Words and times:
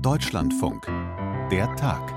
Deutschlandfunk. 0.00 0.86
Der 1.50 1.74
Tag. 1.76 2.12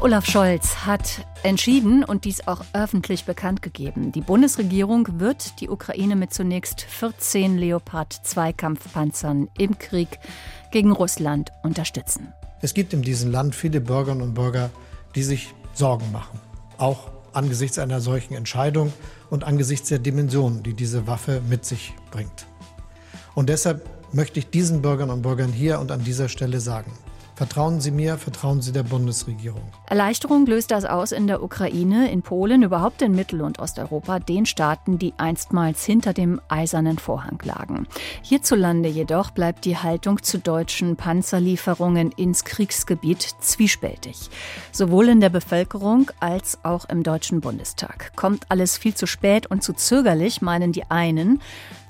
Olaf 0.00 0.26
Scholz 0.26 0.86
hat 0.86 1.26
entschieden 1.42 2.04
und 2.04 2.24
dies 2.24 2.46
auch 2.48 2.64
öffentlich 2.72 3.24
bekannt 3.24 3.62
gegeben. 3.62 4.12
Die 4.12 4.20
Bundesregierung 4.20 5.20
wird 5.20 5.60
die 5.60 5.68
Ukraine 5.68 6.16
mit 6.16 6.32
zunächst 6.32 6.80
14 6.80 7.58
Leopard 7.58 8.12
2 8.12 8.52
Kampfpanzern 8.52 9.48
im 9.58 9.78
Krieg 9.78 10.18
gegen 10.72 10.90
Russland 10.90 11.50
unterstützen. 11.62 12.32
Es 12.60 12.74
gibt 12.74 12.92
in 12.92 13.02
diesem 13.02 13.30
Land 13.30 13.54
viele 13.54 13.80
Bürgerinnen 13.80 14.22
und 14.22 14.34
Bürger, 14.34 14.70
die 15.14 15.22
sich 15.22 15.54
Sorgen 15.74 16.10
machen. 16.12 16.40
Auch 16.78 17.10
angesichts 17.32 17.78
einer 17.78 18.00
solchen 18.00 18.34
Entscheidung 18.34 18.92
und 19.30 19.44
angesichts 19.44 19.88
der 19.88 19.98
Dimensionen, 19.98 20.62
die 20.62 20.74
diese 20.74 21.06
Waffe 21.06 21.42
mit 21.48 21.64
sich 21.64 21.94
bringt. 22.10 22.46
Und 23.34 23.48
deshalb 23.48 24.01
möchte 24.12 24.38
ich 24.38 24.50
diesen 24.50 24.82
Bürgerinnen 24.82 25.14
und 25.14 25.22
Bürgern 25.22 25.52
hier 25.52 25.80
und 25.80 25.90
an 25.90 26.04
dieser 26.04 26.28
Stelle 26.28 26.60
sagen, 26.60 26.92
Vertrauen 27.34 27.80
Sie 27.80 27.90
mir, 27.90 28.18
vertrauen 28.18 28.60
Sie 28.60 28.72
der 28.72 28.82
Bundesregierung. 28.82 29.62
Erleichterung 29.88 30.44
löst 30.44 30.70
das 30.70 30.84
aus 30.84 31.12
in 31.12 31.26
der 31.26 31.42
Ukraine, 31.42 32.12
in 32.12 32.22
Polen, 32.22 32.62
überhaupt 32.62 33.00
in 33.00 33.16
Mittel- 33.16 33.40
und 33.40 33.58
Osteuropa, 33.58 34.18
den 34.18 34.44
Staaten, 34.44 34.98
die 34.98 35.14
einstmals 35.16 35.84
hinter 35.84 36.12
dem 36.12 36.40
eisernen 36.48 36.98
Vorhang 36.98 37.38
lagen. 37.42 37.88
Hierzulande 38.22 38.88
jedoch 38.90 39.30
bleibt 39.30 39.64
die 39.64 39.78
Haltung 39.78 40.22
zu 40.22 40.38
deutschen 40.38 40.96
Panzerlieferungen 40.96 42.12
ins 42.12 42.44
Kriegsgebiet 42.44 43.22
zwiespältig. 43.40 44.28
Sowohl 44.70 45.08
in 45.08 45.20
der 45.20 45.30
Bevölkerung 45.30 46.10
als 46.20 46.58
auch 46.62 46.84
im 46.84 47.02
Deutschen 47.02 47.40
Bundestag. 47.40 48.12
Kommt 48.14 48.44
alles 48.50 48.76
viel 48.76 48.94
zu 48.94 49.06
spät 49.06 49.46
und 49.46 49.64
zu 49.64 49.72
zögerlich, 49.72 50.42
meinen 50.42 50.72
die 50.72 50.88
einen, 50.90 51.40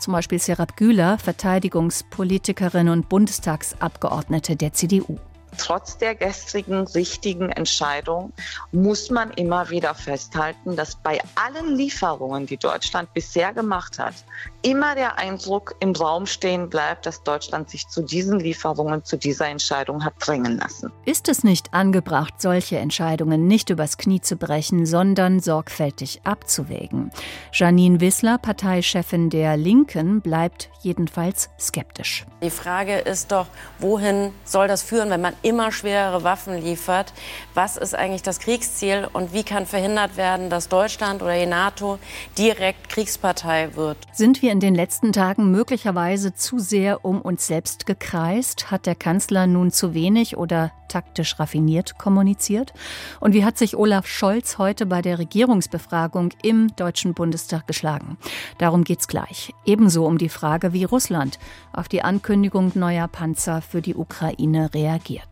zum 0.02 0.12
Beispiel 0.12 0.38
Serap 0.38 0.76
Güler, 0.76 1.16
Verteidigungspolitikerin 1.18 2.88
und 2.88 3.08
Bundestagsabgeordnete 3.08 4.56
der 4.56 4.72
CDU. 4.72 5.18
Trotz 5.58 5.98
der 5.98 6.14
gestrigen 6.14 6.86
richtigen 6.88 7.50
Entscheidung 7.50 8.32
muss 8.72 9.10
man 9.10 9.30
immer 9.32 9.68
wieder 9.70 9.94
festhalten, 9.94 10.76
dass 10.76 10.96
bei 10.96 11.20
allen 11.34 11.76
Lieferungen, 11.76 12.46
die 12.46 12.56
Deutschland 12.56 13.12
bisher 13.12 13.52
gemacht 13.52 13.98
hat, 13.98 14.14
immer 14.62 14.94
der 14.94 15.18
Eindruck 15.18 15.74
im 15.80 15.92
Raum 15.92 16.26
stehen 16.26 16.70
bleibt, 16.70 17.06
dass 17.06 17.22
Deutschland 17.22 17.68
sich 17.68 17.86
zu 17.88 18.02
diesen 18.02 18.40
Lieferungen, 18.40 19.04
zu 19.04 19.16
dieser 19.16 19.48
Entscheidung 19.48 20.04
hat 20.04 20.14
drängen 20.20 20.58
lassen. 20.58 20.90
Ist 21.04 21.28
es 21.28 21.44
nicht 21.44 21.74
angebracht, 21.74 22.40
solche 22.40 22.78
Entscheidungen 22.78 23.46
nicht 23.46 23.70
übers 23.70 23.98
Knie 23.98 24.20
zu 24.20 24.36
brechen, 24.36 24.86
sondern 24.86 25.40
sorgfältig 25.40 26.20
abzuwägen? 26.24 27.10
Janine 27.52 28.00
Wissler, 28.00 28.38
Parteichefin 28.38 29.30
der 29.30 29.56
Linken, 29.56 30.20
bleibt 30.22 30.70
jedenfalls 30.80 31.50
skeptisch. 31.58 32.24
Die 32.42 32.50
Frage 32.50 32.98
ist 32.98 33.32
doch, 33.32 33.46
wohin 33.78 34.32
soll 34.44 34.68
das 34.68 34.82
führen, 34.82 35.10
wenn 35.10 35.20
man 35.20 35.34
immer 35.42 35.72
schwerere 35.72 36.24
Waffen 36.24 36.60
liefert? 36.60 37.12
Was 37.54 37.76
ist 37.76 37.94
eigentlich 37.94 38.22
das 38.22 38.40
Kriegsziel 38.40 39.08
und 39.12 39.32
wie 39.32 39.42
kann 39.42 39.66
verhindert 39.66 40.16
werden, 40.16 40.50
dass 40.50 40.68
Deutschland 40.68 41.22
oder 41.22 41.38
die 41.38 41.46
NATO 41.46 41.98
direkt 42.38 42.88
Kriegspartei 42.88 43.74
wird? 43.74 43.98
Sind 44.12 44.42
wir 44.42 44.52
in 44.52 44.60
den 44.60 44.74
letzten 44.74 45.12
Tagen 45.12 45.50
möglicherweise 45.50 46.34
zu 46.34 46.58
sehr 46.58 47.04
um 47.04 47.20
uns 47.20 47.46
selbst 47.46 47.86
gekreist? 47.86 48.70
Hat 48.70 48.86
der 48.86 48.94
Kanzler 48.94 49.46
nun 49.46 49.70
zu 49.70 49.94
wenig 49.94 50.36
oder 50.36 50.72
taktisch 50.92 51.38
raffiniert 51.40 51.98
kommuniziert? 51.98 52.72
Und 53.20 53.32
wie 53.32 53.44
hat 53.44 53.58
sich 53.58 53.76
Olaf 53.76 54.06
Scholz 54.06 54.58
heute 54.58 54.86
bei 54.86 55.02
der 55.02 55.18
Regierungsbefragung 55.18 56.30
im 56.42 56.74
Deutschen 56.76 57.14
Bundestag 57.14 57.66
geschlagen? 57.66 58.18
Darum 58.58 58.84
geht's 58.84 59.08
gleich. 59.08 59.54
Ebenso 59.64 60.06
um 60.06 60.18
die 60.18 60.28
Frage, 60.28 60.72
wie 60.72 60.84
Russland 60.84 61.38
auf 61.72 61.88
die 61.88 62.02
Ankündigung 62.02 62.72
neuer 62.74 63.08
Panzer 63.08 63.62
für 63.62 63.80
die 63.80 63.94
Ukraine 63.94 64.72
reagiert. 64.74 65.31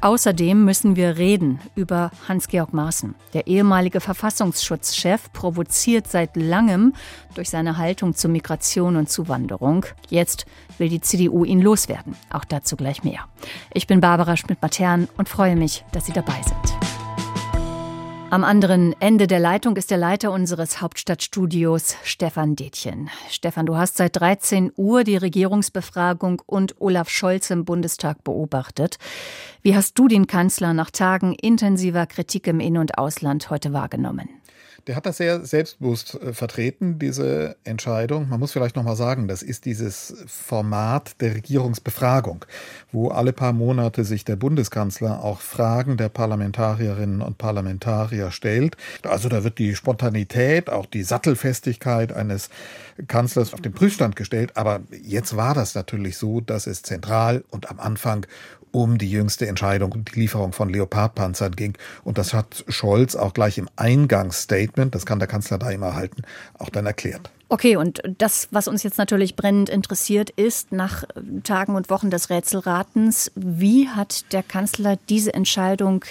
Außerdem 0.00 0.64
müssen 0.64 0.94
wir 0.94 1.16
reden 1.16 1.58
über 1.74 2.10
Hans-Georg 2.28 2.72
Maaßen. 2.74 3.14
Der 3.32 3.46
ehemalige 3.46 4.00
Verfassungsschutzchef 4.00 5.32
provoziert 5.32 6.06
seit 6.06 6.36
langem 6.36 6.92
durch 7.34 7.48
seine 7.48 7.78
Haltung 7.78 8.14
zur 8.14 8.30
Migration 8.30 8.96
und 8.96 9.08
Zuwanderung. 9.08 9.86
Jetzt 10.10 10.44
will 10.76 10.90
die 10.90 11.00
CDU 11.00 11.44
ihn 11.44 11.62
loswerden. 11.62 12.14
Auch 12.30 12.44
dazu 12.44 12.76
gleich 12.76 13.04
mehr. 13.04 13.20
Ich 13.72 13.86
bin 13.86 14.00
Barbara 14.00 14.36
Schmidt-Matern 14.36 15.08
und 15.16 15.28
freue 15.30 15.56
mich, 15.56 15.84
dass 15.92 16.04
Sie 16.04 16.12
dabei 16.12 16.42
sind. 16.42 16.75
Am 18.28 18.42
anderen 18.42 19.00
Ende 19.00 19.28
der 19.28 19.38
Leitung 19.38 19.76
ist 19.76 19.92
der 19.92 19.98
Leiter 19.98 20.32
unseres 20.32 20.80
Hauptstadtstudios, 20.80 21.94
Stefan 22.02 22.56
Detjen. 22.56 23.08
Stefan, 23.30 23.66
du 23.66 23.76
hast 23.76 23.96
seit 23.96 24.16
13 24.16 24.72
Uhr 24.76 25.04
die 25.04 25.16
Regierungsbefragung 25.16 26.42
und 26.44 26.74
Olaf 26.80 27.08
Scholz 27.08 27.50
im 27.50 27.64
Bundestag 27.64 28.24
beobachtet. 28.24 28.98
Wie 29.62 29.76
hast 29.76 29.96
du 29.96 30.08
den 30.08 30.26
Kanzler 30.26 30.74
nach 30.74 30.90
Tagen 30.90 31.34
intensiver 31.34 32.04
Kritik 32.06 32.48
im 32.48 32.58
In- 32.58 32.78
und 32.78 32.98
Ausland 32.98 33.48
heute 33.48 33.72
wahrgenommen? 33.72 34.28
Der 34.86 34.94
hat 34.94 35.04
das 35.04 35.16
sehr 35.16 35.44
selbstbewusst 35.44 36.14
äh, 36.14 36.32
vertreten, 36.32 36.98
diese 37.00 37.56
Entscheidung. 37.64 38.28
Man 38.28 38.38
muss 38.38 38.52
vielleicht 38.52 38.76
nochmal 38.76 38.94
sagen, 38.94 39.26
das 39.26 39.42
ist 39.42 39.64
dieses 39.64 40.24
Format 40.26 41.20
der 41.20 41.34
Regierungsbefragung, 41.34 42.44
wo 42.92 43.08
alle 43.08 43.32
paar 43.32 43.52
Monate 43.52 44.04
sich 44.04 44.24
der 44.24 44.36
Bundeskanzler 44.36 45.24
auch 45.24 45.40
Fragen 45.40 45.96
der 45.96 46.08
Parlamentarierinnen 46.08 47.20
und 47.20 47.36
Parlamentarier 47.36 48.30
stellt. 48.30 48.76
Also 49.02 49.28
da 49.28 49.42
wird 49.42 49.58
die 49.58 49.74
Spontanität, 49.74 50.70
auch 50.70 50.86
die 50.86 51.02
Sattelfestigkeit 51.02 52.12
eines 52.12 52.48
Kanzlers 53.08 53.54
auf 53.54 53.60
den 53.60 53.72
Prüfstand 53.72 54.14
gestellt. 54.14 54.56
Aber 54.56 54.80
jetzt 54.90 55.36
war 55.36 55.54
das 55.54 55.74
natürlich 55.74 56.16
so, 56.16 56.40
dass 56.40 56.68
es 56.68 56.82
zentral 56.82 57.42
und 57.50 57.70
am 57.70 57.80
Anfang 57.80 58.24
um 58.76 58.98
die 58.98 59.10
jüngste 59.10 59.46
Entscheidung 59.46 59.92
und 59.92 60.14
die 60.14 60.20
Lieferung 60.20 60.52
von 60.52 60.68
Leopardpanzern 60.68 61.56
ging. 61.56 61.78
Und 62.04 62.18
das 62.18 62.34
hat 62.34 62.62
Scholz 62.68 63.16
auch 63.16 63.32
gleich 63.32 63.56
im 63.56 63.70
Eingangsstatement, 63.76 64.94
das 64.94 65.06
kann 65.06 65.18
der 65.18 65.28
Kanzler 65.28 65.56
da 65.56 65.70
immer 65.70 65.94
halten, 65.94 66.24
auch 66.58 66.68
dann 66.68 66.84
erklärt. 66.84 67.30
Okay, 67.48 67.76
und 67.76 68.02
das, 68.18 68.48
was 68.50 68.68
uns 68.68 68.82
jetzt 68.82 68.98
natürlich 68.98 69.34
brennend 69.34 69.70
interessiert, 69.70 70.28
ist 70.28 70.72
nach 70.72 71.04
Tagen 71.42 71.74
und 71.74 71.88
Wochen 71.88 72.10
des 72.10 72.28
Rätselratens, 72.28 73.32
wie 73.34 73.88
hat 73.88 74.30
der 74.34 74.42
Kanzler 74.42 74.98
diese 75.08 75.32
Entscheidung, 75.32 76.04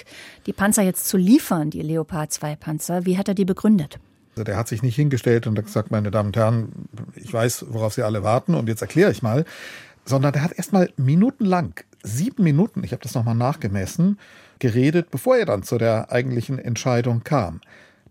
die 0.48 0.54
Panzer 0.54 0.82
jetzt 0.82 1.08
zu 1.08 1.18
liefern, 1.18 1.70
die 1.70 1.84
Leopard 1.84 2.34
2 2.34 2.56
Panzer, 2.56 3.06
wie 3.06 3.20
hat 3.20 3.28
er 3.28 3.36
die 3.36 3.46
begründet? 3.46 4.00
Also 4.32 4.44
der 4.44 4.58
hat 4.58 4.68
sich 4.68 4.82
nicht 4.82 4.96
hingestellt 4.96 5.46
und 5.46 5.64
gesagt, 5.64 5.92
meine 5.92 6.10
Damen 6.10 6.30
und 6.30 6.38
Herren, 6.38 6.72
ich 7.14 7.32
weiß, 7.32 7.68
worauf 7.70 7.94
Sie 7.94 8.02
alle 8.02 8.24
warten 8.24 8.56
und 8.56 8.68
jetzt 8.68 8.82
erkläre 8.82 9.12
ich 9.12 9.22
mal, 9.22 9.46
sondern 10.06 10.34
der 10.34 10.44
hat 10.44 10.54
erst 10.56 10.74
mal 10.74 10.90
minutenlang 10.98 11.74
sieben 12.06 12.44
Minuten, 12.44 12.84
ich 12.84 12.92
habe 12.92 13.02
das 13.02 13.16
nochmal 13.16 13.36
nachgemessen, 13.36 14.20
geredet, 14.60 15.12
bevor 15.12 15.38
er 15.38 15.46
dann 15.46 15.64
zu 15.64 15.78
der 15.78 16.12
eigentlichen 16.12 16.60
Entscheidung 16.60 17.24
kam. 17.24 17.62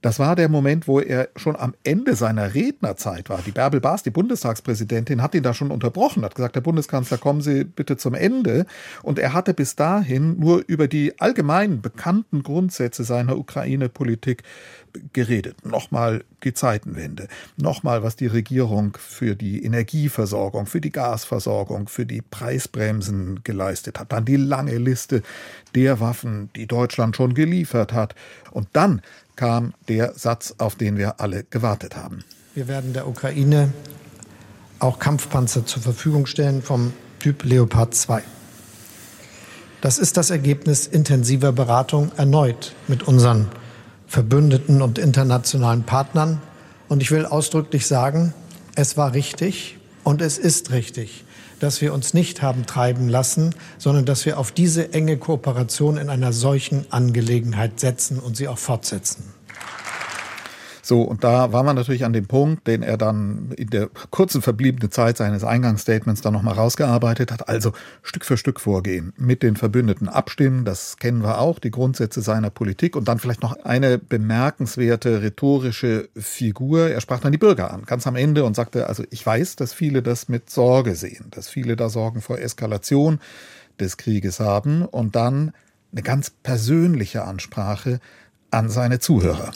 Das 0.05 0.19
war 0.19 0.37
der 0.37 0.51
Moment, 0.51 0.87
wo 0.87 1.01
er 1.01 1.31
schon 1.35 1.57
am 1.57 1.73
Ende 1.83 2.15
seiner 2.15 2.53
Rednerzeit 2.53 3.31
war. 3.31 3.41
Die 3.41 3.53
Bärbel 3.53 3.81
Baas, 3.81 4.03
die 4.03 4.11
Bundestagspräsidentin, 4.11 5.23
hat 5.23 5.35
ihn 5.35 5.43
da 5.43 5.55
schon 5.55 5.71
unterbrochen, 5.71 6.27
hat 6.27 6.35
gesagt, 6.35 6.57
Herr 6.57 6.63
Bundeskanzler, 6.63 7.17
kommen 7.17 7.41
Sie 7.41 7.65
bitte 7.65 7.97
zum 7.97 8.13
Ende. 8.13 8.67
Und 9.03 9.19
er 9.19 9.33
hatte 9.33 9.55
bis 9.55 9.77
dahin 9.77 10.39
nur 10.39 10.63
über 10.67 10.89
die 10.89 11.19
allgemein 11.21 11.81
bekannten 11.81 12.43
Grundsätze 12.43 13.03
seiner 13.03 13.39
Ukraine-Politik 13.39 14.43
geredet. 15.15 15.65
Nochmal 15.65 16.23
die 16.45 16.53
Zeitenwende, 16.53 17.29
nochmal, 17.57 18.03
was 18.03 18.17
die 18.17 18.27
Regierung 18.27 18.97
für 18.99 19.35
die 19.35 19.65
Energieversorgung, 19.65 20.67
für 20.67 20.83
die 20.83 20.93
Gasversorgung, 20.93 21.89
für 21.89 22.05
die 22.05 22.21
Preisbremsen 22.21 23.43
geleistet 23.43 23.99
hat. 23.99 24.13
Dann 24.13 24.27
die 24.27 24.37
lange 24.37 24.77
Liste 24.77 25.23
der 25.75 25.99
Waffen, 26.01 26.51
die 26.55 26.67
Deutschland 26.67 27.17
schon 27.17 27.33
geliefert 27.33 27.95
hat. 27.95 28.15
Und 28.51 28.69
dann 28.75 29.01
kam 29.37 29.75
der 29.89 30.15
Satz, 30.15 30.55
auf 30.59 30.77
den 30.77 30.97
wir 30.97 31.21
alle 31.21 31.45
gewartet 31.45 31.97
haben. 31.97 32.25
Wir 32.55 32.69
werden 32.69 32.93
der 32.93 33.09
Ukraine 33.09 33.73
auch 34.79 34.99
Kampfpanzer 34.99 35.67
zur 35.67 35.83
Verfügung 35.83 36.27
stellen 36.27 36.63
vom 36.63 36.93
Typ 37.19 37.45
Leopard 37.45 37.95
2. 37.95 38.23
Das 39.81 39.99
ist 39.99 40.17
das 40.17 40.31
Ergebnis 40.31 40.87
intensiver 40.87 41.53
Beratung 41.53 42.11
erneut 42.17 42.75
mit 42.89 43.03
unseren 43.03 43.49
Verbündeten 44.07 44.83
und 44.83 44.99
internationalen 44.99 45.83
Partnern. 45.83 46.41
Und 46.89 47.03
ich 47.03 47.11
will 47.11 47.27
ausdrücklich 47.27 47.87
sagen, 47.87 48.33
es 48.77 48.97
war 48.97 49.15
richtig 49.15 49.79
und 50.03 50.23
es 50.23 50.39
ist 50.39 50.71
richtig, 50.71 51.24
dass 51.65 51.81
wir 51.81 51.93
uns 51.93 52.15
nicht 52.15 52.43
haben 52.43 52.67
treiben 52.67 53.09
lassen, 53.09 53.55
sondern 53.79 54.05
dass 54.05 54.27
wir 54.27 54.39
auf 54.39 54.53
diese 54.53 54.93
enge 54.93 55.17
Kooperation 55.17 55.97
in 55.97 56.11
einer 56.11 56.33
solchen 56.33 56.85
Angelegenheit 56.93 57.81
setzen 57.81 58.21
und 58.21 58.37
sie 58.37 58.49
auch 58.49 58.59
fortsetzen. 58.59 59.34
So, 60.87 61.01
und 61.01 61.25
da 61.25 61.51
war 61.51 61.63
man 61.63 61.77
natürlich 61.77 62.05
an 62.05 62.13
dem 62.13 62.27
Punkt, 62.27 62.67
den 62.67 62.83
er 62.83 62.99
dann 62.99 63.53
in 63.57 63.71
der 63.71 63.89
kurzen 64.11 64.43
verbliebenen 64.43 64.91
Zeit 64.91 65.17
seines 65.17 65.43
Eingangsstatements 65.43 66.21
dann 66.21 66.35
nochmal 66.35 66.57
rausgearbeitet 66.57 67.33
hat. 67.33 67.49
Also 67.49 67.73
Stück 68.03 68.27
für 68.27 68.37
Stück 68.37 68.61
vorgehen, 68.61 69.15
mit 69.17 69.43
den 69.43 69.57
Verbündeten 69.57 70.11
abstimmen, 70.11 70.67
das 70.67 70.99
kennen 70.99 71.23
wir 71.23 71.39
auch, 71.39 71.59
die 71.59 71.71
Grundsätze 71.71 72.21
seiner 72.21 72.51
Politik 72.51 72.97
und 72.97 73.09
dann 73.09 73.19
vielleicht 73.19 73.43
noch 73.43 73.65
eine 73.65 73.97
bemerkenswerte 73.97 75.23
rhetorische 75.23 76.11
Figur. 76.17 76.91
Er 76.91 77.01
sprach 77.01 77.21
dann 77.21 77.33
die 77.33 77.39
Bürger 77.39 77.73
an, 77.73 77.85
ganz 77.87 78.07
am 78.07 78.15
Ende 78.15 78.45
und 78.45 78.55
sagte, 78.55 78.87
also 78.87 79.05
ich 79.09 79.25
weiß, 79.25 79.57
dass 79.57 79.73
viele 79.73 80.03
das 80.03 80.29
mit 80.29 80.51
Sorge 80.51 80.97
sehen, 80.97 81.29
dass 81.31 81.49
viele 81.49 81.77
da 81.77 81.89
Sorgen 81.89 82.21
vor 82.21 82.39
Eskalation 82.39 83.21
des 83.81 83.97
Krieges 83.97 84.39
haben 84.39 84.83
und 84.83 85.17
dann 85.17 85.53
eine 85.93 86.03
ganz 86.03 86.29
persönliche 86.29 87.25
Ansprache 87.25 88.01
an 88.51 88.69
seine 88.69 88.99
Zuhörer. 88.99 89.53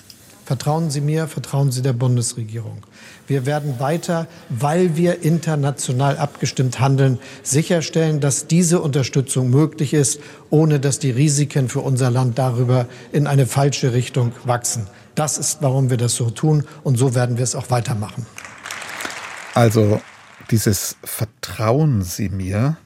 Vertrauen 0.49 0.89
Sie 0.91 1.03
mir, 1.03 1.29
vertrauen 1.29 1.71
Sie 1.71 1.83
der 1.83 1.93
Bundesregierung. 1.93 2.79
Wir 3.27 3.45
werden 3.45 3.81
weiter, 3.81 4.27
weil 4.49 4.97
wir 4.97 5.23
international 5.23 6.17
abgestimmt 6.17 6.81
handeln, 6.81 7.19
sicherstellen, 7.43 8.21
dass 8.21 8.47
diese 8.47 8.81
Unterstützung 8.81 9.51
möglich 9.51 9.93
ist, 9.93 10.21
ohne 10.49 10.81
dass 10.81 10.99
die 11.01 11.11
Risiken 11.11 11.69
für 11.69 11.81
unser 11.81 12.11
Land 12.11 12.39
darüber 12.39 12.87
in 13.13 13.27
eine 13.27 13.47
falsche 13.47 13.93
Richtung 13.93 14.33
wachsen. 14.45 14.87
Das 15.15 15.37
ist, 15.37 15.59
warum 15.61 15.91
wir 15.91 15.99
das 15.99 16.15
so 16.15 16.31
tun 16.31 16.65
und 16.83 16.97
so 16.97 17.15
werden 17.15 17.37
wir 17.37 17.45
es 17.45 17.55
auch 17.55 17.69
weitermachen. 17.69 18.25
Also 19.53 20.01
dieses 20.51 20.97
Vertrauen 21.05 22.01
Sie 22.01 22.31
mir, 22.31 22.79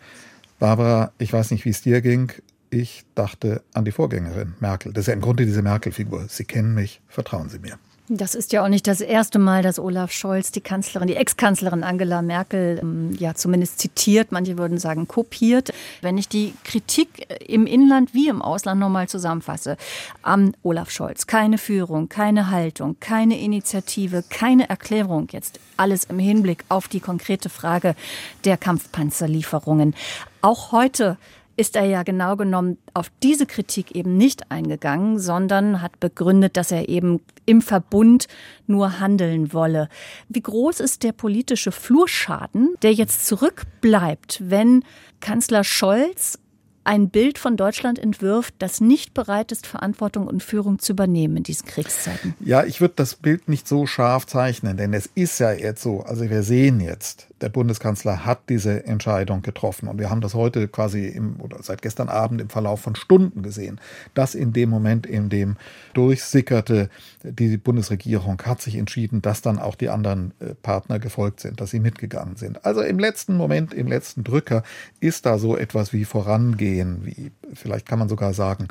Barbara, 0.58 1.12
ich 1.18 1.32
weiß 1.32 1.52
nicht, 1.52 1.64
wie 1.64 1.70
es 1.70 1.80
dir 1.80 2.00
ging 2.00 2.32
ich 2.72 3.04
dachte 3.14 3.62
an 3.74 3.84
die 3.84 3.92
Vorgängerin 3.92 4.54
Merkel. 4.58 4.92
Das 4.92 5.02
ist 5.02 5.08
ja 5.08 5.12
im 5.12 5.20
Grunde 5.20 5.44
diese 5.44 5.62
Merkel-Figur. 5.62 6.26
Sie 6.28 6.44
kennen 6.44 6.74
mich, 6.74 7.02
vertrauen 7.06 7.50
Sie 7.50 7.58
mir. 7.58 7.78
Das 8.08 8.34
ist 8.34 8.52
ja 8.52 8.64
auch 8.64 8.68
nicht 8.68 8.88
das 8.88 9.00
erste 9.00 9.38
Mal, 9.38 9.62
dass 9.62 9.78
Olaf 9.78 10.10
Scholz 10.10 10.50
die 10.50 10.60
Kanzlerin, 10.60 11.06
die 11.06 11.16
Ex-Kanzlerin 11.16 11.84
Angela 11.84 12.20
Merkel, 12.20 12.78
ähm, 12.82 13.16
ja 13.18 13.34
zumindest 13.34 13.78
zitiert, 13.78 14.32
manche 14.32 14.58
würden 14.58 14.78
sagen 14.78 15.06
kopiert. 15.06 15.72
Wenn 16.00 16.18
ich 16.18 16.28
die 16.28 16.54
Kritik 16.64 17.26
im 17.46 17.66
Inland 17.66 18.12
wie 18.12 18.28
im 18.28 18.42
Ausland 18.42 18.80
nochmal 18.80 19.08
zusammenfasse, 19.08 19.76
am 20.22 20.52
Olaf 20.62 20.90
Scholz, 20.90 21.26
keine 21.26 21.58
Führung, 21.58 22.08
keine 22.08 22.50
Haltung, 22.50 22.96
keine 22.98 23.38
Initiative, 23.38 24.24
keine 24.28 24.68
Erklärung, 24.68 25.28
jetzt 25.30 25.60
alles 25.76 26.04
im 26.04 26.18
Hinblick 26.18 26.64
auf 26.68 26.88
die 26.88 27.00
konkrete 27.00 27.50
Frage 27.50 27.94
der 28.44 28.56
Kampfpanzerlieferungen. 28.56 29.94
Auch 30.40 30.72
heute 30.72 31.18
ist 31.56 31.76
er 31.76 31.84
ja 31.84 32.02
genau 32.02 32.36
genommen 32.36 32.78
auf 32.94 33.10
diese 33.22 33.46
Kritik 33.46 33.94
eben 33.94 34.16
nicht 34.16 34.50
eingegangen, 34.50 35.18
sondern 35.18 35.82
hat 35.82 36.00
begründet, 36.00 36.56
dass 36.56 36.72
er 36.72 36.88
eben 36.88 37.20
im 37.46 37.62
Verbund 37.62 38.26
nur 38.66 39.00
handeln 39.00 39.52
wolle. 39.52 39.88
Wie 40.28 40.42
groß 40.42 40.80
ist 40.80 41.02
der 41.02 41.12
politische 41.12 41.72
Flurschaden, 41.72 42.74
der 42.82 42.92
jetzt 42.92 43.26
zurückbleibt, 43.26 44.42
wenn 44.44 44.84
Kanzler 45.20 45.64
Scholz 45.64 46.38
ein 46.84 47.10
Bild 47.10 47.38
von 47.38 47.56
Deutschland 47.56 47.98
entwirft, 47.98 48.54
das 48.58 48.80
nicht 48.80 49.14
bereit 49.14 49.52
ist, 49.52 49.66
Verantwortung 49.66 50.26
und 50.26 50.42
Führung 50.42 50.78
zu 50.78 50.92
übernehmen 50.92 51.38
in 51.38 51.42
diesen 51.44 51.66
Kriegszeiten? 51.66 52.34
Ja, 52.40 52.64
ich 52.64 52.80
würde 52.80 52.94
das 52.96 53.14
Bild 53.14 53.48
nicht 53.48 53.68
so 53.68 53.86
scharf 53.86 54.26
zeichnen, 54.26 54.76
denn 54.76 54.92
es 54.92 55.08
ist 55.14 55.38
ja 55.38 55.52
jetzt 55.52 55.82
so, 55.82 56.00
also 56.00 56.28
wir 56.28 56.42
sehen 56.42 56.80
jetzt, 56.80 57.28
der 57.42 57.48
Bundeskanzler 57.48 58.24
hat 58.24 58.48
diese 58.48 58.86
Entscheidung 58.86 59.42
getroffen. 59.42 59.88
Und 59.88 59.98
wir 59.98 60.08
haben 60.08 60.20
das 60.20 60.34
heute 60.34 60.68
quasi 60.68 61.06
im, 61.06 61.40
oder 61.40 61.62
seit 61.62 61.82
gestern 61.82 62.08
Abend 62.08 62.40
im 62.40 62.48
Verlauf 62.48 62.80
von 62.80 62.94
Stunden 62.94 63.42
gesehen, 63.42 63.80
dass 64.14 64.34
in 64.34 64.52
dem 64.52 64.70
Moment, 64.70 65.04
in 65.06 65.28
dem 65.28 65.56
durchsickerte, 65.94 66.88
die 67.22 67.56
Bundesregierung 67.56 68.40
hat 68.44 68.62
sich 68.62 68.76
entschieden, 68.76 69.20
dass 69.22 69.42
dann 69.42 69.58
auch 69.58 69.74
die 69.74 69.88
anderen 69.88 70.32
äh, 70.40 70.54
Partner 70.54 70.98
gefolgt 70.98 71.40
sind, 71.40 71.60
dass 71.60 71.70
sie 71.70 71.80
mitgegangen 71.80 72.36
sind. 72.36 72.64
Also 72.64 72.80
im 72.80 72.98
letzten 72.98 73.36
Moment, 73.36 73.74
im 73.74 73.88
letzten 73.88 74.24
Drücker 74.24 74.62
ist 75.00 75.26
da 75.26 75.38
so 75.38 75.56
etwas 75.56 75.92
wie 75.92 76.04
Vorangehen, 76.04 77.04
wie 77.04 77.32
vielleicht 77.52 77.86
kann 77.86 77.98
man 77.98 78.08
sogar 78.08 78.32
sagen, 78.34 78.68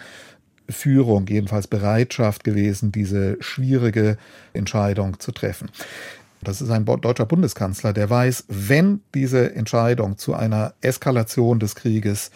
Führung, 0.72 1.28
jedenfalls 1.28 1.68
Bereitschaft 1.68 2.44
gewesen, 2.44 2.92
diese 2.92 3.38
schwierige 3.42 4.18
Entscheidung 4.54 5.20
zu 5.20 5.32
treffen. 5.32 5.70
Das 6.44 6.62
ist 6.62 6.72
ein 6.72 6.86
deutscher 6.86 7.26
Bundeskanzler, 7.26 7.94
der 7.94 8.10
weiß, 8.10 8.46
wenn 8.48 9.02
diese 9.14 9.54
Entscheidung 9.56 10.18
zu 10.18 10.34
einer 10.34 10.74
Eskalation 10.82 11.60
des 11.60 11.76
Krieges 11.76 12.32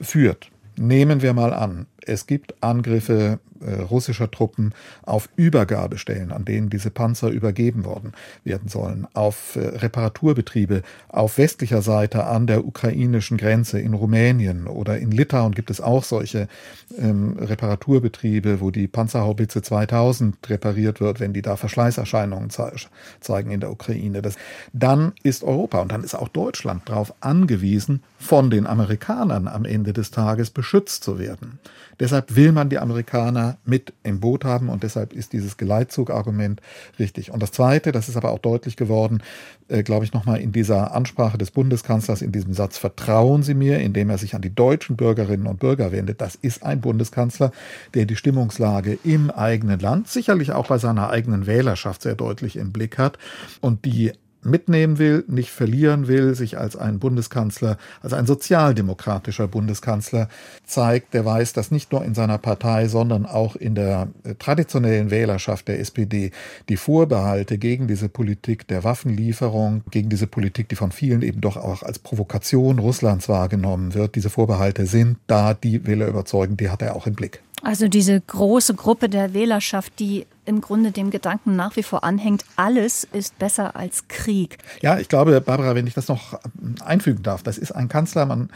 führt, 0.00 0.50
nehmen 0.76 1.20
wir 1.20 1.34
mal 1.34 1.52
an, 1.52 1.86
es 2.06 2.26
gibt 2.26 2.62
Angriffe 2.62 3.38
äh, 3.60 3.82
russischer 3.82 4.30
Truppen 4.30 4.72
auf 5.02 5.28
Übergabestellen, 5.36 6.32
an 6.32 6.46
denen 6.46 6.70
diese 6.70 6.90
Panzer 6.90 7.28
übergeben 7.28 7.84
worden 7.84 8.12
werden 8.42 8.68
sollen, 8.68 9.06
auf 9.12 9.56
äh, 9.56 9.60
Reparaturbetriebe 9.60 10.82
auf 11.08 11.36
westlicher 11.36 11.82
Seite 11.82 12.24
an 12.24 12.46
der 12.46 12.64
ukrainischen 12.64 13.36
Grenze 13.36 13.78
in 13.78 13.92
Rumänien 13.92 14.66
oder 14.66 14.98
in 14.98 15.10
Litauen 15.10 15.52
gibt 15.52 15.70
es 15.70 15.82
auch 15.82 16.04
solche 16.04 16.48
ähm, 16.96 17.36
Reparaturbetriebe, 17.38 18.60
wo 18.60 18.70
die 18.70 18.88
Panzerhaubitze 18.88 19.60
2000 19.60 20.36
repariert 20.48 21.00
wird, 21.02 21.20
wenn 21.20 21.34
die 21.34 21.42
da 21.42 21.56
Verschleißerscheinungen 21.56 22.48
ze 22.48 22.72
zeigen 23.20 23.50
in 23.50 23.60
der 23.60 23.70
Ukraine. 23.70 24.22
Das, 24.22 24.36
dann 24.72 25.12
ist 25.22 25.44
Europa 25.44 25.80
und 25.80 25.92
dann 25.92 26.02
ist 26.02 26.14
auch 26.14 26.28
Deutschland 26.28 26.88
darauf 26.88 27.12
angewiesen, 27.20 28.02
von 28.18 28.50
den 28.50 28.66
Amerikanern 28.66 29.48
am 29.48 29.66
Ende 29.66 29.92
des 29.92 30.10
Tages 30.10 30.50
beschützt 30.50 31.04
zu 31.04 31.18
werden. 31.18 31.58
Deshalb 32.00 32.34
will 32.34 32.52
man 32.52 32.70
die 32.70 32.78
Amerikaner 32.78 33.58
mit 33.64 33.92
im 34.02 34.20
Boot 34.20 34.44
haben 34.44 34.68
und 34.70 34.82
deshalb 34.82 35.12
ist 35.12 35.32
dieses 35.34 35.58
Geleitzug-Argument 35.58 36.60
richtig. 36.98 37.30
Und 37.30 37.42
das 37.42 37.52
Zweite, 37.52 37.92
das 37.92 38.08
ist 38.08 38.16
aber 38.16 38.30
auch 38.30 38.38
deutlich 38.38 38.76
geworden, 38.76 39.22
äh, 39.68 39.82
glaube 39.82 40.04
ich, 40.04 40.12
nochmal 40.12 40.40
in 40.40 40.50
dieser 40.50 40.92
Ansprache 40.94 41.38
des 41.38 41.50
Bundeskanzlers, 41.50 42.22
in 42.22 42.32
diesem 42.32 42.54
Satz, 42.54 42.78
vertrauen 42.78 43.42
Sie 43.42 43.54
mir, 43.54 43.78
indem 43.78 44.10
er 44.10 44.18
sich 44.18 44.34
an 44.34 44.42
die 44.42 44.54
deutschen 44.54 44.96
Bürgerinnen 44.96 45.46
und 45.46 45.60
Bürger 45.60 45.92
wendet. 45.92 46.20
Das 46.20 46.34
ist 46.34 46.64
ein 46.64 46.80
Bundeskanzler, 46.80 47.52
der 47.94 48.06
die 48.06 48.16
Stimmungslage 48.16 48.98
im 49.04 49.30
eigenen 49.30 49.78
Land, 49.78 50.08
sicherlich 50.08 50.52
auch 50.52 50.68
bei 50.68 50.78
seiner 50.78 51.10
eigenen 51.10 51.46
Wählerschaft 51.46 52.02
sehr 52.02 52.14
deutlich 52.14 52.56
im 52.56 52.72
Blick 52.72 52.98
hat 52.98 53.18
und 53.60 53.84
die 53.84 54.12
mitnehmen 54.42 54.98
will, 54.98 55.24
nicht 55.28 55.50
verlieren 55.50 56.08
will, 56.08 56.34
sich 56.34 56.58
als 56.58 56.76
ein 56.76 56.98
Bundeskanzler, 56.98 57.76
als 58.02 58.12
ein 58.12 58.26
sozialdemokratischer 58.26 59.48
Bundeskanzler 59.48 60.28
zeigt, 60.64 61.14
der 61.14 61.24
weiß, 61.24 61.52
dass 61.52 61.70
nicht 61.70 61.92
nur 61.92 62.04
in 62.04 62.14
seiner 62.14 62.38
Partei, 62.38 62.88
sondern 62.88 63.26
auch 63.26 63.56
in 63.56 63.74
der 63.74 64.08
äh, 64.24 64.34
traditionellen 64.34 65.10
Wählerschaft 65.10 65.68
der 65.68 65.80
SPD 65.80 66.30
die 66.68 66.76
Vorbehalte 66.76 67.58
gegen 67.58 67.86
diese 67.86 68.08
Politik 68.08 68.66
der 68.68 68.84
Waffenlieferung, 68.84 69.82
gegen 69.90 70.08
diese 70.08 70.26
Politik, 70.26 70.68
die 70.68 70.76
von 70.76 70.92
vielen 70.92 71.22
eben 71.22 71.40
doch 71.40 71.56
auch 71.56 71.82
als 71.82 71.98
Provokation 71.98 72.78
Russlands 72.78 73.28
wahrgenommen 73.28 73.94
wird, 73.94 74.14
diese 74.14 74.30
Vorbehalte 74.30 74.86
sind 74.86 75.18
da, 75.26 75.54
die 75.54 75.86
will 75.86 76.00
er 76.00 76.08
überzeugen, 76.08 76.56
die 76.56 76.70
hat 76.70 76.82
er 76.82 76.96
auch 76.96 77.06
im 77.06 77.14
Blick. 77.14 77.42
Also 77.62 77.88
diese 77.88 78.20
große 78.20 78.74
Gruppe 78.74 79.08
der 79.08 79.34
Wählerschaft, 79.34 79.98
die 79.98 80.26
im 80.44 80.60
Grunde 80.60 80.90
dem 80.90 81.10
Gedanken 81.10 81.56
nach 81.56 81.76
wie 81.76 81.82
vor 81.82 82.04
anhängt, 82.04 82.44
alles 82.56 83.04
ist 83.04 83.38
besser 83.38 83.76
als 83.76 84.08
Krieg. 84.08 84.58
Ja, 84.80 84.98
ich 84.98 85.08
glaube, 85.08 85.40
Barbara, 85.40 85.74
wenn 85.74 85.86
ich 85.86 85.94
das 85.94 86.08
noch 86.08 86.38
einfügen 86.84 87.22
darf, 87.22 87.42
das 87.42 87.58
ist 87.58 87.72
ein 87.72 87.88
Kanzler, 87.88 88.26
man 88.26 88.50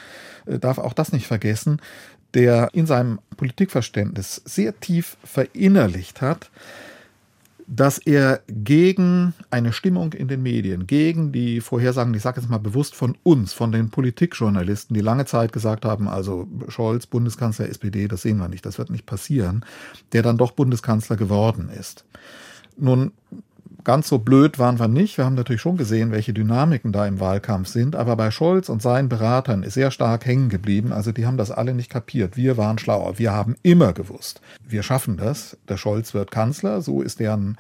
äh, 0.47 0.59
darf 0.59 0.79
auch 0.79 0.93
das 0.93 1.13
nicht 1.13 1.27
vergessen, 1.27 1.81
der 2.35 2.71
in 2.73 2.87
seinem 2.87 3.21
Politikverständnis 3.37 4.43
sehr 4.45 4.79
tief 4.81 5.17
verinnerlicht 5.25 6.21
hat, 6.21 6.51
dass 7.67 7.99
er 7.99 8.43
gegen 8.49 9.35
eine 9.51 9.73
Stimmung 9.73 10.13
in 10.13 10.29
den 10.29 10.43
Medien, 10.43 10.87
gegen 10.87 11.33
die 11.33 11.61
Vorhersagen, 11.61 12.15
ich 12.15 12.23
sage 12.23 12.41
jetzt 12.41 12.51
mal 12.51 12.59
bewusst 12.59 12.95
von 12.95 13.17
uns, 13.23 13.53
von 13.53 13.73
den 13.73 13.91
Politikjournalisten, 13.91 14.95
die 14.95 15.01
lange 15.01 15.25
Zeit 15.25 15.53
gesagt 15.53 15.85
haben, 15.85 16.09
also 16.09 16.49
Scholz, 16.69 17.07
Bundeskanzler, 17.07 17.69
SPD, 17.69 18.09
das 18.09 18.23
sehen 18.23 18.39
wir 18.39 18.49
nicht, 18.49 18.67
das 18.67 18.79
wird 18.79 18.91
nicht 18.91 19.07
passieren, 19.07 19.65
der 20.13 20.23
dann 20.23 20.39
doch 20.39 20.53
Bundeskanzler 20.53 21.17
geworden 21.17 21.69
ist. 21.69 22.05
Nun 22.77 23.13
Ganz 23.85 24.09
so 24.09 24.17
blöd 24.17 24.59
waren 24.59 24.79
wir 24.79 24.89
nicht. 24.89 25.19
Wir 25.19 25.27
haben 25.27 25.35
natürlich 25.35 25.61
schon 25.61 25.77
gesehen, 25.77 26.11
welche 26.11 26.33
Dynamiken 26.33 26.91
da 26.91 27.07
im 27.07 27.21
Wahlkampf 27.21 27.69
sind. 27.69 27.95
Aber 27.95 28.17
bei 28.17 28.31
Scholz 28.31 28.71
und 28.71 28.81
seinen 28.81 29.11
Beratern 29.11 29.63
ist 29.63 29.75
sehr 29.75 29.91
stark 29.91 30.25
hängen 30.25 30.49
geblieben. 30.49 30.91
Also 30.91 31.13
die 31.13 31.27
haben 31.27 31.37
das 31.37 31.51
alle 31.51 31.75
nicht 31.75 31.91
kapiert. 31.91 32.35
Wir 32.35 32.57
waren 32.57 32.79
schlauer. 32.79 33.19
Wir 33.19 33.33
haben 33.33 33.57
immer 33.63 33.93
gewusst, 33.93 34.41
wir 34.67 34.83
schaffen 34.83 35.19
das. 35.19 35.59
Der 35.69 35.77
Scholz 35.77 36.15
wird 36.15 36.31
Kanzler. 36.31 36.81
So 36.81 37.03
ist 37.03 37.21
deren 37.21 37.59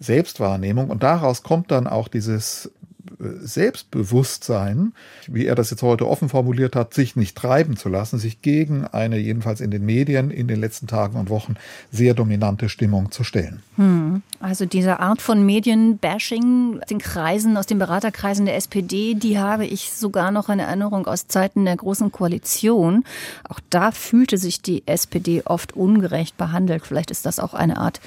Selbstwahrnehmung. 0.00 0.88
Und 0.88 1.02
daraus 1.02 1.42
kommt 1.42 1.70
dann 1.70 1.86
auch 1.86 2.08
dieses 2.08 2.70
Selbstbewusstsein, 3.18 4.92
wie 5.26 5.46
er 5.46 5.54
das 5.54 5.70
jetzt 5.70 5.82
heute 5.82 6.08
offen 6.08 6.28
formuliert 6.28 6.76
hat, 6.76 6.94
sich 6.94 7.16
nicht 7.16 7.36
treiben 7.36 7.76
zu 7.76 7.88
lassen, 7.88 8.18
sich 8.18 8.42
gegen 8.42 8.86
eine 8.86 9.18
jedenfalls 9.18 9.60
in 9.60 9.70
den 9.70 9.84
Medien 9.84 10.30
in 10.30 10.48
den 10.48 10.60
letzten 10.60 10.86
Tagen 10.86 11.18
und 11.18 11.30
Wochen 11.30 11.54
sehr 11.90 12.14
dominante 12.14 12.68
Stimmung 12.68 13.10
zu 13.10 13.24
stellen. 13.24 13.62
Hm. 13.76 14.22
Also 14.40 14.66
diese 14.66 15.00
Art 15.00 15.22
von 15.22 15.44
Medienbashing, 15.44 16.80
den 16.90 16.98
Kreisen, 16.98 17.56
aus 17.56 17.66
den 17.66 17.78
Beraterkreisen 17.78 18.46
der 18.46 18.56
SPD, 18.56 19.14
die 19.14 19.38
habe 19.38 19.66
ich 19.66 19.92
sogar 19.92 20.30
noch 20.30 20.48
in 20.48 20.58
Erinnerung 20.58 21.06
aus 21.06 21.26
Zeiten 21.26 21.64
der 21.64 21.76
Großen 21.76 22.12
Koalition. 22.12 23.04
Auch 23.48 23.60
da 23.70 23.92
fühlte 23.92 24.38
sich 24.38 24.62
die 24.62 24.86
SPD 24.86 25.42
oft 25.44 25.74
ungerecht 25.74 26.36
behandelt. 26.36 26.84
Vielleicht 26.86 27.10
ist 27.10 27.26
das 27.26 27.40
auch 27.40 27.54
eine 27.54 27.78
Art 27.78 28.00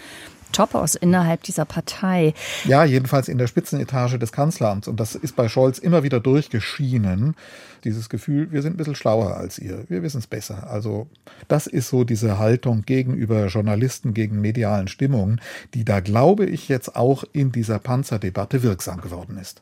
Topos 0.52 0.96
innerhalb 0.96 1.44
dieser 1.44 1.66
Partei. 1.66 2.34
Ja, 2.66 2.84
jedenfalls 2.84 3.28
in 3.28 3.38
der 3.38 3.48
Spitzenetage 3.48 4.20
des 4.20 4.32
Kanzleramts. 4.32 4.88
Und 4.88 5.00
das 5.00 5.16
ist 5.16 5.36
bei 5.36 5.48
Scholz 5.50 5.80
immer 5.80 6.04
wieder 6.04 6.20
durchgeschienen. 6.20 7.36
Dieses 7.84 8.10
Gefühl, 8.10 8.52
wir 8.52 8.62
sind 8.62 8.74
ein 8.74 8.78
bisschen 8.78 8.96
schlauer 8.96 9.38
als 9.38 9.58
ihr, 9.58 9.86
wir 9.88 10.04
wissen 10.04 10.20
es 10.20 10.28
besser. 10.28 10.70
Also 10.70 11.08
das 11.48 11.68
ist 11.68 11.90
so 11.90 12.04
diese 12.04 12.38
Haltung 12.38 12.84
gegenüber 12.86 13.48
Journalisten, 13.48 14.14
gegen 14.14 14.42
medialen 14.42 14.88
Stimmungen, 14.88 15.40
die 15.74 15.86
da, 15.86 16.02
glaube 16.02 16.46
ich, 16.46 16.68
jetzt 16.68 16.96
auch 16.96 17.24
in 17.32 17.52
dieser 17.52 17.80
Panzerdebatte 17.80 18.64
wirksam 18.64 19.00
geworden 19.00 19.38
ist. 19.38 19.62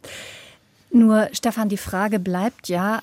Nur, 0.90 1.28
Stefan, 1.34 1.68
die 1.68 1.78
Frage 1.78 2.18
bleibt 2.18 2.70
ja, 2.70 3.02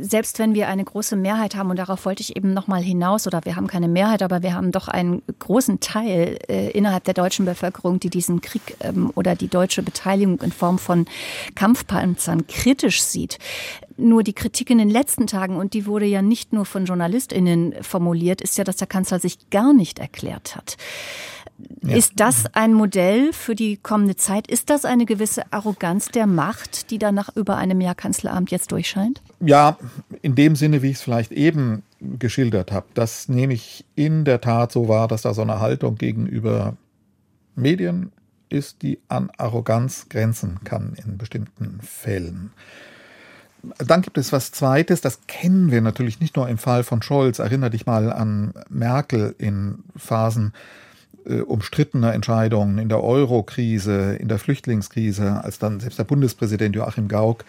selbst 0.00 0.38
wenn 0.38 0.54
wir 0.54 0.68
eine 0.68 0.84
große 0.84 1.16
Mehrheit 1.16 1.56
haben, 1.56 1.70
und 1.70 1.76
darauf 1.76 2.04
wollte 2.04 2.20
ich 2.20 2.36
eben 2.36 2.52
nochmal 2.52 2.82
hinaus, 2.82 3.26
oder 3.26 3.40
wir 3.44 3.56
haben 3.56 3.68
keine 3.68 3.88
Mehrheit, 3.88 4.22
aber 4.22 4.42
wir 4.42 4.54
haben 4.54 4.70
doch 4.70 4.86
einen 4.86 5.22
großen 5.38 5.80
Teil 5.80 6.38
äh, 6.48 6.70
innerhalb 6.72 7.04
der 7.04 7.14
deutschen 7.14 7.46
Bevölkerung, 7.46 8.00
die 8.00 8.10
diesen 8.10 8.42
Krieg 8.42 8.76
ähm, 8.80 9.10
oder 9.14 9.34
die 9.34 9.48
deutsche 9.48 9.82
Beteiligung 9.82 10.42
in 10.42 10.52
Form 10.52 10.78
von 10.78 11.06
Kampfpanzern 11.54 12.46
kritisch 12.46 13.02
sieht. 13.02 13.38
Nur 13.96 14.22
die 14.22 14.34
Kritik 14.34 14.68
in 14.68 14.78
den 14.78 14.90
letzten 14.90 15.26
Tagen, 15.26 15.56
und 15.56 15.72
die 15.72 15.86
wurde 15.86 16.06
ja 16.06 16.20
nicht 16.20 16.52
nur 16.52 16.66
von 16.66 16.84
JournalistInnen 16.84 17.82
formuliert, 17.82 18.42
ist 18.42 18.58
ja, 18.58 18.64
dass 18.64 18.76
der 18.76 18.88
Kanzler 18.88 19.18
sich 19.18 19.50
gar 19.50 19.72
nicht 19.72 19.98
erklärt 19.98 20.54
hat. 20.54 20.76
Ja. 21.82 21.96
Ist 21.96 22.12
das 22.16 22.44
ein 22.54 22.74
Modell 22.74 23.32
für 23.32 23.54
die 23.54 23.76
kommende 23.76 24.16
Zeit? 24.16 24.46
Ist 24.46 24.70
das 24.70 24.84
eine 24.84 25.04
gewisse 25.04 25.52
Arroganz 25.52 26.08
der 26.08 26.26
Macht, 26.26 26.90
die 26.90 26.98
dann 26.98 27.14
nach 27.14 27.34
über 27.34 27.56
einem 27.56 27.80
Jahr 27.80 27.94
Kanzleramt 27.94 28.50
jetzt 28.50 28.70
durchscheint? 28.72 29.20
Ja, 29.40 29.76
in 30.22 30.34
dem 30.34 30.54
Sinne, 30.54 30.82
wie 30.82 30.90
ich 30.90 30.96
es 30.96 31.02
vielleicht 31.02 31.32
eben 31.32 31.82
geschildert 32.00 32.70
habe. 32.72 32.86
Das 32.94 33.28
nehme 33.28 33.54
ich 33.54 33.84
in 33.94 34.24
der 34.24 34.40
Tat 34.40 34.72
so 34.72 34.88
wahr, 34.88 35.08
dass 35.08 35.22
da 35.22 35.34
so 35.34 35.42
eine 35.42 35.60
Haltung 35.60 35.96
gegenüber 35.96 36.76
Medien 37.54 38.12
ist, 38.48 38.82
die 38.82 38.98
an 39.08 39.30
Arroganz 39.36 40.08
grenzen 40.08 40.60
kann 40.64 40.94
in 41.04 41.18
bestimmten 41.18 41.80
Fällen. 41.82 42.52
Dann 43.78 44.02
gibt 44.02 44.18
es 44.18 44.32
was 44.32 44.50
Zweites, 44.50 45.00
das 45.00 45.20
kennen 45.28 45.70
wir 45.70 45.80
natürlich 45.80 46.20
nicht 46.20 46.36
nur 46.36 46.48
im 46.48 46.58
Fall 46.58 46.82
von 46.82 47.00
Scholz. 47.00 47.38
Erinner 47.38 47.70
dich 47.70 47.86
mal 47.86 48.12
an 48.12 48.52
Merkel 48.68 49.34
in 49.38 49.84
Phasen 49.96 50.52
äh, 51.26 51.40
umstrittener 51.40 52.12
Entscheidungen 52.12 52.78
in 52.78 52.88
der 52.88 53.02
Euro-Krise, 53.02 54.16
in 54.16 54.28
der 54.28 54.38
Flüchtlingskrise, 54.38 55.42
als 55.42 55.58
dann 55.58 55.80
selbst 55.80 55.98
der 55.98 56.04
Bundespräsident 56.04 56.74
Joachim 56.74 57.08
Gauck 57.08 57.44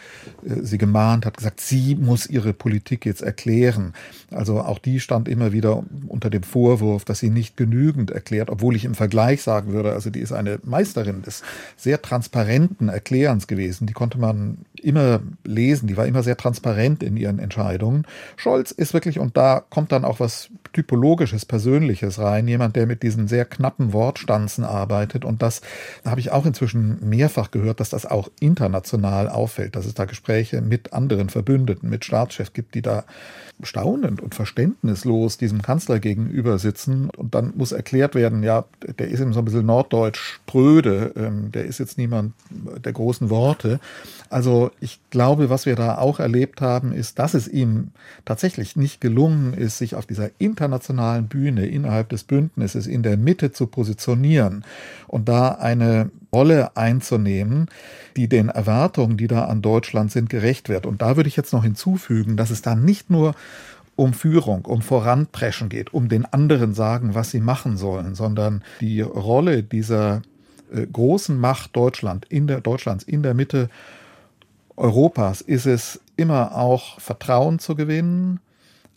äh, 0.46 0.62
sie 0.62 0.78
gemahnt 0.78 1.26
hat, 1.26 1.38
gesagt, 1.38 1.60
sie 1.60 1.96
muss 1.96 2.28
ihre 2.28 2.54
Politik 2.54 3.06
jetzt 3.06 3.22
erklären. 3.22 3.94
Also 4.32 4.62
auch 4.62 4.80
die 4.80 5.00
stand 5.00 5.28
immer 5.28 5.52
wieder 5.52 5.84
unter 6.08 6.30
dem 6.30 6.44
Vorwurf, 6.44 7.06
dass 7.06 7.20
sie 7.20 7.30
nicht 7.30 7.58
genügend 7.58 8.12
erklärt, 8.12 8.50
obwohl 8.50 8.76
ich 8.76 8.86
im 8.86 8.96
Vergleich 8.96 9.42
sagen 9.42 9.74
würde, 9.74 9.94
also 9.94 10.10
die 10.10 10.20
ist 10.20 10.32
eine 10.32 10.60
Meisterin 10.64 11.22
des 11.22 11.44
sehr 11.76 12.02
transparenten 12.02 12.90
Erklärens 12.90 13.48
gewesen. 13.48 13.88
Die 13.88 13.94
konnte 13.94 14.20
man 14.20 14.60
immer 14.82 15.22
lesen, 15.44 15.88
die 15.88 15.98
war 15.98 16.06
immer 16.06 16.24
sehr 16.24 16.38
transparent 16.38 17.04
in 17.04 17.18
ihren 17.18 17.40
Entscheidungen. 17.40 18.06
Scholz 18.38 18.72
ist 18.72 18.94
wirklich, 18.94 19.20
und 19.20 19.36
da 19.38 19.64
kommt 19.70 19.92
dann 19.92 20.06
auch 20.06 20.20
was 20.20 20.50
typologisches, 20.74 21.46
persönliches 21.46 22.20
rein, 22.20 22.48
jemand, 22.48 22.76
der 22.76 22.86
mit 22.86 23.04
diesen 23.04 23.28
sehr 23.28 23.46
knappen 23.46 23.63
Wortstanzen 23.94 24.64
arbeitet. 24.64 25.26
Und 25.26 25.42
das 25.42 25.62
habe 26.06 26.20
ich 26.20 26.32
auch 26.32 26.46
inzwischen 26.46 26.98
mehrfach 27.08 27.52
gehört, 27.52 27.80
dass 27.80 27.90
das 27.90 28.06
auch 28.06 28.30
international 28.40 29.30
auffällt, 29.30 29.76
dass 29.76 29.86
es 29.86 29.94
da 29.94 30.06
Gespräche 30.06 30.62
mit 30.62 30.94
anderen 30.94 31.30
Verbündeten, 31.30 31.90
mit 31.90 32.06
Staatschefs 32.06 32.54
gibt, 32.54 32.76
die 32.76 32.82
da 32.82 33.06
staunend 33.64 34.22
und 34.22 34.36
verständnislos 34.36 35.38
diesem 35.38 35.62
Kanzler 35.62 36.00
gegenüber 36.00 36.60
sitzen. 36.60 37.10
Und 37.10 37.36
dann 37.36 37.54
muss 37.56 37.72
erklärt 37.72 38.16
werden, 38.16 38.44
ja, 38.44 38.66
der 39.00 39.08
ist 39.08 39.20
eben 39.20 39.34
so 39.34 39.40
ein 39.40 39.46
bisschen 39.46 39.66
norddeutsch 39.66 40.20
spröde, 40.20 41.14
ähm, 41.16 41.52
der 41.52 41.66
ist 41.66 41.80
jetzt 41.80 41.98
niemand 41.98 42.34
der 42.84 42.94
großen 42.94 43.30
Worte. 43.30 43.80
Also 44.30 44.72
ich 44.80 45.00
glaube, 45.10 45.50
was 45.50 45.66
wir 45.66 45.76
da 45.76 45.98
auch 45.98 46.20
erlebt 46.20 46.62
haben, 46.62 46.92
ist, 46.92 47.20
dass 47.20 47.34
es 47.34 47.48
ihm 47.48 47.90
tatsächlich 48.26 48.76
nicht 48.76 49.02
gelungen 49.02 49.54
ist, 49.54 49.78
sich 49.78 49.96
auf 49.96 50.06
dieser 50.06 50.30
internationalen 50.40 51.28
Bühne 51.28 51.68
innerhalb 51.68 52.10
des 52.10 52.24
Bündnisses 52.24 52.88
in 52.88 53.04
der 53.04 53.18
Mitte 53.18 53.52
zu 53.52 53.68
positionieren 53.68 54.66
und 55.08 55.30
da 55.30 55.50
eine 55.50 56.10
Rolle 56.34 56.76
einzunehmen, 56.76 57.68
die 58.18 58.28
den 58.28 58.50
Erwartungen, 58.50 59.18
die 59.18 59.28
da 59.28 59.46
an 59.46 59.62
Deutschland 59.62 60.12
sind, 60.12 60.30
gerecht 60.30 60.68
wird. 60.70 60.86
Und 60.86 61.02
da 61.02 61.16
würde 61.16 61.30
ich 61.30 61.36
jetzt 61.36 61.54
noch 61.54 61.64
hinzufügen, 61.64 62.38
dass 62.38 62.50
es 62.50 62.62
da 62.62 62.76
nicht 62.76 63.10
nur 63.10 63.36
um 63.96 64.14
Führung, 64.14 64.66
um 64.66 64.82
Voranpreschen 64.82 65.70
geht, 65.70 65.94
um 65.94 66.10
den 66.10 66.26
anderen 66.26 66.74
sagen, 66.74 67.14
was 67.14 67.32
sie 67.32 67.40
machen 67.40 67.78
sollen, 67.78 68.16
sondern 68.16 68.64
die 68.82 69.02
Rolle 69.02 69.62
dieser 69.62 70.24
äh, 70.74 70.88
großen 70.92 71.38
Macht 71.38 71.76
Deutschland 71.76 72.26
in 72.30 72.48
der, 72.48 72.62
Deutschlands 72.62 73.04
in 73.04 73.22
der 73.22 73.34
Mitte 73.34 73.70
Europas 74.76 75.42
ist 75.42 75.68
es 75.68 76.02
immer 76.16 76.56
auch 76.56 77.00
Vertrauen 77.00 77.60
zu 77.60 77.76
gewinnen, 77.76 78.40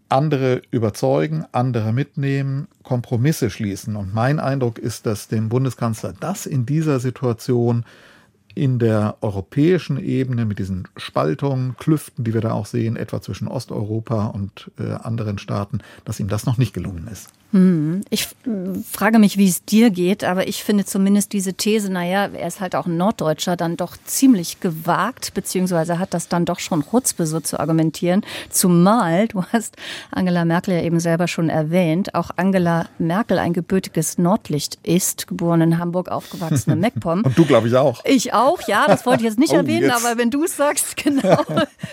andere 0.08 0.62
überzeugen, 0.70 1.44
andere 1.52 1.92
mitnehmen, 1.92 2.68
Kompromisse 2.82 3.50
schließen. 3.50 3.96
Und 3.96 4.14
mein 4.14 4.38
Eindruck 4.38 4.78
ist, 4.78 5.06
dass 5.06 5.28
dem 5.28 5.48
Bundeskanzler 5.48 6.14
das 6.18 6.46
in 6.46 6.64
dieser 6.66 7.00
Situation 7.00 7.84
in 8.54 8.78
der 8.78 9.18
europäischen 9.20 9.98
Ebene 9.98 10.46
mit 10.46 10.58
diesen 10.58 10.88
Spaltungen, 10.96 11.76
Klüften, 11.76 12.24
die 12.24 12.32
wir 12.32 12.40
da 12.40 12.52
auch 12.52 12.64
sehen, 12.64 12.96
etwa 12.96 13.20
zwischen 13.20 13.48
Osteuropa 13.48 14.26
und 14.28 14.70
äh, 14.78 14.92
anderen 14.92 15.36
Staaten, 15.36 15.80
dass 16.06 16.20
ihm 16.20 16.28
das 16.28 16.46
noch 16.46 16.56
nicht 16.56 16.72
gelungen 16.72 17.06
ist. 17.12 17.28
Hm. 17.52 18.02
Ich 18.10 18.28
frage 18.90 19.18
mich, 19.18 19.38
wie 19.38 19.48
es 19.48 19.64
dir 19.64 19.90
geht, 19.90 20.24
aber 20.24 20.48
ich 20.48 20.64
finde 20.64 20.84
zumindest 20.84 21.32
diese 21.32 21.54
These, 21.54 21.92
naja, 21.92 22.28
er 22.32 22.48
ist 22.48 22.60
halt 22.60 22.74
auch 22.74 22.86
ein 22.86 22.96
Norddeutscher, 22.96 23.56
dann 23.56 23.76
doch 23.76 23.96
ziemlich 24.04 24.58
gewagt, 24.60 25.32
beziehungsweise 25.34 25.98
hat 25.98 26.12
das 26.12 26.28
dann 26.28 26.44
doch 26.44 26.58
schon 26.58 26.84
Chutzpe 26.90 27.26
so 27.26 27.38
zu 27.38 27.60
argumentieren. 27.60 28.22
Zumal, 28.50 29.28
du 29.28 29.44
hast 29.44 29.76
Angela 30.10 30.44
Merkel 30.44 30.74
ja 30.74 30.82
eben 30.82 30.98
selber 30.98 31.28
schon 31.28 31.48
erwähnt, 31.48 32.14
auch 32.14 32.30
Angela 32.36 32.88
Merkel 32.98 33.38
ein 33.38 33.52
gebürtiges 33.52 34.18
Nordlicht 34.18 34.78
ist, 34.82 35.28
geboren 35.28 35.60
in 35.60 35.78
Hamburg, 35.78 36.08
aufgewachsen 36.08 36.72
in 36.72 36.80
Meckpomm. 36.80 37.22
Und 37.24 37.38
du, 37.38 37.44
glaube 37.44 37.68
ich, 37.68 37.76
auch. 37.76 38.04
Ich 38.04 38.32
auch, 38.32 38.60
ja, 38.66 38.86
das 38.88 39.06
wollte 39.06 39.22
ich 39.22 39.28
jetzt 39.28 39.38
nicht 39.38 39.52
oh, 39.54 39.56
erwähnen, 39.56 39.84
jetzt. 39.84 40.04
aber 40.04 40.18
wenn 40.18 40.30
du 40.30 40.42
es 40.44 40.56
sagst, 40.56 40.96
genau, 41.02 41.38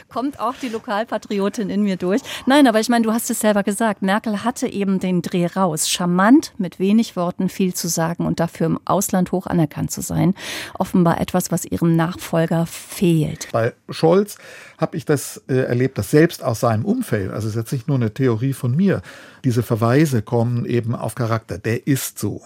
kommt 0.10 0.40
auch 0.40 0.56
die 0.62 0.70
Lokalpatriotin 0.70 1.70
in 1.70 1.84
mir 1.84 1.98
durch. 1.98 2.22
Nein, 2.48 2.66
aber 2.66 2.80
ich 2.80 2.90
meine, 2.90 3.04
du 3.04 3.14
hast 3.14 3.30
es 3.30 3.40
selber 3.40 3.62
gesagt, 3.62 4.02
Merkel 4.02 4.44
hatte 4.44 4.68
eben 4.68 5.00
den 5.00 5.22
Dreh 5.22 5.43
raus. 5.48 5.90
Charmant, 5.90 6.54
mit 6.58 6.80
wenig 6.80 7.16
Worten 7.16 7.50
viel 7.50 7.74
zu 7.74 7.88
sagen 7.88 8.26
und 8.26 8.40
dafür 8.40 8.68
im 8.68 8.80
Ausland 8.86 9.32
hoch 9.32 9.48
anerkannt 9.48 9.92
zu 9.92 10.02
sein. 10.02 10.34
Offenbar 10.78 11.20
etwas, 11.20 11.52
was 11.52 11.66
ihrem 11.66 11.96
Nachfolger 11.96 12.66
fehlt. 12.66 13.48
Bei 13.52 13.74
Scholz 13.90 14.38
habe 14.78 14.98
ich 14.98 15.06
das 15.06 15.42
äh, 15.48 15.56
erlebt, 15.56 15.98
dass 15.98 16.12
selbst 16.12 16.44
aus 16.44 16.60
seinem 16.60 16.86
Umfeld, 16.86 17.32
also 17.32 17.48
es 17.48 17.56
ist 17.56 17.60
jetzt 17.60 17.74
nicht 17.74 17.88
nur 17.88 17.98
eine 17.98 18.14
Theorie 18.14 18.54
von 18.54 18.76
mir, 18.76 19.02
diese 19.44 19.64
Verweise 19.64 20.22
kommen 20.22 20.66
eben 20.66 20.96
auf 20.96 21.16
Charakter. 21.16 21.58
Der 21.58 21.88
ist 21.88 22.20
so. 22.20 22.42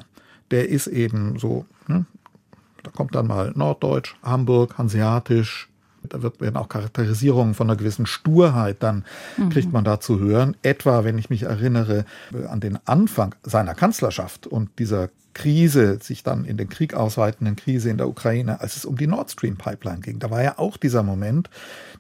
Der 0.52 0.70
ist 0.70 0.88
eben 0.88 1.38
so. 1.40 1.66
Ne? 1.88 2.06
Da 2.84 2.92
kommt 2.92 3.16
dann 3.16 3.28
mal 3.28 3.52
Norddeutsch, 3.56 4.16
Hamburg, 4.24 4.78
Hanseatisch, 4.78 5.70
da 6.10 6.22
wird, 6.22 6.42
werden 6.42 6.58
auch 6.58 6.70
Charakterisierungen 6.70 7.54
von 7.54 7.70
einer 7.70 7.78
gewissen 7.78 8.06
Sturheit 8.06 8.78
dann 8.80 9.06
mhm. 9.38 9.50
kriegt 9.50 9.72
man 9.72 9.84
da 9.84 10.00
zu 10.00 10.20
hören. 10.20 10.56
Etwa, 10.62 11.04
wenn 11.04 11.18
ich 11.18 11.30
mich 11.30 11.44
erinnere 11.44 12.06
äh, 12.34 12.46
an 12.46 12.60
den 12.60 12.80
Anfang 12.86 13.36
seiner 13.44 13.76
Kanzlerschaft 13.76 14.48
und 14.48 14.70
dieser 14.80 15.10
Krise, 15.34 16.00
sich 16.02 16.24
dann 16.24 16.46
in 16.46 16.58
den 16.58 16.68
Krieg 16.68 16.96
ausweitenden 16.96 17.56
Krise 17.56 17.92
in 17.92 17.98
der 17.98 18.10
Ukraine, 18.10 18.60
als 18.60 18.76
es 18.76 18.86
um 18.86 18.98
die 18.98 19.06
Nord 19.06 19.30
Stream 19.30 19.56
Pipeline 19.56 20.00
ging. 20.00 20.18
Da 20.18 20.32
war 20.32 20.42
ja 20.42 20.58
auch 20.58 20.78
dieser 20.78 21.04
Moment, 21.04 21.52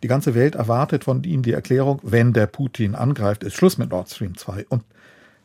die 0.01 0.07
ganze 0.07 0.33
Welt 0.33 0.55
erwartet 0.55 1.03
von 1.03 1.23
ihm 1.23 1.43
die 1.43 1.51
Erklärung, 1.51 1.99
wenn 2.01 2.33
der 2.33 2.47
Putin 2.47 2.95
angreift, 2.95 3.43
ist 3.43 3.53
Schluss 3.53 3.77
mit 3.77 3.91
Nord 3.91 4.09
Stream 4.09 4.35
2. 4.35 4.65
Und 4.69 4.83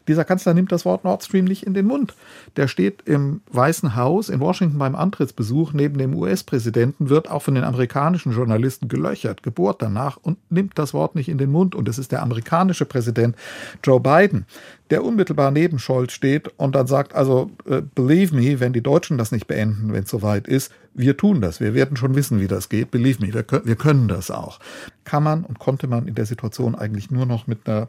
dieser 0.09 0.25
Kanzler 0.25 0.55
nimmt 0.55 0.73
das 0.73 0.85
Wort 0.85 1.05
Nord 1.05 1.23
Stream 1.23 1.45
nicht 1.45 1.65
in 1.65 1.75
den 1.75 1.87
Mund. 1.87 2.15
Der 2.57 2.69
steht 2.69 3.03
im 3.07 3.43
Weißen 3.51 3.97
Haus 3.97 4.29
in 4.29 4.41
Washington 4.41 4.79
beim 4.79 4.95
Antrittsbesuch 4.95 5.73
neben 5.73 5.99
dem 5.99 6.15
US-Präsidenten, 6.15 7.09
wird 7.09 7.31
auch 7.31 7.43
von 7.43 7.55
den 7.55 7.65
amerikanischen 7.65 8.33
Journalisten 8.33 8.89
gelöchert, 8.89 9.43
gebohrt 9.43 9.81
danach 9.81 10.17
und 10.17 10.39
nimmt 10.51 10.79
das 10.79 10.95
Wort 10.95 11.15
nicht 11.15 11.29
in 11.29 11.39
den 11.39 11.51
Mund. 11.51 11.75
Und 11.75 11.89
es 11.89 11.99
ist 11.99 12.13
der 12.13 12.23
amerikanische 12.23 12.85
Präsident 12.85 13.37
Joe 13.85 14.01
Biden, 14.01 14.47
der 14.91 15.05
unmittelbar 15.05 15.51
neben 15.51 15.79
Scholz 15.79 16.13
steht 16.13 16.49
und 16.59 16.75
dann 16.75 16.87
sagt, 16.87 17.15
also 17.15 17.51
äh, 17.67 17.83
believe 17.95 18.35
me, 18.35 18.61
wenn 18.61 18.73
die 18.73 18.83
Deutschen 18.83 19.19
das 19.19 19.33
nicht 19.33 19.47
beenden, 19.47 19.93
wenn 19.93 20.05
es 20.05 20.11
soweit 20.11 20.47
ist, 20.47 20.73
wir 20.95 21.17
tun 21.17 21.41
das. 21.41 21.61
Wir 21.61 21.75
werden 21.75 21.97
schon 21.97 22.15
wissen, 22.15 22.41
wie 22.41 22.49
das 22.49 22.69
geht. 22.69 22.91
Believe 22.91 23.25
me, 23.25 23.33
wir, 23.33 23.45
wir 23.65 23.77
können 23.77 24.09
das 24.09 24.31
auch. 24.31 24.59
Kann 25.05 25.23
man 25.23 25.45
und 25.45 25.59
konnte 25.59 25.87
man 25.87 26.07
in 26.07 26.15
der 26.15 26.27
Situation 26.27 26.75
eigentlich 26.75 27.11
nur 27.11 27.27
noch 27.27 27.47
mit 27.47 27.69
einer 27.69 27.89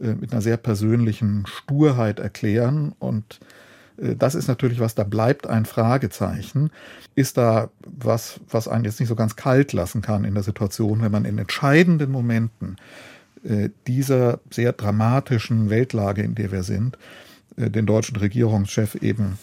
äh, 0.00 0.14
mit 0.14 0.32
einer 0.32 0.42
sehr 0.42 0.56
persönlichen 0.56 1.46
Sturheit 1.46 2.18
erklären. 2.18 2.94
Und 2.98 3.40
äh, 3.98 4.14
das 4.16 4.34
ist 4.34 4.48
natürlich 4.48 4.80
was, 4.80 4.94
da 4.94 5.04
bleibt 5.04 5.46
ein 5.46 5.64
Fragezeichen. 5.64 6.70
Ist 7.14 7.36
da 7.38 7.70
was, 7.86 8.40
was 8.50 8.68
einen 8.68 8.84
jetzt 8.84 9.00
nicht 9.00 9.08
so 9.08 9.16
ganz 9.16 9.36
kalt 9.36 9.72
lassen 9.72 10.02
kann 10.02 10.24
in 10.24 10.34
der 10.34 10.42
Situation, 10.42 11.02
wenn 11.02 11.12
man 11.12 11.24
in 11.24 11.38
entscheidenden 11.38 12.10
Momenten 12.10 12.76
äh, 13.44 13.70
dieser 13.86 14.40
sehr 14.50 14.72
dramatischen 14.72 15.70
Weltlage, 15.70 16.22
in 16.22 16.34
der 16.34 16.52
wir 16.52 16.62
sind, 16.62 16.98
den 17.58 17.86
deutschen 17.86 18.16
Regierungschef 18.16 18.96
eben 18.96 19.38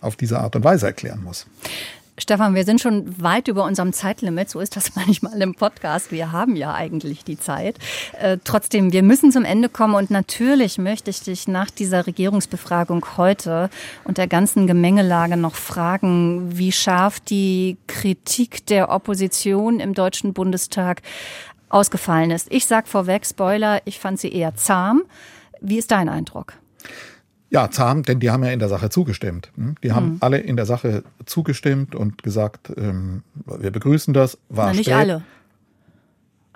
auf 0.00 0.16
diese 0.16 0.38
Art 0.40 0.56
und 0.56 0.64
Weise 0.64 0.86
erklären 0.86 1.22
muss. 1.22 1.46
Stefan, 2.18 2.56
wir 2.56 2.64
sind 2.64 2.80
schon 2.80 3.22
weit 3.22 3.46
über 3.46 3.64
unserem 3.64 3.92
Zeitlimit. 3.92 4.50
So 4.50 4.58
ist 4.58 4.76
das 4.76 4.96
manchmal 4.96 5.40
im 5.40 5.54
Podcast. 5.54 6.10
Wir 6.10 6.32
haben 6.32 6.56
ja 6.56 6.74
eigentlich 6.74 7.24
die 7.24 7.38
Zeit. 7.38 7.78
Äh, 8.20 8.38
trotzdem, 8.42 8.92
wir 8.92 9.04
müssen 9.04 9.30
zum 9.30 9.44
Ende 9.44 9.68
kommen. 9.68 9.94
Und 9.94 10.10
natürlich 10.10 10.78
möchte 10.78 11.10
ich 11.10 11.20
dich 11.22 11.46
nach 11.46 11.70
dieser 11.70 12.06
Regierungsbefragung 12.06 13.04
heute 13.16 13.70
und 14.04 14.18
der 14.18 14.26
ganzen 14.26 14.66
Gemengelage 14.66 15.36
noch 15.36 15.54
fragen, 15.54 16.58
wie 16.58 16.72
scharf 16.72 17.20
die 17.20 17.76
Kritik 17.86 18.66
der 18.66 18.90
Opposition 18.90 19.78
im 19.78 19.94
Deutschen 19.94 20.32
Bundestag 20.32 21.02
ausgefallen 21.68 22.32
ist. 22.32 22.48
Ich 22.50 22.66
sag 22.66 22.88
vorweg, 22.88 23.26
Spoiler, 23.26 23.80
ich 23.84 24.00
fand 24.00 24.18
sie 24.18 24.32
eher 24.32 24.56
zahm. 24.56 25.02
Wie 25.60 25.78
ist 25.78 25.92
dein 25.92 26.08
Eindruck? 26.08 26.54
Ja, 27.50 27.70
zahm, 27.70 28.02
denn 28.02 28.20
die 28.20 28.30
haben 28.30 28.44
ja 28.44 28.50
in 28.50 28.58
der 28.58 28.68
Sache 28.68 28.90
zugestimmt. 28.90 29.50
Hm? 29.56 29.76
Die 29.82 29.92
haben 29.92 30.12
mhm. 30.12 30.16
alle 30.20 30.38
in 30.38 30.56
der 30.56 30.66
Sache 30.66 31.02
zugestimmt 31.24 31.94
und 31.94 32.22
gesagt, 32.22 32.70
ähm, 32.76 33.22
wir 33.46 33.70
begrüßen 33.70 34.12
das. 34.12 34.38
War 34.48 34.66
Na, 34.66 34.72
nicht 34.74 34.92
alle. 34.92 35.22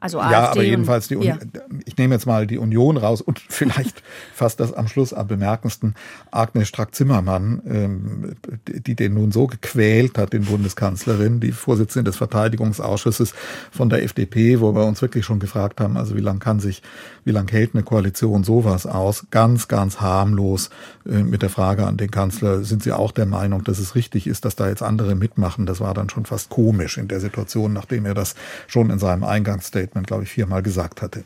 Also 0.03 0.19
AfD 0.19 0.33
ja, 0.33 0.51
aber 0.51 0.63
jedenfalls 0.65 1.07
die 1.07 1.15
Union, 1.15 1.39
ja. 1.55 1.61
ich 1.85 1.97
nehme 1.97 2.13
jetzt 2.17 2.27
mal 2.27 2.45
die 2.49 2.59
Union 2.59 2.97
raus 2.97 3.21
und 3.21 3.39
vielleicht 3.49 4.03
fast 4.35 4.59
das 4.59 4.73
am 4.73 4.89
Schluss 4.89 5.13
am 5.13 5.29
bemerkendsten 5.29 5.95
Agnes 6.33 6.67
Strack-Zimmermann, 6.67 7.63
ähm, 7.67 8.35
die 8.67 8.97
den 8.97 9.15
nun 9.15 9.31
so 9.31 9.47
gequält 9.47 10.19
hat, 10.19 10.33
den 10.33 10.47
Bundeskanzlerin, 10.47 11.39
die 11.39 11.53
Vorsitzende 11.53 12.11
des 12.11 12.17
Verteidigungsausschusses 12.17 13.33
von 13.71 13.91
der 13.91 14.03
FDP, 14.03 14.59
wo 14.59 14.75
wir 14.75 14.85
uns 14.87 15.01
wirklich 15.03 15.25
schon 15.25 15.39
gefragt 15.39 15.81
haben, 15.81 15.97
also 15.97 16.17
wie 16.17 16.21
lang 16.21 16.41
kann 16.41 16.59
sich, 16.59 16.83
wie 17.25 17.31
lang 17.31 17.49
hält 17.53 17.77
eine 17.77 17.85
Koalition 17.85 18.43
sowas 18.43 18.87
aus? 18.87 19.27
Ganz, 19.31 19.69
ganz 19.69 20.01
harmlos 20.01 20.71
äh, 21.09 21.23
mit 21.23 21.43
der 21.43 21.51
Frage 21.51 21.87
an 21.87 21.97
den 21.97 22.11
Kanzler, 22.11 22.65
sind 22.65 22.83
Sie 22.83 22.91
auch 22.91 23.13
der 23.13 23.27
Meinung, 23.27 23.63
dass 23.63 23.79
es 23.79 23.95
richtig 23.95 24.27
ist, 24.27 24.45
dass 24.45 24.57
da 24.57 24.69
jetzt 24.69 24.83
andere 24.83 25.15
mitmachen? 25.15 25.65
Das 25.65 25.81
war 25.81 25.95
dann 25.95 26.11
schon 26.11 26.27
fast 26.27 26.49
komisch 26.49 26.99
in 26.99 27.07
der 27.07 27.21
Situation, 27.21 27.73
nachdem 27.73 28.05
er 28.05 28.15
das 28.15 28.35
schon 28.67 28.91
in 28.91 28.99
seinem 28.99 29.23
Eingangsstatement 29.23 29.92
Statement, 29.93 30.07
glaube 30.07 30.25
ich, 30.25 30.31
viermal 30.31 30.63
gesagt 30.63 31.03
hatte. 31.03 31.25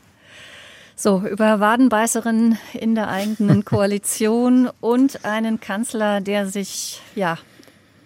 So, 0.95 1.21
über 1.21 1.59
Wadenbeißerinnen 1.59 2.57
in 2.73 2.95
der 2.95 3.07
eigenen 3.07 3.63
Koalition 3.63 4.69
und 4.81 5.25
einen 5.25 5.59
Kanzler, 5.59 6.21
der 6.21 6.47
sich, 6.47 7.01
ja, 7.15 7.37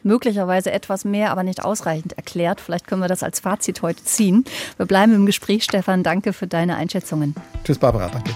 möglicherweise 0.04 0.72
etwas 0.72 1.06
mehr, 1.06 1.32
aber 1.32 1.44
nicht 1.44 1.64
ausreichend 1.64 2.14
erklärt. 2.14 2.60
Vielleicht 2.60 2.88
können 2.88 3.02
wir 3.02 3.08
das 3.08 3.24
als 3.24 3.40
Fazit 3.40 3.82
heute 3.82 4.04
ziehen. 4.04 4.44
Wir 4.78 4.88
bleiben 4.88 5.14
im 5.14 5.26
Gespräch, 5.26 5.64
Stefan. 5.64 6.04
Danke 6.04 6.34
für 6.34 6.48
deine 6.48 6.76
Einschätzungen. 6.76 7.36
Tschüss, 7.64 7.78
Barbara. 7.78 8.10
Danke. 8.10 8.32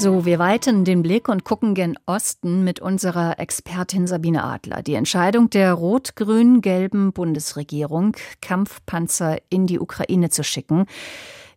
So, 0.00 0.24
wir 0.24 0.38
weiten 0.38 0.86
den 0.86 1.02
Blick 1.02 1.28
und 1.28 1.44
gucken 1.44 1.74
gen 1.74 1.98
Osten 2.06 2.64
mit 2.64 2.80
unserer 2.80 3.38
Expertin 3.38 4.06
Sabine 4.06 4.42
Adler. 4.44 4.80
Die 4.80 4.94
Entscheidung 4.94 5.50
der 5.50 5.74
rot-grün-gelben 5.74 7.12
Bundesregierung, 7.12 8.16
Kampfpanzer 8.40 9.36
in 9.50 9.66
die 9.66 9.78
Ukraine 9.78 10.30
zu 10.30 10.42
schicken, 10.42 10.86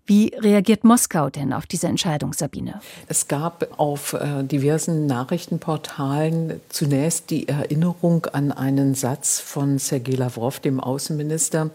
wie 0.06 0.34
reagiert 0.38 0.84
Moskau 0.84 1.30
denn 1.30 1.54
auf 1.54 1.66
diese 1.66 1.88
Entscheidung, 1.88 2.34
Sabine? 2.34 2.82
Es 3.08 3.30
gab 3.30 3.80
auf 3.80 4.12
äh, 4.12 4.44
diversen 4.44 5.06
Nachrichtenportalen 5.06 6.60
zunächst 6.68 7.30
die 7.30 7.48
Erinnerung 7.48 8.26
an 8.26 8.52
einen 8.52 8.96
Satz 8.96 9.40
von 9.40 9.80
Sergei 9.80 10.16
Lavrov, 10.16 10.60
dem 10.60 10.82
Außenminister, 10.82 11.70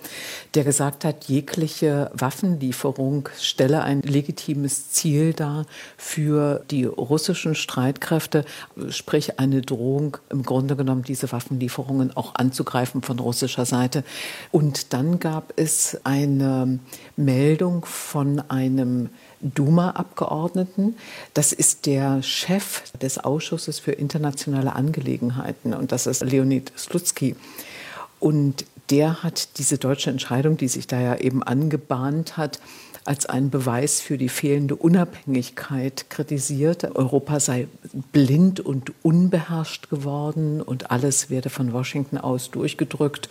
der 0.53 0.65
gesagt 0.65 1.07
hat, 1.07 1.25
jegliche 1.25 2.11
Waffenlieferung 2.13 3.31
stelle 3.39 3.83
ein 3.83 4.03
legitimes 4.03 4.91
Ziel 4.91 5.33
dar 5.33 5.65
für 5.97 6.63
die 6.71 6.85
russischen 6.85 7.55
Streitkräfte, 7.55 8.45
sprich 8.91 9.39
eine 9.39 9.63
Drohung, 9.63 10.19
im 10.29 10.43
Grunde 10.43 10.77
genommen 10.77 11.03
diese 11.03 11.33
Waffenlieferungen 11.33 12.15
auch 12.15 12.35
anzugreifen 12.35 13.01
von 13.01 13.21
russischer 13.21 13.65
Seite. 13.65 14.05
Und 14.51 14.93
dann 14.93 15.19
gab 15.19 15.55
es 15.57 15.99
eine 16.05 16.79
Meldung 17.17 17.87
von 17.87 18.18
von 18.19 18.41
einem 18.49 19.11
Duma-Abgeordneten. 19.43 20.97
Das 21.35 21.53
ist 21.53 21.87
der 21.87 22.21
Chef 22.25 22.83
des 23.01 23.19
Ausschusses 23.19 23.79
für 23.79 23.93
internationale 23.93 24.75
Angelegenheiten 24.75 25.73
und 25.73 25.93
das 25.93 26.09
ist 26.09 26.25
Leonid 26.25 26.73
Slutsky. 26.77 27.37
Und 28.19 28.65
der 28.91 29.23
hat 29.23 29.57
diese 29.59 29.79
deutsche 29.79 30.11
Entscheidung, 30.11 30.57
die 30.57 30.67
sich 30.67 30.89
da 30.89 31.01
ja 31.01 31.15
eben 31.15 31.45
angebahnt 31.45 32.37
hat, 32.37 32.59
als 33.09 33.25
einen 33.25 33.49
Beweis 33.49 34.03
für 34.03 34.19
die 34.19 34.29
fehlende 34.29 34.77
Unabhängigkeit 34.77 36.11
kritisiert. 36.11 36.95
Europa 36.95 37.41
sei 37.41 37.67
blind 38.13 38.61
und 38.61 38.93
unbeherrscht 39.03 39.89
geworden 39.89 40.61
und 40.61 40.91
alles 40.91 41.31
werde 41.31 41.49
von 41.49 41.73
Washington 41.73 42.19
aus 42.19 42.51
durchgedrückt, 42.51 43.31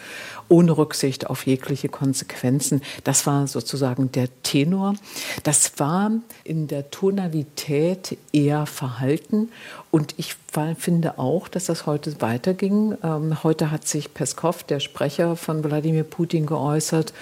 ohne 0.50 0.76
Rücksicht 0.76 1.28
auf 1.28 1.46
jegliche 1.46 1.90
Konsequenzen. 1.90 2.82
Das 3.04 3.28
war 3.28 3.46
sozusagen 3.46 4.12
der 4.12 4.30
Tenor. 4.42 4.96
Das 5.44 5.74
war 5.78 6.12
in 6.44 6.68
der 6.68 6.90
Tonalität 6.90 8.18
eher 8.34 8.66
verhalten 8.66 9.50
und 9.92 10.16
ich 10.18 10.36
finde 10.80 11.20
auch, 11.20 11.48
dass 11.48 11.66
das 11.66 11.86
heute 11.86 12.20
weiterging. 12.20 12.98
Ähm, 13.04 13.44
heute 13.44 13.70
hat 13.70 13.88
sich 13.88 14.12
Peskov, 14.12 14.64
der 14.64 14.80
Sprecher 14.80 15.36
von 15.36 15.64
Wladimir 15.64 16.04
Putin, 16.04 16.48
geäußert 16.48 17.14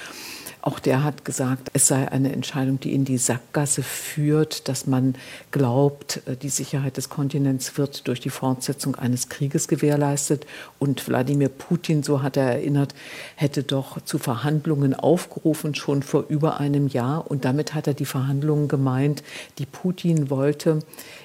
auch 0.66 0.80
der 0.80 1.04
hat 1.04 1.26
gesagt, 1.26 1.70
es 1.74 1.88
sei 1.88 2.12
eine 2.12 2.34
Entscheidung, 2.34 2.80
die 2.80 2.96
in 2.96 3.06
die 3.06 3.20
Sackgasse 3.20 3.84
führt, 3.84 4.68
dass 4.68 4.88
man 4.88 5.14
glaubt, 5.52 6.22
äh, 6.26 6.36
die 6.36 6.50
Sicherheit 6.50 6.98
des 6.98 7.10
Kontinents 7.10 7.78
wird 7.78 8.08
durch 8.08 8.20
die 8.20 8.32
Fortsetzung 8.32 8.96
eines 8.96 9.30
Krieges 9.30 9.68
gewährleistet. 9.68 10.48
Und 10.80 11.08
Wladimir 11.08 11.50
Putin, 11.50 12.02
so 12.02 12.24
hat 12.24 12.36
er 12.36 12.46
erinnert, 12.46 12.96
hätte 13.36 13.62
doch 13.62 14.02
zu 14.02 14.18
Verhandlungen 14.18 14.96
aufgerufen, 14.96 15.76
schon 15.76 16.02
vor 16.02 16.26
über 16.30 16.60
einem 16.60 16.88
Jahr. 16.88 17.30
Und 17.30 17.46
damit 17.46 17.76
hat 17.76 17.86
er 17.86 17.94
die 17.94 18.06
Verhandlungen 18.06 18.68
gemeint, 18.68 19.22
die 19.60 19.68
Putin 19.68 20.32
wollte, 20.32 20.80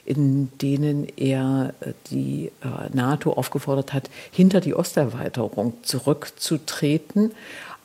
in 0.05 0.53
denen 0.59 1.09
er 1.17 1.73
äh, 1.81 1.95
die 2.11 2.53
äh, 2.61 2.95
NATO 2.95 3.33
aufgefordert 3.33 3.95
hat, 3.95 4.11
hinter 4.33 4.61
die 4.61 4.75
Osterweiterung 4.75 5.73
zurückzutreten 5.81 7.33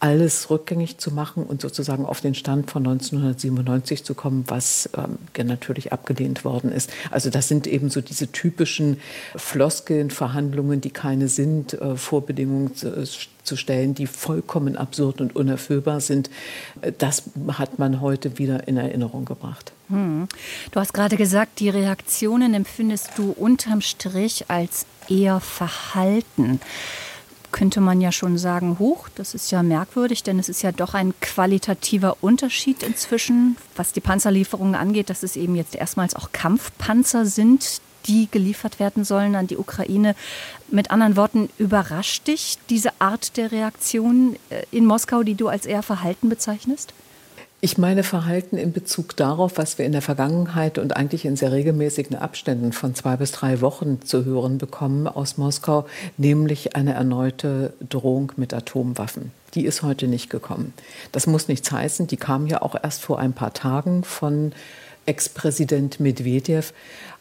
alles 0.06 0.52
rückgängig 0.52 1.00
zu 1.00 1.12
machen 1.12 1.44
und 1.44 1.62
sozusagen 1.62 2.06
auf 2.06 2.22
den 2.22 2.36
Stand 2.36 2.70
von 2.70 2.86
1997 2.86 4.04
zu 4.04 4.14
kommen, 4.14 4.44
was 4.48 4.88
ähm, 4.96 5.18
natürlich 5.48 5.94
abgelehnt 5.94 6.46
worden 6.46 6.72
ist. 6.72 6.92
Also 7.10 7.32
das 7.32 7.48
sind 7.48 7.66
eben 7.66 7.90
so 7.90 8.02
diese 8.02 8.32
typischen 8.32 8.98
Floskeln, 9.36 10.12
Verhandlungen, 10.12 10.80
die 10.80 10.92
keine 10.92 11.28
sind, 11.28 11.74
äh, 11.74 11.96
Vorbedingungen 11.96 12.76
zu, 12.76 12.96
äh, 12.96 13.08
zu 13.44 13.56
stellen, 13.56 13.96
die 13.96 14.06
vollkommen 14.06 14.76
absurd 14.76 15.22
und 15.22 15.36
unerfüllbar 15.36 16.02
sind. 16.02 16.30
Äh, 16.82 16.92
das 16.96 17.24
hat 17.54 17.80
man 17.80 18.00
heute 18.00 18.38
wieder 18.38 18.68
in 18.68 18.78
Erinnerung 18.78 19.26
gebracht. 19.26 19.72
Hm. 19.90 20.28
Du 20.70 20.80
hast 20.80 20.94
gerade 20.94 21.18
gesagt, 21.18 21.60
die 21.60 21.70
Reaktionen 21.70 22.54
empfindest 22.54 23.18
du 23.18 23.32
unterm 23.32 23.82
Strich 23.82 24.46
als 24.50 24.86
eher 25.10 25.40
verhalten 25.40 26.60
könnte 27.56 27.80
man 27.80 28.02
ja 28.02 28.12
schon 28.12 28.38
sagen, 28.38 28.80
hoch. 28.80 29.08
Das 29.16 29.34
ist 29.34 29.50
ja 29.50 29.64
merkwürdig, 29.64 30.24
denn 30.24 30.40
es 30.40 30.50
ist 30.50 30.62
ja 30.62 30.74
doch 30.74 30.94
ein 30.94 31.14
qualitativer 31.22 32.18
Unterschied 32.20 32.84
inzwischen, 32.84 33.56
was 33.78 33.94
die 33.94 34.02
Panzerlieferungen 34.02 34.76
angeht, 34.76 35.10
dass 35.10 35.24
es 35.24 35.38
eben 35.38 35.56
jetzt 35.56 35.74
erstmals 35.74 36.18
auch 36.18 36.34
Kampfpanzer 36.34 37.26
sind, 37.26 37.80
die 38.08 38.28
geliefert 38.30 38.78
werden 38.82 39.06
sollen 39.06 39.36
an 39.36 39.48
die 39.48 39.56
Ukraine. 39.56 40.18
Mit 40.68 40.92
anderen 40.92 41.16
Worten, 41.16 41.48
überrascht 41.58 42.28
dich 42.28 42.58
diese 42.70 42.90
Art 43.00 43.38
der 43.38 43.54
Reaktion 43.54 44.36
äh, 44.50 44.64
in 44.72 44.86
Moskau, 44.86 45.24
die 45.24 45.36
du 45.36 45.48
als 45.48 45.66
eher 45.66 45.82
verhalten 45.82 46.28
bezeichnest? 46.28 46.94
Ich 47.66 47.80
meine 47.80 48.04
Verhalten 48.04 48.58
in 48.58 48.74
Bezug 48.74 49.16
darauf, 49.16 49.58
was 49.58 49.80
wir 49.80 49.88
in 49.88 49.92
der 49.92 50.04
Vergangenheit 50.04 50.78
und 50.78 50.96
eigentlich 50.96 51.26
in 51.26 51.36
sehr 51.36 51.52
regelmäßigen 51.52 52.16
Abständen 52.16 52.74
von 52.74 52.94
zwei 52.94 53.18
bis 53.18 53.32
drei 53.32 53.60
Wochen 53.60 54.04
zu 54.04 54.24
hören 54.24 54.60
bekommen 54.60 55.08
aus 55.08 55.38
Moskau, 55.38 55.88
nämlich 56.16 56.76
eine 56.76 56.94
erneute 56.94 57.74
Drohung 57.90 58.34
mit 58.36 58.54
Atomwaffen. 58.54 59.32
Die 59.56 59.66
ist 59.66 59.82
heute 59.82 60.08
nicht 60.08 60.30
gekommen. 60.30 60.76
Das 61.12 61.26
muss 61.26 61.48
nichts 61.48 61.72
heißen. 61.72 62.06
Die 62.06 62.18
kam 62.18 62.46
ja 62.46 62.62
auch 62.62 62.76
erst 62.84 63.02
vor 63.02 63.18
ein 63.18 63.34
paar 63.34 63.52
Tagen 63.52 64.04
von 64.04 64.52
Ex-Präsident 65.08 66.00
Medvedev. 66.00 66.72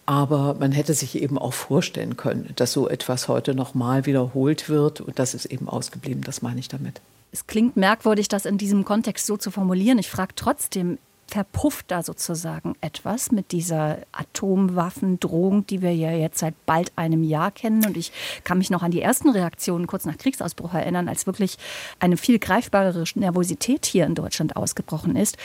Aber 0.04 0.56
man 0.60 0.72
hätte 0.72 0.92
sich 0.92 1.22
eben 1.22 1.38
auch 1.38 1.54
vorstellen 1.54 2.18
können, 2.18 2.50
dass 2.56 2.74
so 2.74 2.86
etwas 2.90 3.28
heute 3.28 3.54
nochmal 3.54 4.04
wiederholt 4.04 4.68
wird. 4.68 5.00
Und 5.00 5.18
das 5.18 5.32
ist 5.32 5.46
eben 5.46 5.70
ausgeblieben. 5.70 6.22
Das 6.22 6.42
meine 6.42 6.60
ich 6.60 6.68
damit 6.68 7.00
es 7.34 7.48
klingt 7.48 7.76
merkwürdig, 7.76 8.28
das 8.28 8.46
in 8.46 8.58
diesem 8.58 8.84
Kontext 8.84 9.26
so 9.26 9.36
zu 9.36 9.50
formulieren. 9.50 9.98
Ich 9.98 10.08
frage 10.08 10.34
trotzdem, 10.36 10.98
verpufft 11.26 11.90
da 11.90 12.04
sozusagen 12.04 12.74
etwas 12.80 13.32
mit 13.32 13.50
dieser 13.50 13.98
Atomwaffendrohung, 14.12 15.66
die 15.66 15.82
wir 15.82 15.92
ja 15.92 16.12
jetzt 16.12 16.38
seit 16.38 16.54
bald 16.64 16.92
einem 16.94 17.24
Jahr 17.24 17.50
kennen. 17.50 17.84
Und 17.84 17.96
ich 17.96 18.12
kann 18.44 18.58
mich 18.58 18.70
noch 18.70 18.84
an 18.84 18.92
die 18.92 19.02
ersten 19.02 19.30
Reaktionen 19.30 19.88
kurz 19.88 20.04
nach 20.04 20.16
Kriegsausbruch 20.16 20.74
erinnern, 20.74 21.08
als 21.08 21.26
wirklich 21.26 21.58
eine 21.98 22.16
viel 22.16 22.38
greifbarere 22.38 23.02
Nervosität 23.16 23.84
hier 23.84 24.06
in 24.06 24.14
Deutschland 24.14 24.54
ausgebrochen 24.54 25.16
ist. 25.16 25.36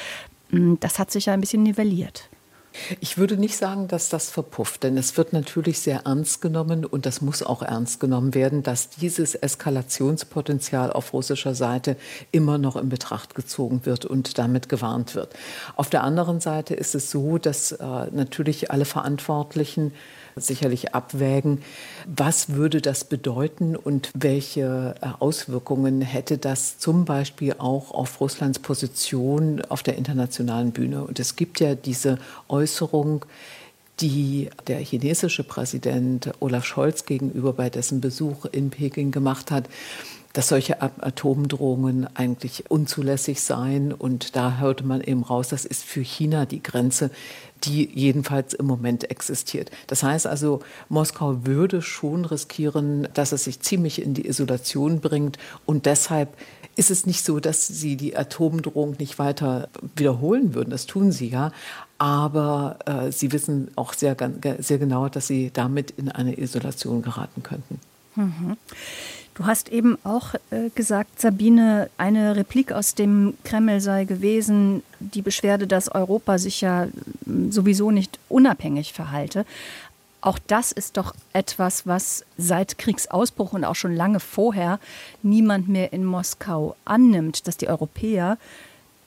Hm, 0.52 0.80
das 0.80 1.00
hat 1.00 1.10
sich 1.10 1.26
ja 1.26 1.34
ein 1.34 1.42
bisschen 1.42 1.64
nivelliert. 1.64 2.30
Ich 3.00 3.18
würde 3.18 3.38
nicht 3.38 3.58
sagen, 3.58 3.88
dass 3.88 4.10
das 4.10 4.30
verpufft, 4.30 4.84
denn 4.84 4.98
es 4.98 5.18
wird 5.18 5.34
natürlich 5.34 5.80
sehr 5.80 6.02
ernst 6.06 6.42
genommen 6.42 6.86
und 6.86 7.06
das 7.06 7.22
muss 7.22 7.42
auch 7.42 7.62
ernst 7.62 8.00
genommen 8.00 8.36
werden, 8.36 8.62
dass 8.62 8.90
dieses 8.90 9.36
Eskalationspotenzial 9.36 10.92
auf 10.92 11.14
russischer 11.14 11.56
Seite 11.56 11.98
immer 12.32 12.58
noch 12.58 12.76
in 12.76 12.90
Betracht 12.90 13.34
gezogen 13.34 13.86
wird 13.86 14.06
und 14.06 14.38
damit 14.38 14.70
gewarnt 14.70 15.16
wird. 15.16 15.34
Auf 15.76 15.90
der 15.90 16.04
anderen 16.04 16.40
Seite 16.40 16.76
ist 16.76 16.94
es 16.94 17.10
so, 17.10 17.38
dass 17.38 17.72
äh, 17.72 17.86
natürlich 18.12 18.70
alle 18.72 18.86
Verantwortlichen 18.86 19.92
sicherlich 20.36 20.94
abwägen, 20.94 21.62
was 22.06 22.50
würde 22.50 22.82
das 22.82 23.04
bedeuten 23.04 23.76
und 23.76 24.12
welche 24.14 24.96
äh, 25.02 25.08
Auswirkungen 25.20 26.02
hätte 26.02 26.38
das 26.38 26.78
zum 26.78 27.06
Beispiel 27.06 27.56
auch 27.58 27.92
auf 27.92 28.20
Russlands 28.22 28.60
Position 28.60 29.62
auf 29.70 29.84
der 29.84 29.98
internationalen 29.98 30.72
Bühne. 30.72 31.04
Und 31.04 31.20
es 31.20 31.36
gibt 31.36 31.60
ja 31.60 31.76
diese 31.76 32.18
Äußerung, 32.48 33.26
die 34.00 34.50
der 34.68 34.80
chinesische 34.80 35.44
Präsident 35.44 36.32
Olaf 36.40 36.66
Scholz 36.66 37.06
gegenüber 37.06 37.54
bei 37.54 37.70
dessen 37.70 38.02
Besuch 38.02 38.46
in 38.46 38.70
Peking 38.70 39.12
gemacht 39.12 39.52
hat, 39.52 39.68
dass 40.34 40.50
solche 40.50 40.82
Atomdrohungen 40.82 42.08
eigentlich 42.16 42.70
unzulässig 42.70 43.42
seien. 43.42 43.92
Und 43.92 44.36
da 44.36 44.58
hörte 44.58 44.86
man 44.86 45.02
eben 45.02 45.24
raus, 45.24 45.50
das 45.50 45.66
ist 45.66 45.84
für 45.84 46.02
China 46.02 46.46
die 46.46 46.62
Grenze, 46.62 47.10
die 47.64 47.90
jedenfalls 47.94 48.54
im 48.54 48.66
Moment 48.66 49.10
existiert. 49.10 49.72
Das 49.88 50.04
heißt 50.04 50.28
also, 50.28 50.62
Moskau 50.88 51.46
würde 51.46 51.82
schon 51.82 52.26
riskieren, 52.26 53.08
dass 53.14 53.32
es 53.32 53.44
sich 53.44 53.60
ziemlich 53.60 54.02
in 54.02 54.14
die 54.14 54.28
Isolation 54.28 55.02
bringt. 55.02 55.38
Und 55.66 55.86
deshalb 55.86 56.36
ist 56.76 56.92
es 56.92 57.06
nicht 57.06 57.26
so, 57.26 57.40
dass 57.40 57.68
sie 57.68 57.98
die 57.98 58.16
Atomdrohung 58.16 58.96
nicht 59.00 59.20
weiter 59.20 59.70
wiederholen 59.96 60.54
würden. 60.54 60.70
Das 60.70 60.86
tun 60.86 61.12
sie 61.12 61.30
ja. 61.30 61.52
Aber 61.98 62.80
äh, 62.86 63.12
sie 63.12 63.34
wissen 63.34 63.72
auch 63.76 63.94
sehr, 63.94 64.16
sehr 64.60 64.78
genau, 64.78 65.10
dass 65.10 65.28
sie 65.28 65.52
damit 65.52 65.92
in 65.92 66.10
eine 66.10 66.40
Isolation 66.40 67.02
geraten 67.02 67.44
könnten. 67.44 67.82
Mhm. 68.20 68.58
Du 69.34 69.46
hast 69.46 69.70
eben 69.70 69.98
auch 70.04 70.34
äh, 70.52 70.70
gesagt, 70.76 71.22
Sabine, 71.22 71.90
eine 71.98 72.36
Replik 72.36 72.74
aus 72.74 72.94
dem 72.94 73.36
Kreml 73.46 73.80
sei 73.80 74.04
gewesen, 74.04 74.84
die 75.00 75.22
Beschwerde, 75.22 75.66
dass 75.66 75.88
Europa 75.88 76.38
sich 76.38 76.60
ja 76.60 76.88
hm, 77.26 77.50
sowieso 77.50 77.90
nicht 77.90 78.20
unabhängig 78.28 78.92
verhalte. 78.92 79.46
Auch 80.20 80.40
das 80.48 80.74
ist 80.74 80.98
doch 80.98 81.16
etwas, 81.32 81.88
was 81.88 82.26
seit 82.38 82.78
Kriegsausbruch 82.78 83.54
und 83.54 83.64
auch 83.64 83.76
schon 83.76 83.96
lange 83.96 84.20
vorher 84.20 84.78
niemand 85.24 85.70
mehr 85.70 85.94
in 85.94 86.04
Moskau 86.04 86.76
annimmt, 86.84 87.48
dass 87.48 87.56
die 87.56 87.70
Europäer 87.70 88.38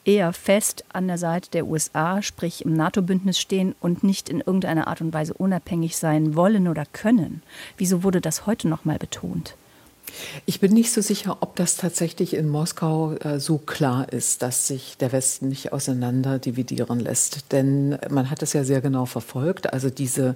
eher 0.05 0.33
fest 0.33 0.83
an 0.91 1.07
der 1.07 1.17
Seite 1.17 1.49
der 1.51 1.67
USA, 1.67 2.21
sprich 2.21 2.65
im 2.65 2.73
NATO-Bündnis 2.73 3.39
stehen 3.39 3.75
und 3.79 4.03
nicht 4.03 4.29
in 4.29 4.41
irgendeiner 4.41 4.87
Art 4.87 5.01
und 5.01 5.13
Weise 5.13 5.33
unabhängig 5.33 5.97
sein 5.97 6.35
wollen 6.35 6.67
oder 6.67 6.85
können. 6.91 7.41
Wieso 7.77 8.03
wurde 8.03 8.21
das 8.21 8.45
heute 8.45 8.67
noch 8.67 8.85
mal 8.85 8.97
betont? 8.97 9.55
Ich 10.45 10.59
bin 10.59 10.73
nicht 10.73 10.91
so 10.91 11.01
sicher, 11.01 11.37
ob 11.39 11.55
das 11.55 11.77
tatsächlich 11.77 12.35
in 12.35 12.49
Moskau 12.49 13.13
äh, 13.13 13.39
so 13.39 13.57
klar 13.57 14.11
ist, 14.11 14.41
dass 14.41 14.67
sich 14.67 14.97
der 14.97 15.11
Westen 15.11 15.49
nicht 15.49 15.73
auseinander 15.73 16.39
dividieren 16.39 16.99
lässt. 16.99 17.51
Denn 17.51 17.97
man 18.09 18.29
hat 18.29 18.43
es 18.43 18.53
ja 18.53 18.63
sehr 18.63 18.81
genau 18.81 19.05
verfolgt. 19.05 19.73
Also 19.73 19.89
diese 19.89 20.35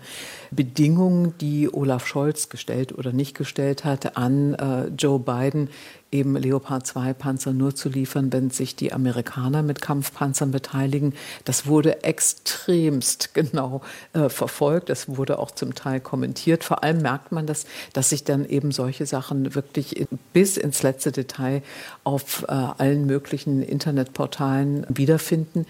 Bedingungen, 0.52 1.34
die 1.40 1.72
Olaf 1.72 2.08
Scholz 2.08 2.50
gestellt 2.50 2.98
oder 2.98 3.12
nicht 3.12 3.36
gestellt 3.36 3.84
hat 3.84 4.18
an 4.18 4.54
äh, 4.56 4.88
Joe 4.88 5.20
Biden, 5.20 5.70
eben 6.12 6.36
Leopard 6.36 6.88
2 6.88 7.14
Panzer 7.14 7.54
nur 7.54 7.76
zu 7.76 7.90
liefern, 7.90 8.32
wenn 8.32 8.50
sich 8.50 8.76
die 8.76 8.94
Amerikaner 8.94 9.62
mit 9.62 9.82
Kampfpanzern 9.82 10.52
beteiligen. 10.52 11.14
Das 11.46 11.68
wurde 11.68 12.04
extremst 12.04 13.34
genau 13.34 13.82
äh, 14.14 14.30
verfolgt. 14.30 14.90
Es 14.90 15.18
wurde 15.18 15.40
auch 15.40 15.52
zum 15.52 15.76
Teil 15.76 16.00
kommentiert. 16.00 16.64
Vor 16.64 16.84
allem 16.84 17.02
merkt 17.02 17.32
man 17.32 17.46
das, 17.46 17.66
dass 17.94 18.10
sich 18.10 18.24
dann 18.24 18.46
eben 18.46 18.72
solche 18.72 19.06
Sachen 19.06 19.54
wirklich 19.56 20.08
bis 20.34 20.58
ins 20.58 20.84
letzte 20.84 21.12
Detail 21.12 21.62
auf 22.04 22.44
äh, 22.48 22.52
allen 22.52 23.06
möglichen 23.06 23.62
Internetportalen 23.62 24.86
wiederfinden. 24.90 25.66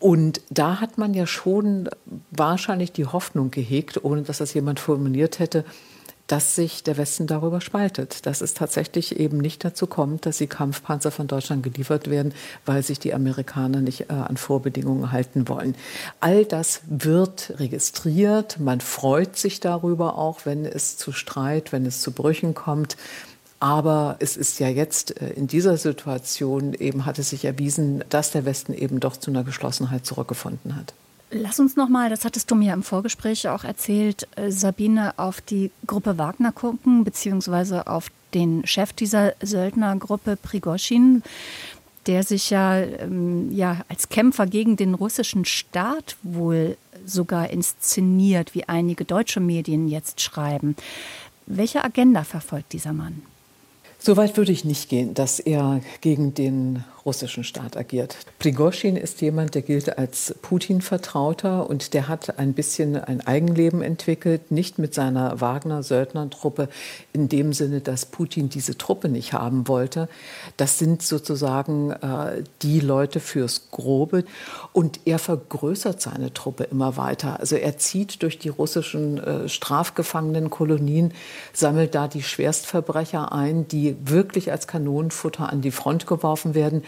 Und 0.00 0.40
da 0.48 0.80
hat 0.80 0.96
man 0.96 1.12
ja 1.12 1.26
schon 1.26 1.88
wahrscheinlich 2.30 2.92
die 2.92 3.06
Hoffnung 3.06 3.50
gehegt, 3.50 4.04
ohne 4.04 4.22
dass 4.22 4.38
das 4.38 4.54
jemand 4.54 4.78
formuliert 4.78 5.40
hätte, 5.40 5.64
dass 6.28 6.54
sich 6.54 6.82
der 6.82 6.98
Westen 6.98 7.26
darüber 7.26 7.60
spaltet, 7.60 8.26
dass 8.26 8.42
es 8.42 8.54
tatsächlich 8.54 9.18
eben 9.18 9.38
nicht 9.38 9.64
dazu 9.64 9.86
kommt, 9.86 10.26
dass 10.26 10.36
die 10.36 10.46
Kampfpanzer 10.46 11.10
von 11.10 11.26
Deutschland 11.26 11.62
geliefert 11.62 12.08
werden, 12.08 12.34
weil 12.66 12.82
sich 12.82 12.98
die 13.00 13.14
Amerikaner 13.14 13.80
nicht 13.80 14.02
äh, 14.02 14.12
an 14.12 14.36
Vorbedingungen 14.36 15.10
halten 15.10 15.48
wollen. 15.48 15.74
All 16.20 16.44
das 16.44 16.82
wird 16.86 17.54
registriert. 17.58 18.60
Man 18.60 18.80
freut 18.80 19.36
sich 19.36 19.60
darüber 19.60 20.18
auch, 20.18 20.44
wenn 20.44 20.66
es 20.66 20.98
zu 20.98 21.12
Streit, 21.12 21.72
wenn 21.72 21.86
es 21.86 22.02
zu 22.02 22.12
Brüchen 22.12 22.54
kommt. 22.54 22.96
Aber 23.58 24.16
es 24.20 24.36
ist 24.36 24.60
ja 24.60 24.68
jetzt 24.68 25.20
äh, 25.20 25.30
in 25.30 25.46
dieser 25.46 25.78
Situation 25.78 26.74
eben 26.74 27.06
hat 27.06 27.18
es 27.18 27.30
sich 27.30 27.46
erwiesen, 27.46 28.04
dass 28.10 28.30
der 28.30 28.44
Westen 28.44 28.74
eben 28.74 29.00
doch 29.00 29.16
zu 29.16 29.30
einer 29.30 29.44
Geschlossenheit 29.44 30.04
zurückgefunden 30.04 30.76
hat. 30.76 30.92
Lass 31.30 31.60
uns 31.60 31.76
noch 31.76 31.90
mal, 31.90 32.08
das 32.08 32.24
hattest 32.24 32.50
du 32.50 32.54
mir 32.54 32.72
im 32.72 32.82
Vorgespräch 32.82 33.48
auch 33.48 33.64
erzählt, 33.64 34.26
äh, 34.36 34.50
Sabine, 34.50 35.18
auf 35.18 35.42
die 35.42 35.70
Gruppe 35.86 36.16
Wagner 36.16 36.52
gucken, 36.52 37.04
beziehungsweise 37.04 37.86
auf 37.86 38.10
den 38.32 38.66
Chef 38.66 38.94
dieser 38.94 39.34
Söldnergruppe 39.42 40.36
Prigoschin, 40.36 41.22
der 42.06 42.22
sich 42.22 42.48
ja, 42.48 42.78
ähm, 42.78 43.52
ja 43.52 43.82
als 43.88 44.08
Kämpfer 44.08 44.46
gegen 44.46 44.76
den 44.76 44.94
russischen 44.94 45.44
Staat 45.44 46.16
wohl 46.22 46.78
sogar 47.04 47.50
inszeniert, 47.50 48.54
wie 48.54 48.64
einige 48.64 49.04
deutsche 49.04 49.40
Medien 49.40 49.88
jetzt 49.88 50.22
schreiben. 50.22 50.76
Welche 51.46 51.84
Agenda 51.84 52.24
verfolgt 52.24 52.72
dieser 52.72 52.94
Mann? 52.94 53.22
Soweit 54.00 54.36
würde 54.36 54.52
ich 54.52 54.64
nicht 54.64 54.88
gehen, 54.88 55.14
dass 55.14 55.40
er 55.40 55.80
gegen 56.00 56.32
den 56.32 56.84
russischen 57.08 57.42
Staat 57.42 57.76
agiert. 57.76 58.16
Prigoschin 58.38 58.94
ist 58.96 59.22
jemand, 59.22 59.54
der 59.54 59.62
gilt 59.62 59.96
als 59.96 60.34
Putin-Vertrauter 60.42 61.68
und 61.68 61.94
der 61.94 62.06
hat 62.06 62.38
ein 62.38 62.52
bisschen 62.52 62.96
ein 62.96 63.26
Eigenleben 63.26 63.80
entwickelt, 63.80 64.50
nicht 64.50 64.78
mit 64.78 64.92
seiner 64.92 65.40
Wagner-Söldnertruppe 65.40 66.68
in 67.14 67.30
dem 67.30 67.54
Sinne, 67.54 67.80
dass 67.80 68.04
Putin 68.04 68.50
diese 68.50 68.76
Truppe 68.76 69.08
nicht 69.08 69.32
haben 69.32 69.68
wollte. 69.68 70.08
Das 70.58 70.78
sind 70.78 71.00
sozusagen 71.00 71.92
äh, 71.92 72.44
die 72.60 72.80
Leute 72.80 73.20
fürs 73.20 73.70
Grobe 73.70 74.24
und 74.74 75.00
er 75.06 75.18
vergrößert 75.18 76.02
seine 76.02 76.34
Truppe 76.34 76.64
immer 76.64 76.98
weiter. 76.98 77.40
Also 77.40 77.56
er 77.56 77.78
zieht 77.78 78.22
durch 78.22 78.38
die 78.38 78.50
russischen 78.50 79.18
äh, 79.18 79.48
Strafgefangenenkolonien, 79.48 81.14
sammelt 81.54 81.94
da 81.94 82.06
die 82.06 82.22
Schwerstverbrecher 82.22 83.32
ein, 83.32 83.66
die 83.66 83.87
wirklich 84.04 84.52
als 84.52 84.66
Kanonenfutter 84.66 85.50
an 85.50 85.60
die 85.60 85.70
Front 85.70 86.06
geworfen 86.06 86.54
werden 86.54 86.82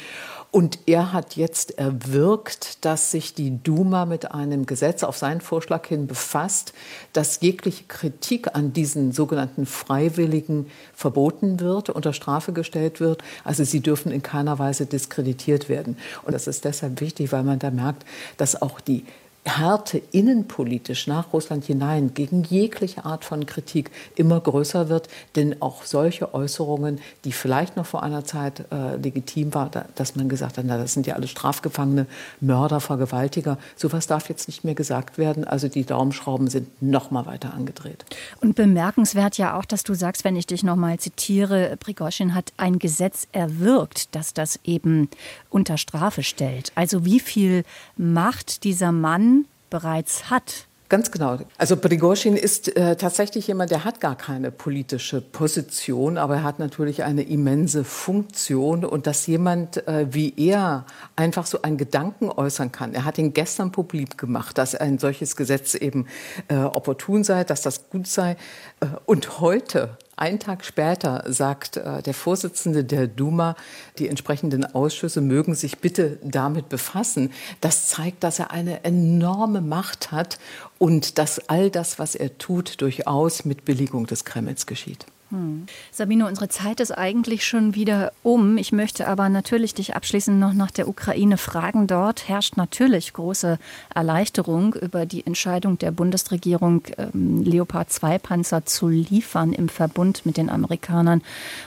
und 0.53 0.81
er 0.87 1.13
hat 1.13 1.37
jetzt 1.37 1.79
erwirkt, 1.79 2.85
dass 2.85 3.13
sich 3.13 3.35
die 3.35 3.63
Duma 3.63 4.05
mit 4.05 4.33
einem 4.33 4.67
Gesetz 4.67 5.05
auf 5.05 5.17
seinen 5.17 5.41
Vorschlag 5.41 5.87
hin 5.87 6.09
befasst, 6.09 6.73
dass 7.13 7.41
jegliche 7.41 7.85
Kritik 7.85 8.57
an 8.57 8.73
diesen 8.73 9.13
sogenannten 9.13 9.65
Freiwilligen 9.65 10.67
verboten 10.93 11.61
wird, 11.61 11.91
unter 11.91 12.13
Strafe 12.13 12.53
gestellt 12.53 12.99
wird. 12.99 13.23
Also 13.45 13.63
sie 13.63 13.81
dürfen 13.81 14.11
in 14.11 14.23
keiner 14.23 14.59
Weise 14.59 14.87
diskreditiert 14.87 15.69
werden. 15.69 15.97
Und 16.25 16.33
das 16.33 16.49
ist 16.49 16.65
deshalb 16.65 17.01
wichtig, 17.01 17.31
weil 17.31 17.45
man 17.45 17.61
da 17.61 17.71
merkt, 17.71 18.05
dass 18.37 18.61
auch 18.61 18.81
die 18.81 19.05
Härte 19.45 20.03
innenpolitisch 20.13 21.07
nach 21.07 21.33
Russland 21.33 21.65
hinein 21.65 22.13
gegen 22.13 22.45
jegliche 22.45 23.07
Art 23.07 23.25
von 23.25 23.47
Kritik 23.47 23.91
immer 24.15 24.39
größer 24.39 24.91
wird. 24.91 25.09
Denn 25.35 25.63
auch 25.63 25.85
solche 25.85 26.35
Äußerungen, 26.35 27.01
die 27.25 27.33
vielleicht 27.33 27.77
noch 27.77 27.87
vor 27.87 28.03
einer 28.03 28.25
Zeit 28.25 28.65
äh, 28.71 28.97
legitim 28.97 29.55
war, 29.55 29.71
da, 29.71 29.87
dass 29.95 30.15
man 30.15 30.29
gesagt 30.29 30.59
hat, 30.59 30.65
na, 30.67 30.77
das 30.77 30.93
sind 30.93 31.07
ja 31.07 31.15
alle 31.15 31.27
Strafgefangene, 31.27 32.07
Mörder, 32.41 32.81
Vergewaltiger, 32.81 33.57
sowas 33.77 34.07
darf 34.07 34.29
jetzt 34.29 34.47
nicht 34.47 34.63
mehr 34.63 34.75
gesagt 34.75 35.17
werden. 35.17 35.45
Also 35.45 35.69
die 35.69 35.85
Daumenschrauben 35.85 36.49
sind 36.49 36.83
noch 36.83 37.11
mal 37.11 37.25
weiter 37.25 37.55
angedreht. 37.55 38.05
Und 38.43 38.57
bemerkenswert 38.57 39.39
ja 39.39 39.59
auch, 39.59 39.65
dass 39.65 39.85
du 39.85 39.95
sagst, 39.95 40.25
wenn 40.25 40.37
ich 40.37 40.47
dich 40.47 40.63
noch 40.63 40.77
mal 40.77 40.99
zitiere, 40.99 41.77
Prigoschin 41.81 42.35
hat 42.35 42.53
ein 42.59 42.79
Gesetz 42.79 43.27
erwirkt, 43.33 44.15
das 44.15 44.35
das 44.35 44.61
eben 44.65 45.09
unter 45.49 45.79
Strafe 45.79 46.23
stellt. 46.23 46.73
Also 46.75 47.07
wie 47.07 47.21
viel 47.21 47.65
Macht 47.97 48.65
dieser 48.65 48.93
Mann 48.93 49.30
bereits 49.71 50.31
hat. 50.31 50.67
Ganz 50.91 51.13
genau. 51.13 51.39
Also 51.57 51.77
Prigozhin 51.77 52.37
ist 52.37 52.77
äh, 52.77 52.97
tatsächlich 52.97 53.47
jemand, 53.47 53.71
der 53.71 53.85
hat 53.85 54.01
gar 54.01 54.17
keine 54.17 54.51
politische 54.51 55.21
Position, 55.21 56.19
aber 56.19 56.39
er 56.39 56.43
hat 56.43 56.59
natürlich 56.59 57.05
eine 57.05 57.23
immense 57.23 57.85
Funktion 57.85 58.85
und 58.85 59.07
dass 59.07 59.29
jemand 59.29 59.87
äh, 59.87 60.13
wie 60.13 60.35
er 60.37 60.85
einfach 61.15 61.47
so 61.47 61.63
einen 61.63 61.77
Gedanken 61.77 62.29
äußern 62.29 62.73
kann. 62.73 62.93
Er 62.93 63.05
hat 63.05 63.19
ihn 63.19 63.33
gestern 63.33 63.71
publik 63.71 64.19
gemacht, 64.19 64.59
dass 64.59 64.75
ein 64.75 64.99
solches 64.99 65.37
Gesetz 65.37 65.77
eben 65.77 66.07
äh, 66.49 66.57
opportun 66.57 67.23
sei, 67.23 67.45
dass 67.45 67.63
das 67.63 67.89
gut 67.89 68.09
sei. 68.09 68.33
Äh, 68.81 68.87
und 69.07 69.39
heute 69.39 69.97
Einen 70.21 70.39
Tag 70.39 70.67
später 70.67 71.25
sagt 71.29 71.79
äh, 71.79 72.03
der 72.03 72.13
Vorsitzende 72.13 72.85
der 72.85 73.07
Duma, 73.07 73.57
die 73.99 74.07
entsprechenden 74.07 74.67
Ausschüsse 74.67 75.23
mögen 75.23 75.55
sich 75.55 75.79
bitte 75.79 76.19
damit 76.23 76.69
befassen. 76.69 77.33
Das 77.63 77.89
zeigt, 77.89 78.23
dass 78.23 78.39
er 78.39 78.51
eine 78.51 78.85
enorme 78.85 79.63
Macht 79.63 80.13
hat 80.13 80.39
und 80.77 81.17
dass 81.17 81.49
all 81.49 81.71
das, 81.71 81.99
was 81.99 82.15
er 82.15 82.37
tut, 82.37 82.83
durchaus 82.83 83.47
mit 83.47 83.65
Billigung 83.65 84.07
des 84.07 84.27
Kremls 84.27 84.67
geschieht. 84.67 85.07
Hm. 85.31 85.67
Sabine, 85.93 86.27
unsere 86.27 86.49
Zeit 86.49 86.81
ist 86.81 86.91
eigentlich 86.91 87.45
schon 87.45 87.77
wieder 87.77 88.13
um. 88.25 88.59
Ich 88.59 88.73
möchte 88.73 89.07
aber 89.07 89.29
natürlich 89.29 89.75
dich 89.75 89.95
abschließend 89.95 90.39
noch 90.41 90.53
nach 90.55 90.73
der 90.73 90.89
Ukraine 90.89 91.37
fragen. 91.37 91.87
Dort 91.87 92.29
herrscht 92.29 92.57
natürlich 92.57 93.13
große 93.13 93.59
Erleichterung 93.95 94.75
über 94.75 95.07
die 95.07 95.25
Entscheidung 95.25 95.79
der 95.79 95.93
Bundesregierung, 95.93 96.83
ähm, 96.99 97.43
Leopard 97.43 97.91
2 97.91 98.19
Panzer 98.19 98.67
zu 98.67 98.89
liefern 98.89 99.53
im 99.53 99.69
Verbund 99.69 100.27
mit 100.27 100.37
den 100.37 100.51
Amerikanern 100.51 101.23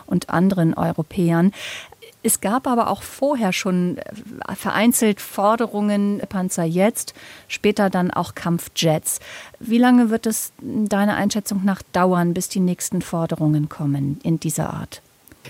und 0.05 0.29
anderen 0.29 0.73
Europäern. 0.73 1.53
Es 2.25 2.39
gab 2.39 2.67
aber 2.67 2.89
auch 2.89 3.03
vorher 3.03 3.51
schon 3.51 3.97
äh, 3.97 4.55
vereinzelt 4.55 5.19
Forderungen, 5.19 6.21
Panzer 6.29 6.63
jetzt, 6.63 7.13
später 7.49 7.89
dann 7.89 8.11
auch 8.11 8.33
Kampfjets. 8.33 9.19
Wie 9.59 9.77
lange 9.77 10.09
wird 10.09 10.25
es 10.25 10.53
deiner 10.61 11.15
Einschätzung 11.15 11.65
nach 11.65 11.81
dauern, 11.91 12.33
bis 12.33 12.47
die 12.47 12.61
nächsten 12.61 13.01
Forderungen 13.01 13.67
kommen 13.67 14.19
in 14.23 14.39
dieser 14.39 14.73
Art? 14.73 15.01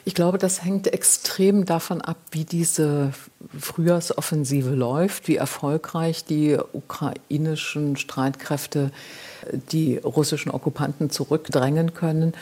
Ich 0.06 0.16
glaube, 0.16 0.40
das 0.40 0.64
hängt 0.64 0.88
extrem 0.88 1.66
davon 1.66 2.02
ab, 2.02 2.18
wie 2.32 2.46
diese 2.46 3.14
Frühjahrsoffensive 3.60 4.72
läuft, 4.72 5.28
wie 5.28 5.36
erfolgreich 5.36 6.26
die 6.26 6.58
ukrainischen 6.74 7.96
Streitkräfte 7.96 8.92
die 9.72 9.98
russischen 9.98 10.52
Okkupanten 10.52 11.10
zurückdrängen 11.10 11.94
können 11.94 12.34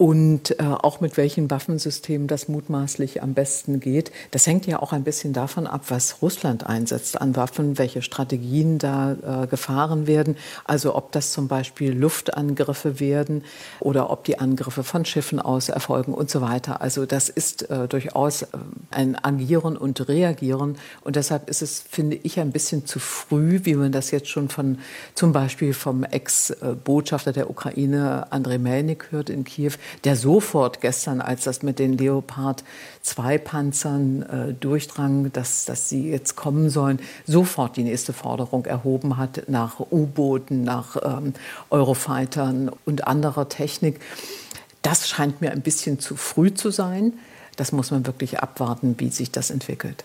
und 0.00 0.58
äh, 0.58 0.62
auch 0.62 1.02
mit 1.02 1.18
welchen 1.18 1.50
Waffensystemen 1.50 2.26
das 2.26 2.48
mutmaßlich 2.48 3.22
am 3.22 3.34
besten 3.34 3.80
geht. 3.80 4.10
Das 4.30 4.46
hängt 4.46 4.66
ja 4.66 4.80
auch 4.80 4.94
ein 4.94 5.04
bisschen 5.04 5.34
davon 5.34 5.66
ab, 5.66 5.82
was 5.88 6.22
Russland 6.22 6.64
einsetzt 6.64 7.20
an 7.20 7.36
Waffen, 7.36 7.76
welche 7.76 8.00
Strategien 8.00 8.78
da 8.78 9.42
äh, 9.42 9.46
gefahren 9.46 10.06
werden. 10.06 10.38
Also 10.64 10.94
ob 10.94 11.12
das 11.12 11.32
zum 11.32 11.48
Beispiel 11.48 11.92
Luftangriffe 11.92 12.98
werden 12.98 13.44
oder 13.78 14.08
ob 14.08 14.24
die 14.24 14.38
Angriffe 14.38 14.84
von 14.84 15.04
Schiffen 15.04 15.38
aus 15.38 15.68
erfolgen 15.68 16.14
und 16.14 16.30
so 16.30 16.40
weiter. 16.40 16.80
Also 16.80 17.04
das 17.04 17.28
ist 17.28 17.68
äh, 17.68 17.86
durchaus 17.86 18.40
äh, 18.40 18.46
ein 18.90 19.22
Agieren 19.22 19.76
und 19.76 20.08
Reagieren. 20.08 20.78
Und 21.02 21.16
deshalb 21.16 21.50
ist 21.50 21.60
es, 21.60 21.78
finde 21.78 22.16
ich, 22.16 22.40
ein 22.40 22.52
bisschen 22.52 22.86
zu 22.86 23.00
früh, 23.00 23.60
wie 23.64 23.74
man 23.74 23.92
das 23.92 24.12
jetzt 24.12 24.30
schon 24.30 24.48
von 24.48 24.78
zum 25.14 25.32
Beispiel 25.32 25.74
vom 25.74 26.04
Ex-Botschafter 26.04 27.34
der 27.34 27.50
Ukraine 27.50 28.32
Andrei 28.32 28.56
Melnik 28.56 29.08
hört 29.10 29.28
in 29.28 29.44
Kiew 29.44 29.72
der 30.04 30.16
sofort 30.16 30.80
gestern, 30.80 31.20
als 31.20 31.44
das 31.44 31.62
mit 31.62 31.78
den 31.78 31.96
Leopard 31.96 32.64
2 33.02 33.38
Panzern 33.38 34.22
äh, 34.22 34.54
durchdrang, 34.54 35.32
dass, 35.32 35.64
dass 35.64 35.88
sie 35.88 36.10
jetzt 36.10 36.36
kommen 36.36 36.70
sollen, 36.70 37.00
sofort 37.26 37.76
die 37.76 37.82
nächste 37.82 38.12
Forderung 38.12 38.66
erhoben 38.66 39.16
hat 39.16 39.44
nach 39.48 39.80
U-Booten, 39.80 40.64
nach 40.64 40.96
ähm, 41.02 41.34
Eurofightern 41.70 42.70
und 42.84 43.06
anderer 43.06 43.48
Technik. 43.48 44.00
Das 44.82 45.08
scheint 45.08 45.40
mir 45.40 45.52
ein 45.52 45.62
bisschen 45.62 45.98
zu 45.98 46.16
früh 46.16 46.52
zu 46.54 46.70
sein. 46.70 47.14
Das 47.56 47.72
muss 47.72 47.90
man 47.90 48.06
wirklich 48.06 48.40
abwarten, 48.40 48.94
wie 48.98 49.10
sich 49.10 49.30
das 49.30 49.50
entwickelt. 49.50 50.04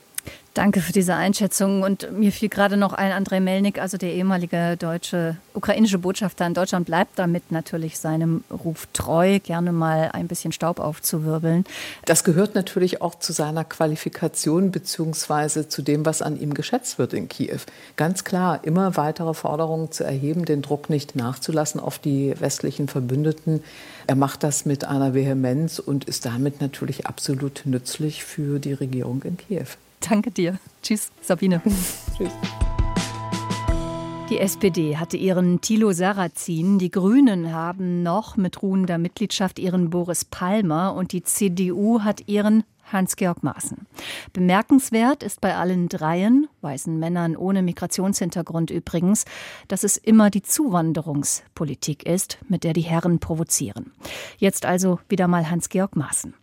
Danke 0.55 0.79
für 0.79 0.93
diese 0.93 1.15
Einschätzung. 1.15 1.83
Und 1.83 2.09
mir 2.17 2.31
fiel 2.31 2.47
gerade 2.47 2.77
noch 2.77 2.93
ein, 2.93 3.11
Andrei 3.11 3.41
Melnik, 3.41 3.77
also 3.77 3.97
der 3.97 4.13
ehemalige 4.13 4.77
deutsche, 4.77 5.35
ukrainische 5.53 5.97
Botschafter 5.97 6.47
in 6.47 6.53
Deutschland, 6.53 6.85
bleibt 6.85 7.19
damit 7.19 7.51
natürlich 7.51 7.99
seinem 7.99 8.45
Ruf 8.49 8.87
treu, 8.93 9.39
gerne 9.39 9.73
mal 9.73 10.11
ein 10.13 10.29
bisschen 10.29 10.53
Staub 10.53 10.79
aufzuwirbeln. 10.79 11.65
Das 12.05 12.23
gehört 12.23 12.55
natürlich 12.55 13.01
auch 13.01 13.15
zu 13.15 13.33
seiner 13.33 13.65
Qualifikation 13.65 14.71
beziehungsweise 14.71 15.67
zu 15.67 15.81
dem, 15.81 16.05
was 16.05 16.21
an 16.21 16.39
ihm 16.39 16.53
geschätzt 16.53 16.99
wird 16.99 17.11
in 17.11 17.27
Kiew. 17.27 17.59
Ganz 17.97 18.23
klar, 18.23 18.61
immer 18.63 18.95
weitere 18.95 19.33
Forderungen 19.33 19.91
zu 19.91 20.05
erheben, 20.05 20.45
den 20.45 20.61
Druck 20.61 20.89
nicht 20.89 21.17
nachzulassen 21.17 21.81
auf 21.81 21.99
die 21.99 22.33
westlichen 22.39 22.87
Verbündeten. 22.87 23.61
Er 24.07 24.15
macht 24.15 24.41
das 24.41 24.65
mit 24.65 24.85
einer 24.85 25.13
Vehemenz 25.13 25.79
und 25.79 26.05
ist 26.05 26.25
damit 26.25 26.61
natürlich 26.61 27.07
absolut 27.07 27.63
nützlich 27.65 28.23
für 28.23 28.59
die 28.59 28.73
Regierung 28.73 29.21
in 29.23 29.35
Kiew. 29.35 29.67
Danke 30.07 30.31
dir. 30.31 30.59
Tschüss, 30.81 31.11
Sabine. 31.21 31.61
Tschüss. 32.17 32.31
Die 34.29 34.39
SPD 34.39 34.97
hatte 34.97 35.17
ihren 35.17 35.61
Thilo 35.61 35.91
Sarrazin, 35.91 36.79
die 36.79 36.89
Grünen 36.89 37.53
haben 37.53 38.01
noch 38.01 38.37
mit 38.37 38.63
ruhender 38.63 38.97
Mitgliedschaft 38.97 39.59
ihren 39.59 39.91
Boris 39.91 40.25
Palmer 40.25 40.95
und 40.95 41.11
die 41.11 41.21
CDU 41.21 42.01
hat 42.01 42.27
ihren 42.27 42.63
Hans-Georg 42.91 43.43
Maaßen. 43.43 43.85
Bemerkenswert 44.33 45.23
ist 45.23 45.41
bei 45.41 45.55
allen 45.55 45.89
dreien, 45.89 46.47
weißen 46.61 46.97
Männern 46.97 47.35
ohne 47.35 47.61
Migrationshintergrund 47.61 48.71
übrigens, 48.71 49.25
dass 49.67 49.83
es 49.83 49.97
immer 49.97 50.29
die 50.29 50.43
Zuwanderungspolitik 50.43 52.05
ist, 52.05 52.37
mit 52.47 52.63
der 52.63 52.73
die 52.73 52.81
Herren 52.81 53.19
provozieren. 53.19 53.91
Jetzt 54.37 54.65
also 54.65 54.99
wieder 55.09 55.27
mal 55.27 55.49
Hans-Georg 55.49 55.95
Maaßen. 55.95 56.33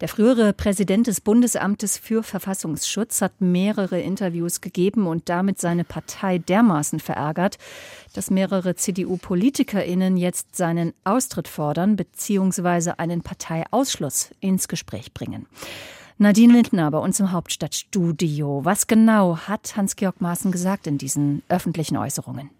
Der 0.00 0.08
frühere 0.08 0.52
Präsident 0.52 1.06
des 1.06 1.20
Bundesamtes 1.20 1.98
für 1.98 2.22
Verfassungsschutz 2.22 3.20
hat 3.20 3.40
mehrere 3.40 4.00
Interviews 4.00 4.60
gegeben 4.60 5.06
und 5.06 5.28
damit 5.28 5.60
seine 5.60 5.84
Partei 5.84 6.38
dermaßen 6.38 7.00
verärgert, 7.00 7.58
dass 8.14 8.30
mehrere 8.30 8.74
CDU-PolitikerInnen 8.74 10.16
jetzt 10.16 10.56
seinen 10.56 10.94
Austritt 11.04 11.48
fordern 11.48 11.96
bzw. 11.96 12.92
einen 12.98 13.22
Parteiausschluss 13.22 14.30
ins 14.40 14.68
Gespräch 14.68 15.12
bringen. 15.12 15.46
Nadine 16.20 16.52
Lindner 16.52 16.90
bei 16.90 16.98
uns 16.98 17.20
im 17.20 17.30
Hauptstadtstudio. 17.30 18.64
Was 18.64 18.88
genau 18.88 19.38
hat 19.38 19.76
Hans-Georg 19.76 20.20
Maaßen 20.20 20.50
gesagt 20.50 20.88
in 20.88 20.98
diesen 20.98 21.42
öffentlichen 21.48 21.96
Äußerungen? 21.96 22.50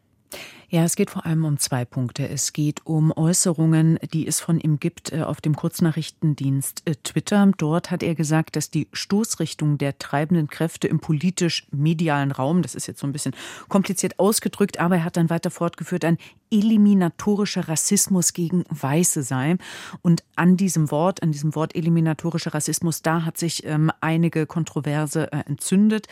Ja, 0.71 0.85
es 0.85 0.97
geht 0.97 1.09
vor 1.09 1.25
allem 1.25 1.47
um 1.47 1.57
zwei 1.57 1.87
Punkte. 1.87 2.29
Es 2.29 2.53
geht 2.53 2.85
um 2.85 3.11
Äußerungen, 3.11 3.99
die 4.13 4.27
es 4.27 4.41
von 4.41 4.61
ihm 4.61 4.79
gibt 4.79 5.13
äh, 5.15 5.23
auf 5.23 5.41
dem 5.41 5.57
Kurznachrichtendienst 5.57 6.83
äh, 6.85 6.95
Twitter. 6.97 7.51
Dort 7.57 7.91
hat 7.91 8.03
er 8.03 8.15
gesagt, 8.15 8.55
dass 8.55 8.71
die 8.71 8.87
Stoßrichtung 8.93 9.79
der 9.79 9.99
treibenden 9.99 10.49
Kräfte 10.49 10.87
im 10.87 11.01
politisch-medialen 11.01 12.33
Raum, 12.33 12.61
das 12.61 12.75
ist 12.75 12.87
jetzt 12.87 13.01
so 13.01 13.07
ein 13.07 13.13
bisschen 13.13 13.35
kompliziert 13.71 14.19
ausgedrückt, 14.19 14.79
aber 14.79 14.97
er 14.97 15.05
hat 15.05 15.17
dann 15.17 15.31
weiter 15.31 15.51
fortgeführt, 15.51 16.05
ein 16.05 16.19
eliminatorischer 16.51 17.69
Rassismus 17.69 18.33
gegen 18.33 18.65
Weiße 18.69 19.23
sei. 19.23 19.57
Und 20.03 20.23
an 20.37 20.57
diesem 20.57 20.91
Wort, 20.91 21.23
an 21.23 21.33
diesem 21.33 21.55
Wort 21.55 21.75
eliminatorischer 21.75 22.55
Rassismus, 22.55 23.03
da 23.03 23.25
hat 23.25 23.39
sich 23.39 23.65
ähm, 23.65 23.91
einige 24.01 24.47
Kontroverse 24.47 25.33
äh, 25.33 25.45
entzündet. 25.47 26.09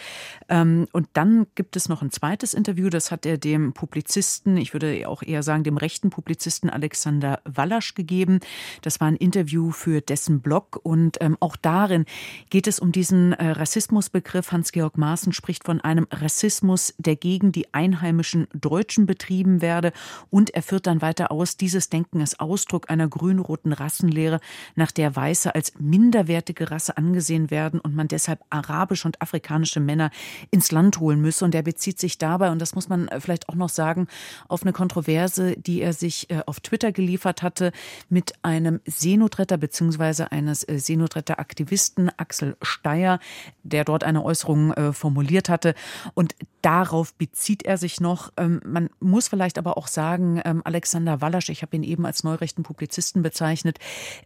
Ähm, 0.48 0.88
und 0.92 1.08
dann 1.12 1.46
gibt 1.54 1.76
es 1.76 1.88
noch 1.88 2.02
ein 2.02 2.10
zweites 2.10 2.54
Interview, 2.54 2.88
das 2.88 3.10
hat 3.10 3.26
er 3.26 3.38
dem 3.38 3.72
Publizisten, 3.72 4.45
ich 4.56 4.72
würde 4.72 5.08
auch 5.08 5.22
eher 5.22 5.42
sagen 5.42 5.64
dem 5.64 5.76
rechten 5.76 6.10
Publizisten 6.10 6.70
Alexander 6.70 7.40
Wallasch 7.44 7.94
gegeben. 7.94 8.40
Das 8.82 9.00
war 9.00 9.08
ein 9.08 9.16
Interview 9.16 9.72
für 9.72 10.00
dessen 10.00 10.40
Blog 10.40 10.78
und 10.82 11.16
ähm, 11.20 11.36
auch 11.40 11.56
darin 11.56 12.04
geht 12.50 12.66
es 12.66 12.78
um 12.78 12.92
diesen 12.92 13.32
äh, 13.32 13.50
Rassismusbegriff. 13.50 14.52
Hans-Georg 14.52 14.96
Maaßen 14.96 15.32
spricht 15.32 15.64
von 15.64 15.80
einem 15.80 16.06
Rassismus, 16.10 16.94
der 16.98 17.16
gegen 17.16 17.50
die 17.50 17.72
einheimischen 17.74 18.46
Deutschen 18.54 19.06
betrieben 19.06 19.60
werde 19.62 19.92
und 20.30 20.50
er 20.54 20.62
führt 20.62 20.86
dann 20.86 21.02
weiter 21.02 21.32
aus, 21.32 21.56
dieses 21.56 21.88
Denken 21.88 22.20
ist 22.20 22.38
Ausdruck 22.40 22.90
einer 22.90 23.08
grün-roten 23.08 23.72
Rassenlehre, 23.72 24.40
nach 24.74 24.90
der 24.90 25.16
Weiße 25.16 25.54
als 25.54 25.72
minderwertige 25.78 26.70
Rasse 26.70 26.96
angesehen 26.96 27.50
werden 27.50 27.80
und 27.80 27.94
man 27.94 28.08
deshalb 28.08 28.40
arabische 28.50 29.08
und 29.08 29.22
afrikanische 29.22 29.80
Männer 29.80 30.10
ins 30.50 30.70
Land 30.72 31.00
holen 31.00 31.20
müsse. 31.20 31.44
Und 31.44 31.54
er 31.54 31.62
bezieht 31.62 31.98
sich 31.98 32.18
dabei, 32.18 32.50
und 32.50 32.60
das 32.60 32.74
muss 32.74 32.88
man 32.88 33.08
vielleicht 33.18 33.48
auch 33.48 33.54
noch 33.54 33.68
sagen, 33.68 34.06
auf 34.48 34.62
eine 34.62 34.72
Kontroverse, 34.72 35.56
die 35.56 35.80
er 35.80 35.92
sich 35.92 36.30
äh, 36.30 36.42
auf 36.46 36.60
Twitter 36.60 36.92
geliefert 36.92 37.42
hatte 37.42 37.72
mit 38.08 38.34
einem 38.42 38.80
Seenotretter 38.86 39.58
bzw. 39.58 40.24
eines 40.30 40.66
äh, 40.68 40.78
Seenotretter-Aktivisten 40.78 42.10
Axel 42.16 42.56
Steyer, 42.62 43.18
der 43.62 43.84
dort 43.84 44.04
eine 44.04 44.24
Äußerung 44.24 44.72
äh, 44.72 44.92
formuliert 44.92 45.48
hatte. 45.48 45.74
Und 46.14 46.34
darauf 46.62 47.14
bezieht 47.14 47.64
er 47.64 47.78
sich 47.78 48.00
noch. 48.00 48.32
Ähm, 48.36 48.60
man 48.64 48.90
muss 49.00 49.28
vielleicht 49.28 49.58
aber 49.58 49.76
auch 49.76 49.86
sagen, 49.86 50.40
ähm, 50.44 50.62
Alexander 50.64 51.20
Wallasch, 51.20 51.48
ich 51.48 51.62
habe 51.62 51.76
ihn 51.76 51.82
eben 51.82 52.04
als 52.06 52.24
neurechten 52.24 52.64
Publizisten 52.64 53.22
bezeichnet, 53.22 53.78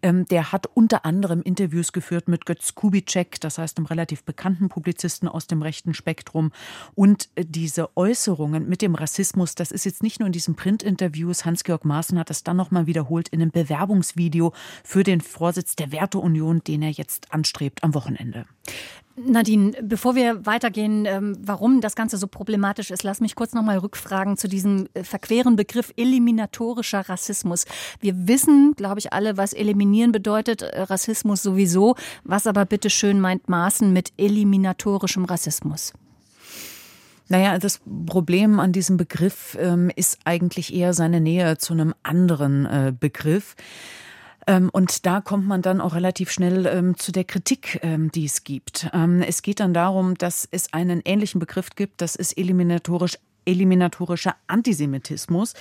ähm, 0.03 0.27
der 0.27 0.53
hat 0.53 0.67
unter 0.73 1.05
anderem 1.05 1.43
Interviews 1.43 1.93
geführt 1.93 2.29
mit 2.29 2.47
Götz 2.47 2.75
Kubitschek, 2.75 3.41
das 3.41 3.59
heißt 3.59 3.77
einem 3.77 3.87
relativ 3.87 4.25
bekannten 4.25 4.69
Publizisten 4.69 5.29
aus 5.29 5.47
dem 5.47 5.61
rechten 5.63 5.93
Spektrum. 5.93 6.53
Und 6.95 7.29
diese 7.37 7.97
Äußerungen 7.97 8.69
mit 8.69 8.83
dem 8.83 8.95
Rassismus, 8.95 9.55
das 9.55 9.71
ist 9.71 9.85
jetzt 9.85 10.00
nicht 10.03 10.21
nur 10.21 10.27
in 10.27 10.33
diesen 10.33 10.55
Printinterviews. 10.55 11.45
Hans-Georg 11.45 11.85
Maaßen 11.85 12.19
hat 12.19 12.31
das 12.31 12.45
dann 12.45 12.57
nochmal 12.57 12.87
wiederholt 12.87 13.29
in 13.29 13.43
einem 13.43 13.51
Bewerbungsvideo 13.51 14.53
für 14.85 15.03
den 15.03 15.21
Vorsitz 15.21 15.77
der 15.77 15.93
Werteunion, 15.93 16.63
den 16.65 16.83
er 16.83 16.91
jetzt 16.91 17.33
anstrebt 17.33 17.83
am 17.85 17.95
Wochenende. 17.95 18.47
Nadine, 19.17 19.73
bevor 19.83 20.15
wir 20.15 20.47
weitergehen, 20.47 21.05
ähm, 21.05 21.37
warum 21.41 21.81
das 21.81 21.95
Ganze 21.95 22.17
so 22.17 22.27
problematisch 22.27 22.91
ist, 22.91 23.03
lass 23.03 23.21
mich 23.21 23.35
kurz 23.35 23.53
noch 23.53 23.63
mal 23.63 23.79
rückfragen 23.79 24.37
zu 24.37 24.49
diesem 24.49 24.89
äh, 24.95 25.05
verqueren 25.05 25.57
Begriff 25.57 25.93
eliminatorischer 25.97 27.09
Rassismus. 27.09 27.67
Wir 28.01 28.29
wissen, 28.29 28.75
glaube 28.77 29.01
ich, 29.01 29.13
alle, 29.13 29.37
was 29.37 29.53
eliminieren 29.53 30.13
bedeutet, 30.13 30.63
äh, 30.63 30.83
Rassismus 30.83 31.43
sowieso. 31.43 31.97
Was 32.25 32.47
aber 32.47 32.65
bitte 32.65 32.89
schön 32.89 33.21
meint 33.21 33.49
Maßen 33.49 33.93
mit 33.93 34.13
eliminatorischem 34.17 35.25
Rassismus? 35.25 35.93
Naja, 37.31 37.59
das 37.61 37.81
Problem 38.07 38.59
an 38.59 38.73
diesem 38.73 38.97
Begriff 38.97 39.57
ähm, 39.61 39.89
ist 39.95 40.19
eigentlich 40.25 40.75
eher 40.75 40.93
seine 40.93 41.21
Nähe 41.21 41.59
zu 41.59 41.73
einem 41.73 41.95
anderen 42.03 42.67
äh, 42.67 42.93
Begriff. 42.99 43.55
Ähm, 44.49 44.69
und 44.73 45.07
da 45.07 45.21
kommt 45.21 45.47
man 45.47 45.63
dann 45.63 45.81
auch 45.81 45.95
relativ 45.95 46.33
schnell 46.33 46.67
ähm, 46.67 46.99
zu 46.99 47.13
der 47.13 47.23
Kritik, 47.23 47.79
ähm, 47.83 48.11
die 48.11 48.25
es 48.25 48.43
gibt. 48.43 48.91
Ähm, 48.93 49.23
es 49.23 49.43
geht 49.43 49.61
dann 49.61 49.73
darum, 49.73 50.17
dass 50.17 50.49
es 50.51 50.73
einen 50.73 51.03
ähnlichen 51.05 51.39
Begriff 51.39 51.71
gibt, 51.77 52.03
das 52.03 52.17
ist 52.17 52.37
eliminatorisch 52.37 53.17
eliminatorischer 53.51 54.37
Antisemitismus. 54.47 55.55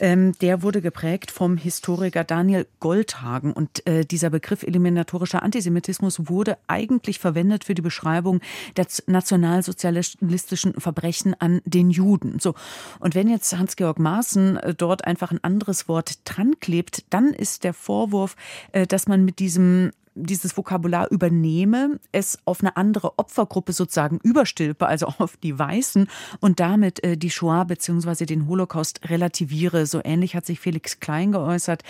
Ähm, 0.00 0.32
der 0.40 0.62
wurde 0.62 0.80
geprägt 0.80 1.30
vom 1.30 1.56
Historiker 1.56 2.24
Daniel 2.24 2.66
Goldhagen. 2.80 3.52
Und 3.52 3.86
äh, 3.86 4.04
dieser 4.04 4.30
Begriff 4.30 4.62
eliminatorischer 4.62 5.42
Antisemitismus 5.42 6.28
wurde 6.28 6.56
eigentlich 6.66 7.18
verwendet 7.18 7.64
für 7.64 7.74
die 7.74 7.82
Beschreibung 7.82 8.40
der 8.76 8.86
nationalsozialistischen 9.06 10.74
Verbrechen 10.74 11.34
an 11.38 11.60
den 11.64 11.90
Juden. 11.90 12.38
So. 12.38 12.54
Und 13.00 13.14
wenn 13.14 13.28
jetzt 13.28 13.56
Hans-Georg 13.56 13.98
Maaßen 13.98 14.56
äh, 14.56 14.74
dort 14.74 15.04
einfach 15.04 15.32
ein 15.32 15.42
anderes 15.42 15.88
Wort 15.88 16.20
dran 16.24 16.58
klebt, 16.60 17.04
dann 17.10 17.32
ist 17.34 17.64
der 17.64 17.74
Vorwurf, 17.74 18.36
äh, 18.72 18.86
dass 18.86 19.08
man 19.08 19.24
mit 19.24 19.38
diesem 19.38 19.90
dieses 20.18 20.56
Vokabular 20.56 21.10
übernehme, 21.10 21.98
es 22.12 22.38
auf 22.44 22.60
eine 22.60 22.76
andere 22.76 23.18
Opfergruppe 23.18 23.72
sozusagen 23.72 24.18
überstülpe, 24.22 24.86
also 24.86 25.06
auf 25.18 25.36
die 25.36 25.58
Weißen 25.58 26.08
und 26.40 26.60
damit 26.60 27.02
äh, 27.04 27.16
die 27.16 27.30
Shoah 27.30 27.64
bzw. 27.64 28.26
den 28.26 28.46
Holocaust 28.48 29.08
relativiere. 29.08 29.86
So 29.86 30.00
ähnlich 30.04 30.34
hat 30.34 30.46
sich 30.46 30.60
Felix 30.60 31.00
Klein 31.00 31.32
geäußert, 31.32 31.82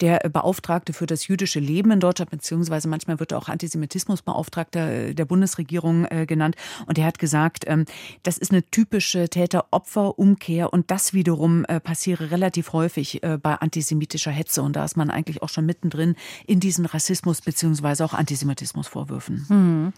der 0.00 0.18
Beauftragte 0.30 0.92
für 0.92 1.06
das 1.06 1.28
jüdische 1.28 1.60
Leben 1.60 1.90
in 1.90 2.00
Deutschland, 2.00 2.30
beziehungsweise 2.30 2.88
manchmal 2.88 3.20
wird 3.20 3.32
er 3.32 3.38
auch 3.38 3.48
Antisemitismusbeauftragter 3.48 4.90
äh, 4.90 5.14
der 5.14 5.24
Bundesregierung 5.24 6.06
äh, 6.06 6.26
genannt. 6.26 6.56
Und 6.86 6.98
er 6.98 7.06
hat 7.06 7.18
gesagt, 7.18 7.64
ähm, 7.66 7.84
das 8.22 8.38
ist 8.38 8.52
eine 8.52 8.62
typische 8.62 9.28
Täter-Opfer-Umkehr 9.28 10.72
und 10.72 10.90
das 10.90 11.12
wiederum 11.12 11.64
äh, 11.64 11.80
passiere 11.80 12.30
relativ 12.30 12.72
häufig 12.72 13.22
äh, 13.22 13.38
bei 13.38 13.54
antisemitischer 13.54 14.30
Hetze. 14.30 14.62
Und 14.62 14.76
da 14.76 14.84
ist 14.84 14.96
man 14.96 15.10
eigentlich 15.10 15.42
auch 15.42 15.48
schon 15.48 15.66
mittendrin 15.66 16.14
in 16.46 16.60
diesen 16.60 16.86
Rassismus- 16.86 17.40
beziehungsweise 17.58 18.04
auch 18.04 18.14
Antisemitismusvorwürfen. 18.14 19.92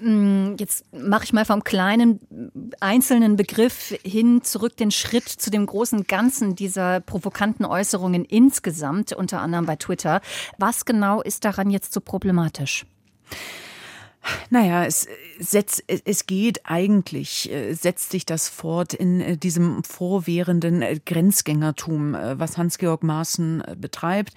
Hm. 0.00 0.56
Jetzt 0.58 0.84
mache 0.92 1.24
ich 1.24 1.32
mal 1.32 1.44
vom 1.44 1.62
kleinen 1.62 2.20
einzelnen 2.80 3.36
Begriff 3.36 3.94
hin 4.02 4.42
zurück 4.42 4.76
den 4.76 4.90
Schritt 4.90 5.28
zu 5.28 5.50
dem 5.50 5.66
großen 5.66 6.04
Ganzen 6.04 6.56
dieser 6.56 7.00
provokanten 7.00 7.66
Äußerungen 7.66 8.24
insgesamt, 8.24 9.12
unter 9.12 9.40
anderem 9.40 9.66
bei 9.66 9.76
Twitter. 9.76 10.20
Was 10.58 10.84
genau 10.84 11.20
ist 11.20 11.44
daran 11.44 11.70
jetzt 11.70 11.92
so 11.92 12.00
problematisch? 12.00 12.86
Naja, 14.50 14.84
es, 14.84 15.08
setzt, 15.38 15.84
es 15.86 16.26
geht 16.26 16.60
eigentlich, 16.64 17.50
äh, 17.50 17.72
setzt 17.72 18.10
sich 18.10 18.26
das 18.26 18.48
fort 18.48 18.92
in 18.92 19.20
äh, 19.20 19.36
diesem 19.36 19.82
vorwährenden 19.82 20.82
äh, 20.82 20.98
Grenzgängertum, 21.04 22.12
was 22.12 22.58
Hans-Georg 22.58 23.02
Maaßen 23.02 23.62
betreibt. 23.76 24.34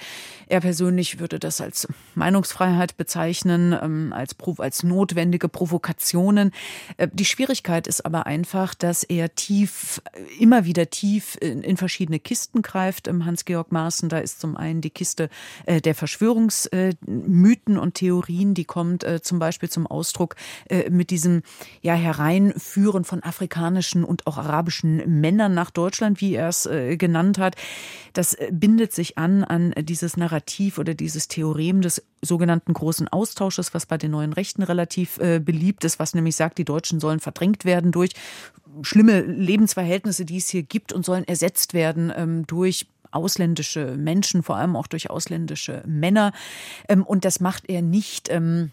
Er 0.47 0.61
persönlich 0.61 1.19
würde 1.19 1.39
das 1.39 1.59
als 1.59 1.87
Meinungsfreiheit 2.15 2.95
bezeichnen, 2.95 3.77
ähm, 3.81 4.13
als, 4.13 4.35
als 4.57 4.83
notwendige 4.83 5.49
Provokationen. 5.49 6.51
Die 7.11 7.25
Schwierigkeit 7.25 7.87
ist 7.87 8.05
aber 8.05 8.25
einfach, 8.25 8.75
dass 8.75 9.03
er 9.03 9.35
tief, 9.35 10.01
immer 10.39 10.65
wieder 10.65 10.89
tief 10.89 11.37
in, 11.41 11.61
in 11.61 11.77
verschiedene 11.77 12.19
Kisten 12.19 12.61
greift. 12.61 13.07
Ähm, 13.07 13.25
Hans-Georg 13.25 13.71
Maaßen, 13.71 14.09
da 14.09 14.19
ist 14.19 14.39
zum 14.39 14.55
einen 14.55 14.81
die 14.81 14.89
Kiste 14.89 15.29
der 15.67 15.95
Verschwörungsmythen 15.95 17.77
und 17.77 17.95
Theorien, 17.95 18.53
die 18.53 18.65
kommt 18.65 19.05
zum 19.23 19.39
Beispiel 19.39 19.69
zum 19.73 19.88
Ausdruck 19.88 20.36
äh, 20.69 20.89
mit 20.89 21.09
diesem 21.09 21.41
ja, 21.81 21.93
Hereinführen 21.93 23.03
von 23.03 23.23
afrikanischen 23.23 24.03
und 24.03 24.27
auch 24.27 24.38
arabischen 24.38 25.19
Männern 25.19 25.53
nach 25.53 25.71
Deutschland, 25.71 26.21
wie 26.21 26.36
er 26.36 26.49
es 26.49 26.65
äh, 26.65 26.95
genannt 26.97 27.38
hat. 27.38 27.55
Das 28.13 28.33
äh, 28.36 28.49
bindet 28.51 28.93
sich 28.93 29.17
an 29.17 29.43
an 29.43 29.73
dieses 29.77 30.15
Narrativ 30.15 30.77
oder 30.77 30.93
dieses 30.93 31.27
Theorem 31.27 31.81
des 31.81 32.03
sogenannten 32.21 32.73
großen 32.73 33.07
Austausches, 33.09 33.73
was 33.73 33.86
bei 33.86 33.97
den 33.97 34.12
neuen 34.12 34.31
Rechten 34.31 34.63
relativ 34.63 35.17
beliebt 35.17 35.83
ist, 35.83 35.99
was 35.99 36.13
nämlich 36.13 36.38
sagt, 36.38 36.57
die 36.57 36.63
Deutschen 36.63 37.01
sollen 37.01 37.19
verdrängt 37.19 37.65
werden 37.65 37.91
durch 37.91 38.12
schlimme 38.81 39.21
Lebensverhältnisse, 39.21 40.25
die 40.25 40.38
es 40.38 40.49
hier 40.49 40.63
gibt 40.63 40.93
und 40.93 41.05
sollen 41.05 41.27
ersetzt 41.27 41.73
werden 41.73 42.12
ähm, 42.15 42.47
durch 42.47 42.88
ausländische 43.12 43.95
Menschen, 43.95 44.43
vor 44.43 44.57
allem 44.57 44.75
auch 44.75 44.88
durch 44.88 45.09
ausländische 45.09 45.83
Männer. 45.86 46.33
Ähm, 46.89 47.03
und 47.03 47.25
das 47.25 47.39
macht 47.39 47.69
er 47.69 47.81
nicht. 47.81 48.29
Ähm, 48.29 48.71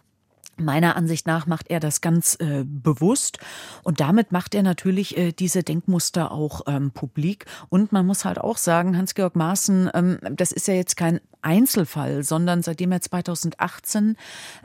Meiner 0.56 0.96
Ansicht 0.96 1.26
nach 1.26 1.46
macht 1.46 1.70
er 1.70 1.80
das 1.80 2.00
ganz 2.00 2.36
äh, 2.38 2.64
bewusst 2.64 3.38
und 3.82 4.00
damit 4.00 4.30
macht 4.30 4.54
er 4.54 4.62
natürlich 4.62 5.16
äh, 5.16 5.32
diese 5.32 5.62
Denkmuster 5.62 6.32
auch 6.32 6.62
ähm, 6.66 6.90
publik. 6.90 7.46
Und 7.68 7.92
man 7.92 8.06
muss 8.06 8.24
halt 8.24 8.38
auch 8.38 8.58
sagen, 8.58 8.96
Hans-Georg 8.96 9.36
Maaßen, 9.36 9.90
ähm, 9.94 10.18
das 10.30 10.52
ist 10.52 10.68
ja 10.68 10.74
jetzt 10.74 10.96
kein 10.96 11.20
Einzelfall, 11.42 12.22
sondern 12.22 12.62
seitdem 12.62 12.92
er 12.92 13.00
2018 13.00 14.16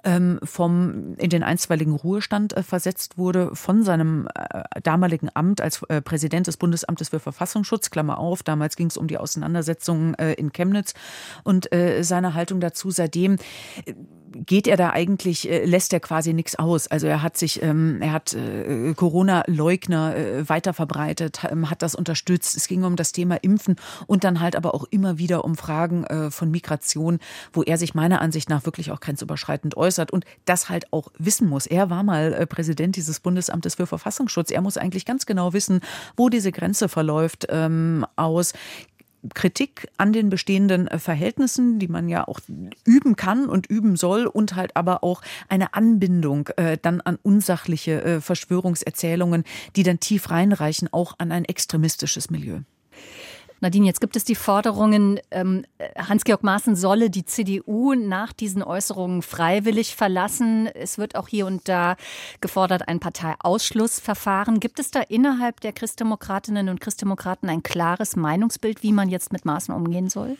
ähm, 0.04 0.39
vom 0.43 1.15
in 1.17 1.30
den 1.30 1.43
einstweiligen 1.43 1.93
Ruhestand 1.93 2.54
äh, 2.54 2.63
versetzt 2.63 3.17
wurde 3.17 3.56
von 3.56 3.84
seinem 3.84 4.28
äh, 4.36 4.63
damaligen 4.84 5.30
Amt 5.34 5.62
als 5.62 5.84
äh, 5.84 6.02
Präsident 6.02 6.48
des 6.48 6.58
Bundesamtes 6.58 7.10
für 7.10 7.19
Verfassungsschutz, 7.19 7.89
Klammer 7.89 8.17
auf, 8.17 8.43
damals 8.43 8.76
ging 8.76 8.88
es 8.88 8.98
um 8.98 9.08
die 9.08 9.17
Auseinandersetzungen 9.17 10.15
äh, 10.15 10.34
in 10.34 10.52
Chemnitz 10.52 10.93
und 11.43 11.69
seine 12.02 12.34
Haltung 12.34 12.60
dazu 12.60 12.91
seitdem 12.91 13.38
geht 14.36 14.67
er 14.67 14.78
da 14.78 14.91
eigentlich, 14.91 15.50
äh, 15.50 15.65
lässt 15.65 15.93
er 15.93 16.00
quasi 16.00 16.34
nichts 16.34 16.56
aus. 16.56 16.88
Also 16.88 17.08
er 17.08 17.21
hat 17.21 17.38
sich, 17.38 17.62
ähm, 17.63 18.02
er 18.02 18.12
hat 18.12 18.34
äh, 18.34 18.93
Corona-Leugner 18.93 20.15
äh, 20.15 20.50
weiter 20.50 20.74
verbreitet, 20.74 21.41
ähm, 21.50 21.69
hat 21.69 21.82
das 21.82 21.95
unterstützt. 21.95 22.58
Es 22.58 22.67
ging 22.67 22.84
um 22.84 22.95
das 22.95 23.12
Thema 23.12 23.38
Impfen 23.38 23.76
und 24.08 24.24
dann 24.24 24.39
halt 24.41 24.56
aber 24.56 24.74
auch 24.74 24.86
immer 24.89 25.17
wieder 25.17 25.45
um 25.45 25.56
Fragen 25.56 26.04
äh, 26.06 26.32
von 26.32 26.52
Migration, 26.52 27.19
wo 27.54 27.63
er 27.63 27.78
sich 27.78 27.95
meiner 27.95 28.21
Ansicht 28.21 28.50
nach 28.50 28.65
wirklich 28.65 28.91
auch 28.91 29.00
grenzüberschreitend 29.00 29.78
äußert 29.78 30.12
und 30.12 30.26
das 30.45 30.69
halt 30.69 30.91
auch 30.91 31.10
wissen 31.17 31.48
muss. 31.48 31.65
Er 31.65 31.89
war 31.89 32.04
mal 32.04 32.34
äh, 32.34 32.45
Präsident 32.45 32.95
dieses 32.95 33.19
Bundesamtes 33.19 33.76
für 33.76 33.88
Verfassungsschutz. 33.88 34.52
Er 34.52 34.62
muss 34.62 34.78
eigentlich 34.78 35.06
ganz 35.06 35.26
genau 35.26 35.54
wissen, 35.54 35.80
wo 36.17 36.30
diese 36.30 36.52
Grenze 36.52 36.89
verläuft 36.89 37.48
ähm, 37.50 38.06
aus. 38.15 38.54
Kritik 39.34 39.88
an 39.98 40.14
den 40.14 40.30
bestehenden 40.30 40.88
äh, 40.88 41.00
Verhältnissen, 41.00 41.80
die 41.80 41.88
man 41.88 42.10
ja 42.10 42.28
auch 42.28 42.40
üben 42.86 43.16
kann 43.16 43.48
und 43.48 43.68
üben 43.68 43.96
soll 43.96 44.26
und 44.26 44.56
halt 44.56 44.76
aber 44.76 45.04
auch 45.04 45.22
eine 45.50 45.74
Anbindung 45.74 46.50
äh, 46.58 46.78
dann 46.82 47.02
an 47.02 47.18
unsachliche 47.22 48.02
äh, 48.04 48.22
Verschwörungserzählungen, 48.22 49.44
die 49.76 49.84
dann 49.84 50.00
tief 50.00 50.30
reinreichen, 50.30 50.90
auch 50.92 51.16
an 51.18 51.32
ein 51.32 51.46
extremistisches 51.46 52.30
Milieu. 52.30 52.62
Nadine, 53.62 53.86
jetzt 53.86 54.02
gibt 54.02 54.15
es 54.15 54.24
die 54.24 54.36
Forderungen, 54.36 55.20
ähm, 55.32 55.65
Hans-Georg 55.98 56.44
Maaßen 56.44 56.76
solle 56.76 57.10
die 57.10 57.26
CDU 57.26 57.94
nach 57.94 58.34
diesen 58.34 58.62
Äußerungen 58.62 59.22
freiwillig 59.22 59.96
verlassen. 59.96 60.68
Es 60.68 60.98
wird 60.98 61.15
auch 61.15 61.28
hier 61.28 61.46
und 61.46 61.68
da 61.68 61.96
gefordert, 62.41 62.88
ein 62.88 63.00
Parteiausschlussverfahren. 63.00 64.60
Gibt 64.60 64.80
es 64.80 64.91
da 64.91 65.02
innerhalb 65.02 65.62
der 65.62 65.74
Christdemokratinnen 65.74 66.70
und 66.70 66.82
Christdemokraten 66.82 67.50
ein 67.50 67.63
klares 67.63 68.15
Meinungsbild, 68.15 68.84
wie 68.84 68.91
man 68.91 69.10
jetzt 69.10 69.32
mit 69.32 69.46
Maaßen 69.46 69.74
umgehen 69.74 70.10
soll? 70.10 70.38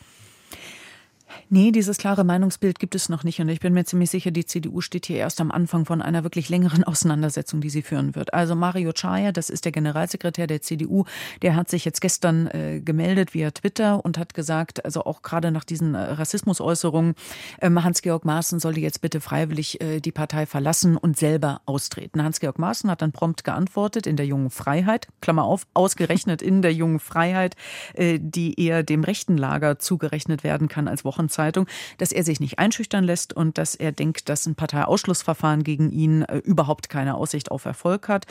Nee, 1.50 1.72
dieses 1.72 1.98
klare 1.98 2.24
Meinungsbild 2.24 2.80
gibt 2.80 2.96
es 2.96 3.10
noch 3.10 3.24
nicht. 3.24 3.40
Und 3.40 3.50
ich 3.50 3.60
bin 3.60 3.74
mir 3.74 3.86
ziemlich 3.86 4.10
sicher, 4.10 4.32
die 4.32 4.46
CDU 4.46 4.82
steht 4.82 5.06
hier 5.06 5.18
erst 5.18 5.42
am 5.42 5.52
Anfang 5.52 5.86
von 5.86 6.02
einer 6.02 6.24
wirklich 6.24 6.50
längeren 6.50 6.84
Auseinandersetzung, 6.86 7.62
die 7.62 7.70
sie 7.70 7.82
führen 7.82 8.16
wird. 8.16 8.34
Also 8.34 8.56
Mario 8.56 8.92
Chaya, 8.94 9.32
das 9.32 9.50
ist 9.50 9.66
der 9.66 9.72
Generalsekretär 9.72 10.48
der 10.48 10.62
CDU, 10.62 11.06
der 11.42 11.56
hat 11.56 11.70
sich 11.70 11.86
jetzt 11.86 12.02
gestern 12.02 12.48
äh, 12.48 12.82
gemeldet 12.84 13.34
via 13.34 13.52
Twitter 13.52 14.04
und 14.04 14.18
hat 14.18 14.34
gesagt, 14.34 14.86
also 14.86 15.04
auch 15.06 15.22
gerade 15.22 15.52
nach 15.52 15.64
diesen 15.64 15.96
äh, 15.96 16.00
Rassismusäußerungen, 16.00 17.16
äh, 17.60 17.70
Hans-Georg 17.70 18.26
Maaßen 18.26 18.60
solle 18.60 18.80
jetzt 18.80 19.02
bitte 19.02 19.22
freiwillig 19.22 19.82
äh, 19.82 20.00
die 20.00 20.12
Partei 20.12 20.46
verlassen 20.46 20.98
und 20.98 21.18
selber 21.18 21.62
austreten. 21.66 22.24
Hans-Georg 22.24 22.60
Maaßen 22.60 22.90
hat 22.90 23.02
dann 23.02 23.12
prompt 23.12 23.44
geantwortet 23.44 24.08
in 24.08 24.16
der 24.16 24.26
jungen 24.26 24.50
Freiheit, 24.50 25.08
Klammer 25.22 25.44
auf, 25.44 25.68
ausgerechnet 25.74 26.42
in 26.42 26.62
der 26.62 26.74
jungen 26.74 27.00
Freiheit, 27.00 27.56
äh, 27.94 28.20
die 28.22 28.60
eher 28.60 28.84
dem 28.84 29.04
rechten 29.04 29.38
Lager 29.38 29.80
zugerechnet 29.80 30.44
werden 30.44 30.68
kann 30.68 30.88
als 30.88 31.06
Wochen 31.06 31.15
Wochenzeitung, 31.16 31.68
dass 31.98 32.12
er 32.12 32.24
sich 32.24 32.40
nicht 32.40 32.60
einschüchtern 32.60 33.04
lässt 33.04 33.34
und 33.34 33.58
dass 33.58 33.76
er 33.76 33.92
denkt, 33.92 34.30
dass 34.30 34.46
ein 34.46 34.56
Parteiausschlussverfahren 34.56 35.64
gegen 35.64 35.92
ihn 35.92 36.24
äh, 36.24 36.38
überhaupt 36.38 36.90
keine 36.90 37.16
Aussicht 37.16 37.52
auf 37.52 37.66
Erfolg 37.66 38.08
hat. 38.08 38.26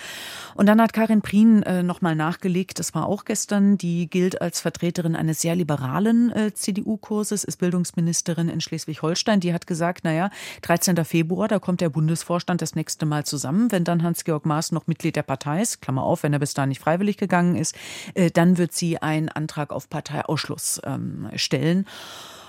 Und 0.55 0.67
dann 0.67 0.81
hat 0.81 0.93
Karin 0.93 1.23
Prien 1.23 1.63
äh, 1.63 1.83
nochmal 1.83 2.15
nachgelegt, 2.15 2.79
das 2.79 2.95
war 2.95 3.07
auch 3.07 3.25
gestern, 3.25 3.79
die 3.79 4.09
gilt 4.09 4.41
als 4.41 4.61
Vertreterin 4.61 5.17
eines 5.17 5.41
sehr 5.41 5.57
liberalen 5.57 6.31
äh, 6.33 6.53
CDU-Kurses, 6.53 7.45
ist 7.45 7.57
Bildungsministerin 7.57 8.49
in 8.49 8.61
Schleswig-Holstein. 8.61 9.41
Die 9.41 9.55
hat 9.55 9.67
gesagt, 9.67 10.05
naja, 10.05 10.31
13. 10.63 11.05
Februar, 11.05 11.49
da 11.49 11.59
kommt 11.59 11.81
der 11.81 11.89
Bundesvorstand 11.89 12.61
das 12.61 12.75
nächste 12.75 13.07
Mal 13.07 13.25
zusammen. 13.25 13.73
Wenn 13.73 13.85
dann 13.85 14.03
Hans-Georg 14.03 14.45
Maas 14.45 14.73
noch 14.73 14.87
Mitglied 14.87 15.17
der 15.17 15.23
Partei 15.23 15.63
ist, 15.63 15.81
Klammer 15.81 16.03
auf, 16.03 16.23
wenn 16.23 16.33
er 16.33 16.39
bis 16.39 16.55
dahin 16.55 16.69
nicht 16.69 16.81
freiwillig 16.81 17.17
gegangen 17.17 17.57
ist, 17.57 17.75
äh, 18.15 18.31
dann 18.31 18.59
wird 18.59 18.73
sie 18.73 18.99
einen 18.99 19.29
Antrag 19.29 19.73
auf 19.73 19.89
Parteiausschluss 19.89 20.81
ähm, 20.85 21.31
stellen. 21.37 21.87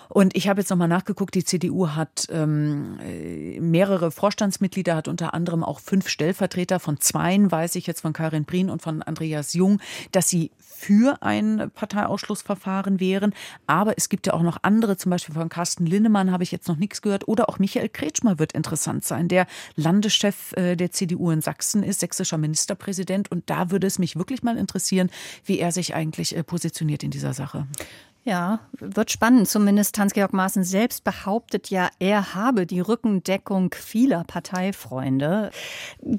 Und 0.10 0.36
ich 0.36 0.47
habe 0.47 0.62
jetzt 0.62 0.70
nochmal 0.70 0.88
nachgeguckt, 0.88 1.36
die 1.36 1.43
CDU 1.43 1.89
hat 1.89 2.28
ähm, 2.32 2.99
äh, 2.99 3.60
mehrere 3.60 4.12
Vorstandsmitglieder, 4.12 4.95
hat 4.95 5.08
unter 5.08 5.34
anderem 5.34 5.64
auch 5.64 5.80
fünf 5.80 6.10
Stellvertreter. 6.10 6.80
Von 6.80 6.99
zweien 6.99 7.51
weiß 7.51 7.76
ich 7.76 7.88
jetzt 7.88 8.01
von 8.01 8.14
Karin 8.14 8.45
Prien 8.45 8.70
und 8.70 8.82
von 8.82 9.01
Andreas 9.01 9.53
Jung, 9.53 9.80
dass 10.12 10.30
sie 10.30 10.51
für 10.60 11.22
ein 11.22 11.72
Parteiausschlussverfahren 11.74 12.99
wären. 12.99 13.34
Aber 13.66 13.97
es 13.97 14.10
gibt 14.10 14.28
ja 14.28 14.34
auch 14.34 14.41
noch 14.41 14.58
andere, 14.62 14.97
zum 14.97 15.10
Beispiel 15.10 15.34
von 15.34 15.49
Carsten 15.49 15.86
Linnemann 15.86 16.32
habe 16.32 16.43
ich 16.43 16.51
jetzt 16.51 16.68
noch 16.68 16.76
nichts 16.76 17.01
gehört. 17.01 17.28
Oder 17.28 17.49
auch 17.49 17.60
Michael 17.60 17.89
Kretschmer 17.89 18.39
wird 18.39 18.51
interessant 18.51 19.06
sein, 19.06 19.28
der 19.28 19.47
Landeschef 19.76 20.53
äh, 20.53 20.76
der 20.76 20.91
CDU 20.91 21.32
in 21.32 21.41
Sachsen 21.41 21.82
ist, 21.82 22.01
sächsischer 22.01 22.38
Ministerpräsident. 22.38 23.32
Und 23.32 23.49
da 23.49 23.72
würde 23.72 23.88
es 23.88 23.99
mich 23.99 24.16
wirklich 24.18 24.43
mal 24.43 24.58
interessieren, 24.58 25.10
wie 25.45 25.60
er 25.60 25.72
sich 25.72 25.95
eigentlich 25.95 26.36
äh, 26.36 26.43
positioniert 26.43 27.03
in 27.03 27.12
dieser 27.12 27.34
Sache. 27.34 27.66
Ja, 28.28 28.61
wird 28.80 29.11
spannend. 29.11 29.47
Zumindest 29.47 29.99
Hans-Georg 29.99 30.34
Maaßen 30.34 30.63
selbst 30.63 31.03
behauptet 31.03 31.69
ja, 31.69 31.91
er 31.99 32.34
habe 32.34 32.65
die 32.65 32.80
Rückendeckung 32.80 33.76
vieler 33.76 34.23
Parteifreunde. 34.23 35.51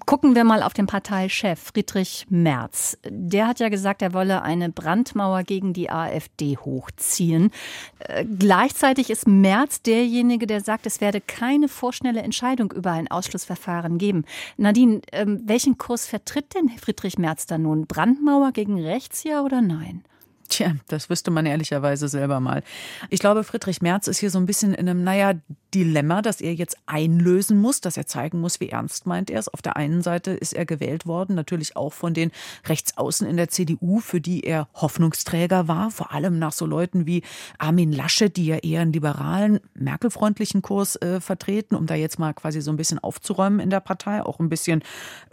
Gucken 0.07 0.37
wir 0.37 0.45
mal 0.45 0.63
auf 0.63 0.73
den 0.73 0.87
Parteichef 0.87 1.59
Friedrich 1.59 2.27
Merz. 2.29 2.97
Der 3.09 3.49
hat 3.49 3.59
ja 3.59 3.71
gesagt, 3.71 4.03
er 4.03 4.15
wolle 4.15 4.43
eine 4.43 4.71
Brandmauer 4.71 5.43
gegen 5.43 5.73
die 5.73 5.91
AfD 5.91 6.57
hochziehen. 6.57 7.51
Äh, 7.99 8.25
gleichzeitig 8.25 9.11
ist 9.11 9.27
Merz 9.27 9.83
derjenige, 9.83 10.47
der 10.47 10.61
sagt, 10.61 10.87
es 10.87 11.01
werde 11.01 11.21
keine 11.21 11.67
vorschnelle 11.67 12.23
Entscheidung 12.23 12.71
über 12.71 12.93
ein 12.93 13.11
Ausschlussverfahren 13.11 13.99
geben. 13.99 14.27
Nadine, 14.57 15.01
äh, 15.11 15.27
welchen 15.27 15.77
Kurs 15.77 16.07
vertritt 16.07 16.55
denn 16.55 16.69
Friedrich 16.69 17.19
Merz 17.19 17.47
da 17.47 17.59
nun? 17.59 17.89
Brandmauer 17.89 18.53
gegen 18.53 18.81
rechts, 18.81 19.25
ja 19.25 19.43
oder 19.43 19.61
nein? 19.61 20.05
Tja, 20.49 20.75
das 20.89 21.11
wüsste 21.11 21.31
man 21.31 21.47
ehrlicherweise 21.47 22.09
selber 22.09 22.41
mal. 22.41 22.63
Ich 23.11 23.21
glaube, 23.21 23.45
Friedrich 23.45 23.83
Merz 23.83 24.07
ist 24.07 24.19
hier 24.19 24.31
so 24.31 24.39
ein 24.39 24.47
bisschen 24.47 24.75
in 24.75 24.89
einem, 24.89 25.03
naja, 25.03 25.35
Dilemma, 25.75 26.23
das 26.23 26.41
er 26.41 26.55
jetzt 26.55 26.79
einlösen 26.87 27.59
muss, 27.59 27.81
dass 27.83 27.97
er 27.97 28.07
zeigen 28.07 28.41
muss, 28.41 28.61
wie 28.61 28.71
ernst 28.71 29.07
meint 29.07 29.31
er 29.31 29.41
es. 29.41 29.49
Auf 29.49 29.61
der 29.61 29.77
einen 29.77 30.01
Seite 30.03 30.31
ist 30.31 30.55
er 30.55 30.65
gewählt 30.65 31.07
worden, 31.07 31.35
natürlich 31.35 31.77
auch 31.77 31.93
von 31.93 32.15
den 32.15 32.31
Rechtsaußen 32.67 33.27
in 33.27 33.37
der 33.37 33.49
CDU, 33.49 34.01
für 34.01 34.21
die 34.21 34.45
er 34.45 34.69
Hoffnungsträger 34.73 35.69
war, 35.69 35.91
vor 35.91 36.13
allem 36.13 36.39
nach 36.39 36.53
so 36.53 36.65
Leuten 36.65 37.07
wie 37.07 37.23
Armin 37.59 37.93
Laschet, 37.93 38.35
die 38.35 38.47
ja 38.47 38.57
eher 38.57 38.81
einen 38.81 38.93
liberalen, 38.93 39.61
merkelfreundlichen 39.75 40.63
Kurs 40.63 40.97
äh, 41.03 41.21
vertreten, 41.21 41.75
um 41.75 41.87
da 41.87 41.95
jetzt 41.95 42.19
mal 42.19 42.33
quasi 42.33 42.63
so 42.63 42.71
ein 42.71 42.79
bisschen 42.79 42.99
aufzuräumen 42.99 43.61
in 43.61 43.69
der 43.69 43.81
Partei, 43.81 44.23
auch 44.23 44.39
ein 44.39 44.49
bisschen, 44.49 44.83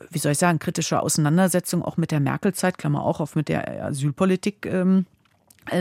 wie 0.10 0.20
soll 0.20 0.34
ich 0.34 0.40
sagen, 0.40 0.60
kritische 0.60 1.02
Auseinandersetzung 1.02 1.84
auch 1.84 1.96
mit 1.96 2.12
der 2.12 2.20
Merkel-Zeit, 2.20 2.78
Klammer 2.78 3.06
auch 3.06 3.22
auf 3.22 3.36
mit 3.36 3.48
der 3.48 3.86
Asylpolitik 3.86 4.66
ähm, 4.66 5.00
äh, 5.00 5.03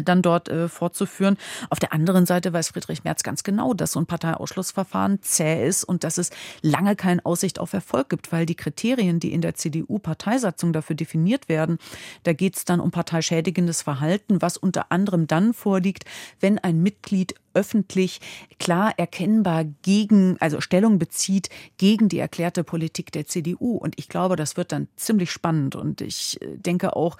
dann 0.05 0.23
dort 0.23 0.49
äh, 0.49 0.69
fortzuführen. 0.69 1.37
Auf 1.71 1.79
der 1.79 1.93
anderen 1.93 2.27
Seite 2.27 2.53
weiß 2.53 2.71
Friedrich 2.71 3.05
Merz 3.05 3.23
ganz 3.23 3.43
genau, 3.43 3.75
dass 3.75 3.93
so 3.93 4.01
ein 4.01 4.07
Parteiausschlussverfahren 4.07 5.23
zäh 5.23 5.67
ist 5.67 5.85
und 5.85 6.05
dass 6.05 6.19
es 6.19 6.31
lange 6.61 6.97
keine 6.97 7.25
Aussicht 7.25 7.59
auf 7.59 7.73
Erfolg 7.73 8.09
gibt, 8.09 8.33
weil 8.33 8.47
die 8.47 8.55
Kriterien, 8.55 9.21
die 9.21 9.33
in 9.33 9.41
der 9.41 9.55
CDU-Parteisatzung 9.55 10.73
dafür 10.73 10.97
definiert 10.97 11.49
werden, 11.49 11.79
da 12.25 12.33
geht 12.33 12.57
es 12.57 12.65
dann 12.65 12.81
um 12.81 12.91
parteischädigendes 12.91 13.83
Verhalten, 13.83 14.43
was 14.43 14.57
unter 14.57 14.93
anderem 14.93 15.27
dann 15.27 15.55
vorliegt, 15.55 16.05
wenn 16.41 16.59
ein 16.59 16.83
Mitglied 16.83 17.35
öffentlich 17.55 18.21
klar 18.59 18.93
erkennbar 18.97 19.65
gegen, 19.83 20.37
also 20.41 20.61
Stellung 20.61 20.99
bezieht 20.99 21.49
gegen 21.79 22.09
die 22.09 22.19
erklärte 22.19 22.65
Politik 22.65 23.13
der 23.13 23.27
CDU. 23.27 23.77
Und 23.77 23.99
ich 23.99 24.09
glaube, 24.09 24.37
das 24.37 24.57
wird 24.57 24.73
dann 24.73 24.89
ziemlich 24.97 25.31
spannend. 25.31 25.77
Und 25.77 26.01
ich 26.01 26.41
äh, 26.43 26.57
denke 26.57 26.97
auch, 26.97 27.17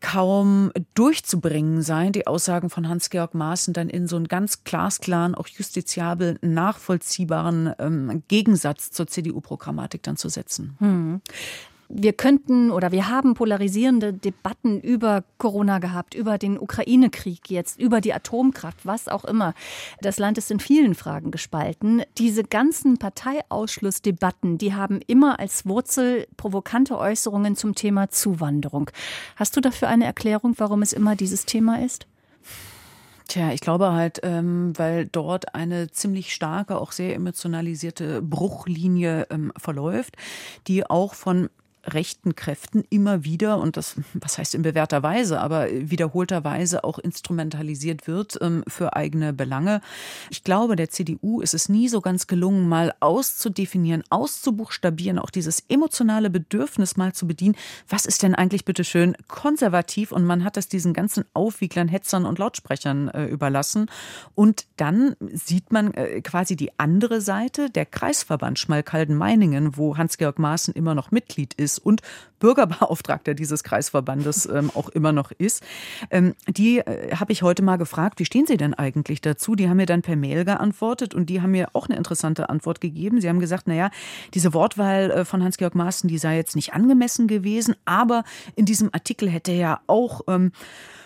kaum 0.00 0.70
durchzubringen 0.94 1.80
sein, 1.80 2.12
die 2.12 2.26
Aussagen 2.26 2.68
von 2.68 2.88
Hans-Georg 2.88 3.32
Maaßen 3.32 3.72
dann 3.72 3.88
in 3.88 4.06
so 4.06 4.16
einen 4.16 4.28
ganz 4.28 4.62
glasklaren, 4.62 5.34
auch 5.34 5.48
justiziabel 5.48 6.38
nachvollziehbaren 6.42 7.72
ähm, 7.78 8.22
Gegensatz 8.28 8.90
zur 8.90 9.06
CDU-Programmatik 9.06 10.02
dann 10.02 10.18
zu 10.18 10.28
setzen. 10.28 10.76
Hm 10.78 11.20
wir 11.88 12.12
könnten 12.12 12.70
oder 12.70 12.92
wir 12.92 13.08
haben 13.08 13.34
polarisierende 13.34 14.12
Debatten 14.12 14.80
über 14.80 15.24
Corona 15.38 15.78
gehabt, 15.78 16.14
über 16.14 16.38
den 16.38 16.58
Ukraine-Krieg 16.58 17.50
jetzt, 17.50 17.80
über 17.80 18.00
die 18.00 18.12
Atomkraft, 18.12 18.84
was 18.84 19.08
auch 19.08 19.24
immer. 19.24 19.54
Das 20.00 20.18
Land 20.18 20.38
ist 20.38 20.50
in 20.50 20.60
vielen 20.60 20.94
Fragen 20.94 21.30
gespalten. 21.30 22.02
Diese 22.18 22.44
ganzen 22.44 22.98
Parteiausschlussdebatten, 22.98 24.58
die 24.58 24.74
haben 24.74 25.00
immer 25.06 25.38
als 25.38 25.66
Wurzel 25.66 26.26
provokante 26.36 26.98
Äußerungen 26.98 27.56
zum 27.56 27.74
Thema 27.74 28.10
Zuwanderung. 28.10 28.90
Hast 29.36 29.56
du 29.56 29.60
dafür 29.60 29.88
eine 29.88 30.04
Erklärung, 30.04 30.54
warum 30.58 30.82
es 30.82 30.92
immer 30.92 31.16
dieses 31.16 31.46
Thema 31.46 31.84
ist? 31.84 32.06
Tja, 33.28 33.52
ich 33.52 33.60
glaube 33.60 33.92
halt, 33.92 34.20
ähm, 34.22 34.72
weil 34.76 35.06
dort 35.06 35.54
eine 35.54 35.90
ziemlich 35.90 36.34
starke, 36.34 36.78
auch 36.78 36.92
sehr 36.92 37.14
emotionalisierte 37.14 38.20
Bruchlinie 38.20 39.26
ähm, 39.30 39.50
verläuft, 39.56 40.16
die 40.66 40.88
auch 40.88 41.14
von 41.14 41.48
rechten 41.86 42.34
Kräften 42.34 42.84
immer 42.90 43.24
wieder, 43.24 43.58
und 43.58 43.76
das, 43.76 43.96
was 44.14 44.38
heißt 44.38 44.54
in 44.54 44.62
bewährter 44.62 45.02
Weise, 45.02 45.40
aber 45.40 45.68
wiederholter 45.70 46.44
Weise 46.44 46.84
auch 46.84 46.98
instrumentalisiert 46.98 48.06
wird 48.06 48.38
ähm, 48.40 48.64
für 48.66 48.96
eigene 48.96 49.32
Belange. 49.32 49.80
Ich 50.30 50.44
glaube, 50.44 50.76
der 50.76 50.90
CDU 50.90 51.40
ist 51.40 51.54
es 51.54 51.68
nie 51.68 51.88
so 51.88 52.00
ganz 52.00 52.26
gelungen, 52.26 52.68
mal 52.68 52.94
auszudefinieren, 53.00 54.04
auszubuchstabieren, 54.10 55.18
auch 55.18 55.30
dieses 55.30 55.64
emotionale 55.68 56.30
Bedürfnis 56.30 56.96
mal 56.96 57.12
zu 57.12 57.26
bedienen. 57.26 57.56
Was 57.88 58.06
ist 58.06 58.22
denn 58.22 58.34
eigentlich 58.34 58.64
bitteschön 58.64 59.16
konservativ? 59.28 60.12
Und 60.12 60.24
man 60.24 60.44
hat 60.44 60.56
es 60.56 60.68
diesen 60.68 60.92
ganzen 60.92 61.24
Aufwieglern, 61.34 61.88
Hetzern 61.88 62.24
und 62.24 62.38
Lautsprechern 62.38 63.08
äh, 63.08 63.26
überlassen. 63.26 63.90
Und 64.34 64.66
dann 64.76 65.16
sieht 65.20 65.72
man 65.72 65.94
äh, 65.94 66.20
quasi 66.22 66.56
die 66.56 66.78
andere 66.78 67.20
Seite, 67.20 67.70
der 67.70 67.86
Kreisverband 67.86 68.58
Schmalkalden-Meiningen, 68.58 69.76
wo 69.76 69.96
Hans-Georg 69.96 70.38
Maaßen 70.38 70.74
immer 70.74 70.94
noch 70.94 71.10
Mitglied 71.10 71.54
ist 71.54 71.73
ist 71.74 71.78
und 71.78 72.02
Bürgerbeauftragter 72.38 73.34
dieses 73.34 73.64
Kreisverbandes 73.64 74.46
ähm, 74.46 74.70
auch 74.74 74.88
immer 74.90 75.12
noch 75.12 75.30
ist. 75.32 75.62
Ähm, 76.10 76.34
die 76.48 76.78
äh, 76.78 77.14
habe 77.16 77.32
ich 77.32 77.42
heute 77.42 77.62
mal 77.62 77.76
gefragt, 77.76 78.20
wie 78.20 78.24
stehen 78.24 78.46
Sie 78.46 78.56
denn 78.56 78.74
eigentlich 78.74 79.20
dazu? 79.20 79.54
Die 79.54 79.68
haben 79.68 79.78
mir 79.78 79.86
dann 79.86 80.02
per 80.02 80.16
Mail 80.16 80.44
geantwortet 80.44 81.14
und 81.14 81.30
die 81.30 81.40
haben 81.40 81.52
mir 81.52 81.68
auch 81.72 81.88
eine 81.88 81.96
interessante 81.96 82.48
Antwort 82.48 82.80
gegeben. 82.80 83.20
Sie 83.20 83.28
haben 83.28 83.40
gesagt, 83.40 83.66
naja, 83.66 83.90
diese 84.34 84.52
Wortwahl 84.52 85.10
äh, 85.10 85.24
von 85.24 85.42
Hans-Georg 85.42 85.74
Maaßen, 85.74 86.08
die 86.08 86.18
sei 86.18 86.36
jetzt 86.36 86.56
nicht 86.56 86.74
angemessen 86.74 87.28
gewesen, 87.28 87.76
aber 87.84 88.24
in 88.56 88.66
diesem 88.66 88.90
Artikel 88.92 89.28
hätte 89.28 89.52
er 89.52 89.80
auch 89.86 90.22
ähm, 90.28 90.52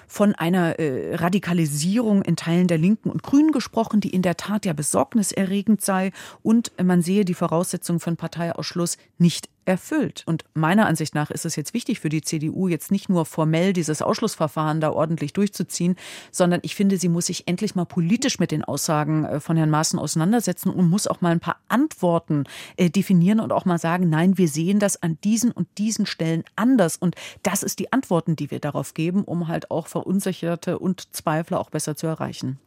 von 0.08 0.34
einer 0.34 0.78
äh, 0.78 1.14
Radikalisierung 1.14 2.22
in 2.22 2.34
Teilen 2.34 2.66
der 2.66 2.78
Linken 2.78 3.10
und 3.10 3.22
Grünen 3.22 3.52
gesprochen, 3.52 4.00
die 4.00 4.08
in 4.08 4.22
der 4.22 4.38
Tat 4.38 4.64
ja 4.64 4.72
besorgniserregend 4.72 5.82
sei 5.82 6.12
und 6.42 6.72
man 6.82 7.02
sehe 7.02 7.26
die 7.26 7.34
Voraussetzungen 7.34 8.00
einen 8.08 8.16
Parteiausschluss 8.16 8.96
nicht 9.18 9.50
erfüllt. 9.68 10.22
Und 10.26 10.44
meiner 10.54 10.86
Ansicht 10.86 11.14
nach 11.14 11.30
ist 11.30 11.44
es 11.44 11.54
jetzt 11.54 11.74
wichtig 11.74 12.00
für 12.00 12.08
die 12.08 12.22
CDU, 12.22 12.68
jetzt 12.68 12.90
nicht 12.90 13.08
nur 13.08 13.26
formell 13.26 13.72
dieses 13.72 14.02
Ausschlussverfahren 14.02 14.80
da 14.80 14.90
ordentlich 14.90 15.34
durchzuziehen, 15.34 15.96
sondern 16.32 16.60
ich 16.62 16.74
finde, 16.74 16.96
sie 16.96 17.10
muss 17.10 17.26
sich 17.26 17.46
endlich 17.46 17.74
mal 17.74 17.84
politisch 17.84 18.38
mit 18.38 18.50
den 18.50 18.64
Aussagen 18.64 19.24
äh, 19.24 19.40
von 19.40 19.56
Herrn 19.56 19.70
Maaßen 19.70 19.98
auseinandersetzen 19.98 20.70
und 20.70 20.88
muss 20.88 21.06
auch 21.06 21.20
mal 21.20 21.32
ein 21.32 21.40
paar 21.40 21.60
Antworten 21.68 22.44
äh, 22.76 22.88
definieren 22.88 23.40
und 23.40 23.52
auch 23.52 23.66
mal 23.66 23.78
sagen, 23.78 24.08
nein, 24.08 24.38
wir 24.38 24.48
sehen 24.48 24.78
das 24.78 25.02
an 25.02 25.18
diesen 25.22 25.52
und 25.52 25.68
diesen 25.76 26.06
Stellen 26.06 26.44
anders. 26.56 26.96
Und 26.96 27.14
das 27.42 27.62
ist 27.62 27.78
die 27.78 27.92
Antworten, 27.92 28.36
die 28.36 28.50
wir 28.50 28.60
darauf 28.60 28.94
geben, 28.94 29.22
um 29.24 29.48
halt 29.48 29.70
auch 29.70 29.86
Verunsicherte 29.86 30.78
und 30.78 31.14
Zweifler 31.14 31.60
auch 31.60 31.70
besser 31.70 31.94
zu 31.94 32.06
erreichen. 32.06 32.58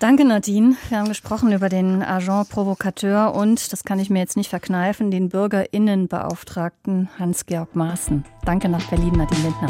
Danke, 0.00 0.24
Nadine. 0.24 0.76
Wir 0.88 0.98
haben 0.98 1.08
gesprochen 1.08 1.52
über 1.52 1.68
den 1.68 2.02
Agent 2.02 2.48
Provokateur 2.48 3.34
und, 3.34 3.70
das 3.70 3.84
kann 3.84 3.98
ich 3.98 4.08
mir 4.08 4.20
jetzt 4.20 4.34
nicht 4.34 4.48
verkneifen, 4.48 5.10
den 5.10 5.28
Bürgerinnenbeauftragten 5.28 7.10
Hans-Georg 7.18 7.76
Maaßen. 7.76 8.24
Danke 8.46 8.70
nach 8.70 8.82
Berlin, 8.88 9.12
Nadine 9.12 9.42
Lindner. 9.42 9.68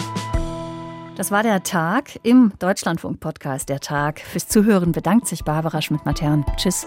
Das 1.17 1.33
war 1.33 1.43
der 1.43 1.65
Tag 1.65 2.21
im 2.23 2.53
Deutschlandfunk-Podcast. 2.61 3.69
Der 3.69 3.81
Tag. 3.81 4.21
Fürs 4.21 4.47
Zuhören 4.47 4.93
bedankt 4.93 5.27
sich 5.27 5.43
Barbara 5.43 5.83
Schmidt-Matern. 5.83 6.47
Tschüss. 6.57 6.87